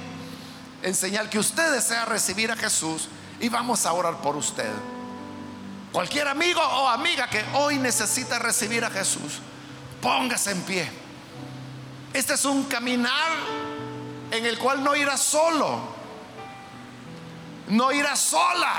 en 0.83 0.95
señal 0.95 1.29
que 1.29 1.39
usted 1.39 1.71
desea 1.71 2.07
recibir 2.07 2.51
a 2.51 2.57
Jesús 2.57 3.11
y 3.41 3.51
vamos 3.51 3.85
a 3.85 3.93
orar 3.93 4.23
por 4.23 4.37
usted. 4.37 4.73
Cualquier 5.93 6.29
amigo 6.29 6.63
o 6.63 6.89
amiga 6.89 7.29
que 7.29 7.45
hoy 7.53 7.77
necesita 7.77 8.39
recibir 8.39 8.87
a 8.87 8.91
Jesús, 8.91 9.43
póngase 10.01 10.53
en 10.53 10.63
pie. 10.63 10.91
Este 12.13 12.35
es 12.35 12.45
un 12.45 12.65
caminar 12.65 13.31
en 14.31 14.47
el 14.47 14.59
cual 14.59 14.83
no 14.83 14.97
irá 14.97 15.17
solo, 15.17 15.81
no 17.69 17.93
irá 17.93 18.17
sola, 18.17 18.75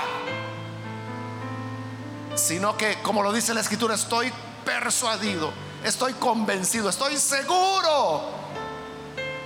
sino 2.34 2.76
que, 2.76 3.00
como 3.02 3.22
lo 3.22 3.32
dice 3.32 3.54
la 3.54 3.60
escritura, 3.60 3.94
estoy 3.94 4.32
persuadido, 4.64 5.52
estoy 5.84 6.12
convencido, 6.14 6.88
estoy 6.88 7.16
seguro 7.16 8.30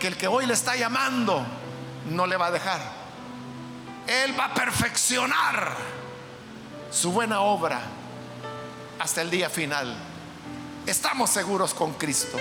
que 0.01 0.09
el 0.09 0.16
que 0.16 0.29
hoy 0.29 0.47
le 0.47 0.55
está 0.55 0.77
llamando 0.77 1.45
no 2.11 2.27
le 2.27 2.37
va 2.37 2.47
a 2.47 2.51
dejar. 2.51 2.81
Él 4.07 4.39
va 4.39 4.47
a 4.47 4.55
perfeccionar 4.55 5.75
su 6.91 7.11
buena 7.11 7.41
obra 7.41 7.81
hasta 8.99 9.22
el 9.22 9.31
día 9.31 9.49
final. 9.49 10.13
Estamos 10.87 11.30
seguros 11.30 11.72
con 11.72 11.95
Cristo. 11.95 12.39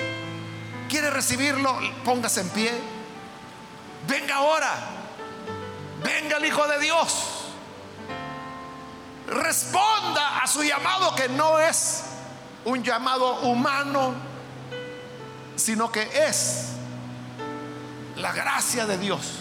¿Quiere 0.89 1.09
recibirlo? 1.09 1.79
Póngase 2.03 2.41
en 2.41 2.49
pie. 2.49 2.71
Venga 4.07 4.35
ahora. 4.35 4.73
Venga 6.03 6.37
el 6.37 6.45
Hijo 6.45 6.67
de 6.67 6.79
Dios. 6.79 7.25
Responda 9.27 10.39
a 10.39 10.47
su 10.47 10.63
llamado 10.63 11.15
que 11.15 11.29
no 11.29 11.57
es 11.57 12.03
un 12.65 12.83
llamado 12.83 13.41
humano, 13.41 14.13
sino 15.55 15.91
que 15.91 16.09
es 16.27 16.73
la 18.17 18.31
gracia 18.33 18.85
de 18.85 18.97
Dios, 18.97 19.39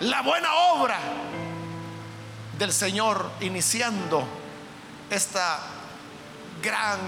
la 0.00 0.22
buena 0.22 0.52
obra 0.72 0.98
del 2.58 2.72
Señor 2.72 3.30
iniciando 3.40 4.24
esta 5.10 5.60
gran 6.62 6.98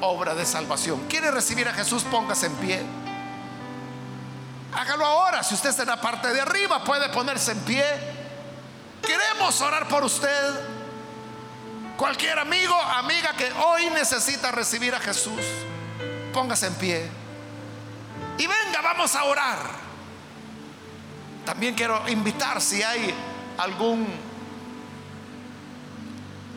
obra 0.00 0.34
de 0.34 0.44
salvación. 0.46 1.06
¿Quiere 1.08 1.30
recibir 1.30 1.68
a 1.68 1.72
Jesús? 1.72 2.02
Póngase 2.04 2.46
en 2.46 2.54
pie. 2.54 2.82
Hágalo 4.72 5.04
ahora. 5.04 5.42
Si 5.42 5.54
usted 5.54 5.70
está 5.70 5.82
en 5.82 5.88
la 5.88 6.00
parte 6.00 6.32
de 6.32 6.40
arriba, 6.40 6.82
puede 6.84 7.08
ponerse 7.08 7.52
en 7.52 7.60
pie. 7.60 7.84
Queremos 9.02 9.60
orar 9.60 9.88
por 9.88 10.04
usted. 10.04 10.60
Cualquier 11.96 12.38
amigo, 12.38 12.74
amiga 12.74 13.34
que 13.36 13.52
hoy 13.52 13.90
necesita 13.90 14.50
recibir 14.50 14.94
a 14.94 15.00
Jesús, 15.00 15.42
póngase 16.32 16.68
en 16.68 16.74
pie. 16.76 17.08
Y 18.38 18.46
venga, 18.46 18.80
vamos 18.82 19.14
a 19.14 19.24
orar. 19.24 19.58
También 21.44 21.74
quiero 21.74 22.08
invitar 22.08 22.62
si 22.62 22.82
hay 22.82 23.14
algún 23.58 24.06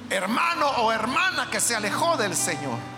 hermano 0.10 0.68
o 0.70 0.94
hermana 0.94 1.50
que 1.50 1.60
se 1.60 1.76
alejó 1.76 2.16
del 2.16 2.36
Señor. 2.36 2.93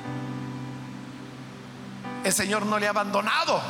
El 2.25 2.33
Señor 2.33 2.65
no 2.65 2.79
le 2.79 2.87
ha 2.87 2.89
abandonado. 2.89 3.61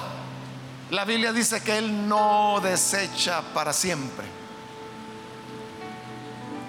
La 0.92 1.04
Biblia 1.04 1.34
dice 1.34 1.62
que 1.62 1.78
Él 1.78 2.08
no 2.08 2.62
desecha 2.64 3.42
para 3.54 3.74
siempre. 3.74 4.26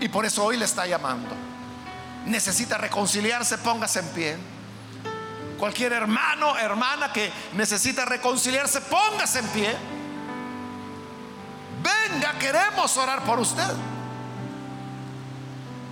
Y 0.00 0.08
por 0.08 0.26
eso 0.26 0.42
hoy 0.42 0.56
le 0.56 0.64
está 0.64 0.84
llamando. 0.84 1.32
Necesita 2.24 2.76
reconciliarse, 2.76 3.58
póngase 3.58 4.00
en 4.00 4.08
pie. 4.08 4.36
Cualquier 5.60 5.92
hermano, 5.92 6.58
hermana 6.58 7.12
que 7.12 7.30
necesita 7.52 8.04
reconciliarse, 8.04 8.80
póngase 8.80 9.38
en 9.38 9.46
pie. 9.50 9.76
Venga, 11.84 12.32
queremos 12.40 12.96
orar 12.96 13.22
por 13.22 13.38
usted. 13.38 13.72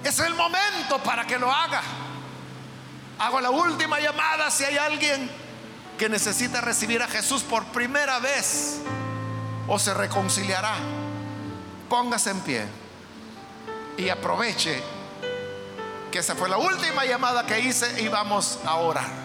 Es 0.03 0.19
el 0.19 0.35
momento 0.35 1.01
para 1.05 1.25
que 1.25 1.39
lo 1.39 1.53
haga. 1.53 1.83
Hago 3.21 3.41
la 3.41 3.51
última 3.51 4.01
llamada 4.01 4.51
si 4.51 4.65
hay 4.65 4.77
alguien 4.77 5.44
que 5.99 6.09
necesita 6.09 6.61
recibir 6.61 7.03
a 7.03 7.09
Jesús 7.09 7.43
por 7.43 7.65
primera 7.67 8.19
vez 8.19 8.81
o 9.67 9.79
se 9.79 9.95
reconciliará. 9.95 10.75
Póngase 11.89 12.31
en 12.31 12.41
pie 12.41 12.65
y 13.97 14.09
aproveche 14.09 14.83
que 16.11 16.19
esa 16.19 16.35
fue 16.35 16.49
la 16.49 16.57
última 16.57 17.05
llamada 17.05 17.47
que 17.47 17.61
hice 17.61 18.01
y 18.03 18.09
vamos 18.09 18.59
a 18.65 18.77
orar. 18.77 19.25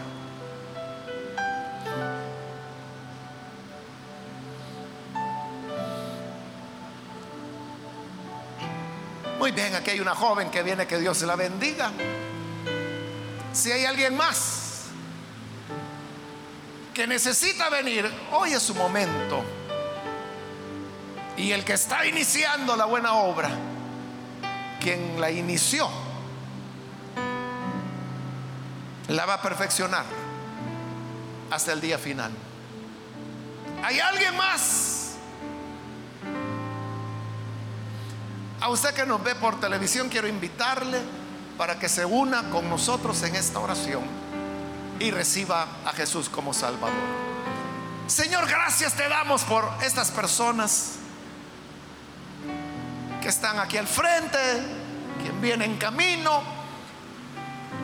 Muy 9.39 9.51
bien, 9.51 9.73
aquí 9.73 9.91
hay 9.91 9.99
una 10.01 10.13
joven 10.13 10.51
que 10.51 10.61
viene, 10.63 10.85
que 10.85 10.99
Dios 10.99 11.21
la 11.21 11.35
bendiga. 11.35 11.91
Si 13.53 13.71
hay 13.71 13.85
alguien 13.85 14.15
más 14.15 14.68
que 16.99 17.07
necesita 17.07 17.69
venir, 17.69 18.11
hoy 18.33 18.51
es 18.51 18.61
su 18.61 18.75
momento. 18.75 19.41
Y 21.37 21.53
el 21.53 21.63
que 21.63 21.71
está 21.71 22.05
iniciando 22.05 22.75
la 22.75 22.83
buena 22.83 23.13
obra, 23.13 23.49
quien 24.81 25.17
la 25.17 25.31
inició, 25.31 25.89
la 29.07 29.25
va 29.25 29.35
a 29.35 29.41
perfeccionar 29.41 30.03
hasta 31.49 31.71
el 31.71 31.79
día 31.79 31.97
final. 31.97 32.33
¿Hay 33.81 33.97
alguien 34.01 34.35
más? 34.35 35.15
A 38.59 38.67
usted 38.67 38.93
que 38.93 39.05
nos 39.05 39.23
ve 39.23 39.35
por 39.35 39.57
televisión, 39.61 40.09
quiero 40.09 40.27
invitarle 40.27 40.99
para 41.57 41.79
que 41.79 41.87
se 41.87 42.03
una 42.03 42.49
con 42.49 42.69
nosotros 42.69 43.23
en 43.23 43.37
esta 43.37 43.59
oración 43.59 44.28
y 44.99 45.11
reciba 45.11 45.67
a 45.85 45.93
Jesús 45.93 46.29
como 46.29 46.53
Salvador. 46.53 47.29
Señor, 48.07 48.47
gracias 48.47 48.93
te 48.95 49.07
damos 49.07 49.43
por 49.43 49.69
estas 49.81 50.11
personas 50.11 50.95
que 53.21 53.27
están 53.27 53.59
aquí 53.59 53.77
al 53.77 53.87
frente, 53.87 54.37
quien 55.21 55.39
viene 55.41 55.65
en 55.65 55.77
camino, 55.77 56.41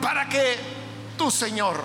para 0.02 0.28
que 0.28 0.58
tú, 1.18 1.30
Señor, 1.30 1.82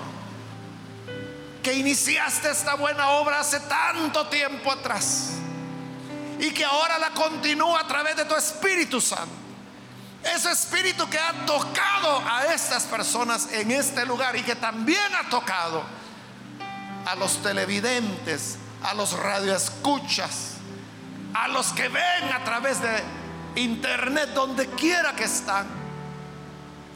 que 1.62 1.74
iniciaste 1.74 2.51
esta 2.51 2.74
buena 2.74 3.11
obra 3.11 3.41
hace 3.41 3.61
tanto 3.61 4.26
tiempo 4.28 4.72
atrás, 4.72 5.33
y 6.39 6.51
que 6.53 6.64
ahora 6.64 6.99
la 6.99 7.11
continúa 7.11 7.81
a 7.81 7.87
través 7.87 8.16
de 8.16 8.24
tu 8.24 8.35
Espíritu 8.35 9.01
Santo. 9.01 9.50
Ese 10.23 10.51
espíritu 10.51 11.09
que 11.09 11.18
ha 11.18 11.33
tocado 11.47 12.23
a 12.29 12.45
estas 12.53 12.85
personas 12.85 13.49
en 13.53 13.71
este 13.71 14.05
lugar 14.05 14.37
y 14.37 14.43
que 14.43 14.55
también 14.55 15.14
ha 15.18 15.29
tocado 15.31 15.83
a 17.07 17.14
los 17.14 17.43
televidentes, 17.43 18.59
a 18.83 18.93
los 18.93 19.12
radioescuchas, 19.14 20.57
a 21.33 21.49
los 21.49 21.73
que 21.73 21.89
ven 21.89 22.33
a 22.35 22.45
través 22.45 22.83
de 22.83 23.03
internet, 23.57 24.31
donde 24.35 24.68
quiera 24.71 25.14
que 25.14 25.25
están. 25.25 25.66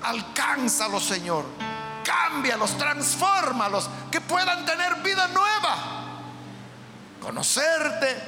Alcánzalos, 0.03 1.05
Señor. 1.05 1.47
Cámbialos, 2.05 2.77
transfórmalos, 2.77 3.89
que 4.11 4.20
puedan 4.20 4.66
tener 4.66 4.97
vida 4.97 5.29
nueva. 5.29 5.77
Conocerte 7.22 8.22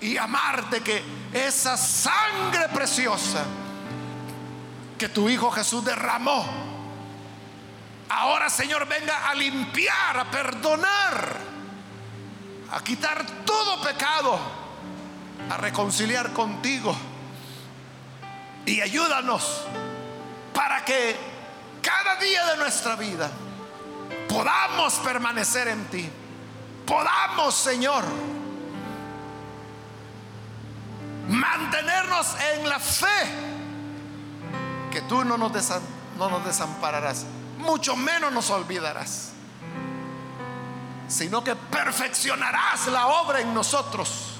y 0.00 0.16
amarte 0.16 0.80
que 0.80 1.04
esa 1.32 1.76
sangre 1.76 2.68
preciosa 2.74 3.44
que 4.98 5.08
tu 5.08 5.28
Hijo 5.28 5.50
Jesús 5.50 5.84
derramó 5.84 6.44
Ahora, 8.08 8.48
Señor, 8.48 8.86
venga 8.88 9.28
a 9.28 9.34
limpiar, 9.34 10.18
a 10.18 10.30
perdonar, 10.30 11.36
a 12.72 12.80
quitar 12.82 13.24
todo 13.44 13.82
pecado, 13.82 14.38
a 15.50 15.56
reconciliar 15.58 16.32
contigo. 16.32 16.96
Y 18.64 18.80
ayúdanos 18.80 19.64
para 20.54 20.84
que 20.84 21.16
cada 21.82 22.16
día 22.16 22.46
de 22.46 22.56
nuestra 22.56 22.96
vida 22.96 23.30
podamos 24.28 24.94
permanecer 24.94 25.68
en 25.68 25.84
ti. 25.86 26.08
Podamos, 26.86 27.54
Señor, 27.54 28.04
mantenernos 31.28 32.34
en 32.54 32.68
la 32.68 32.78
fe, 32.78 33.57
tú 35.02 35.24
no 35.24 35.36
nos, 35.36 35.52
no 36.16 36.30
nos 36.30 36.44
desampararás, 36.44 37.24
mucho 37.58 37.96
menos 37.96 38.32
nos 38.32 38.50
olvidarás, 38.50 39.30
sino 41.08 41.42
que 41.42 41.54
perfeccionarás 41.56 42.86
la 42.88 43.08
obra 43.08 43.40
en 43.40 43.52
nosotros 43.54 44.38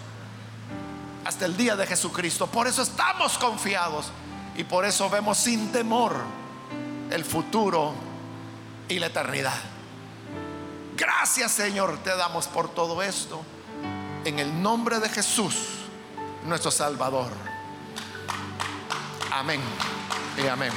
hasta 1.25 1.45
el 1.45 1.57
día 1.57 1.77
de 1.77 1.87
Jesucristo. 1.87 2.47
Por 2.47 2.67
eso 2.67 2.83
estamos 2.83 3.37
confiados 3.39 4.11
y 4.57 4.65
por 4.65 4.85
eso 4.85 5.11
vemos 5.11 5.39
sin 5.39 5.71
temor 5.73 6.17
el 7.11 7.25
futuro 7.25 7.93
y 8.89 8.99
la 8.99 9.07
eternidad. 9.07 9.59
Gracias 10.97 11.53
Señor, 11.53 11.99
te 11.99 12.17
damos 12.17 12.47
por 12.47 12.71
todo 12.71 13.03
esto. 13.03 13.41
En 14.25 14.39
el 14.39 14.63
nombre 14.63 14.99
de 14.99 15.09
Jesús, 15.09 15.55
nuestro 16.45 16.71
Salvador. 16.71 17.31
Amén 19.39 19.61
y 20.37 20.49
amén. 20.49 20.73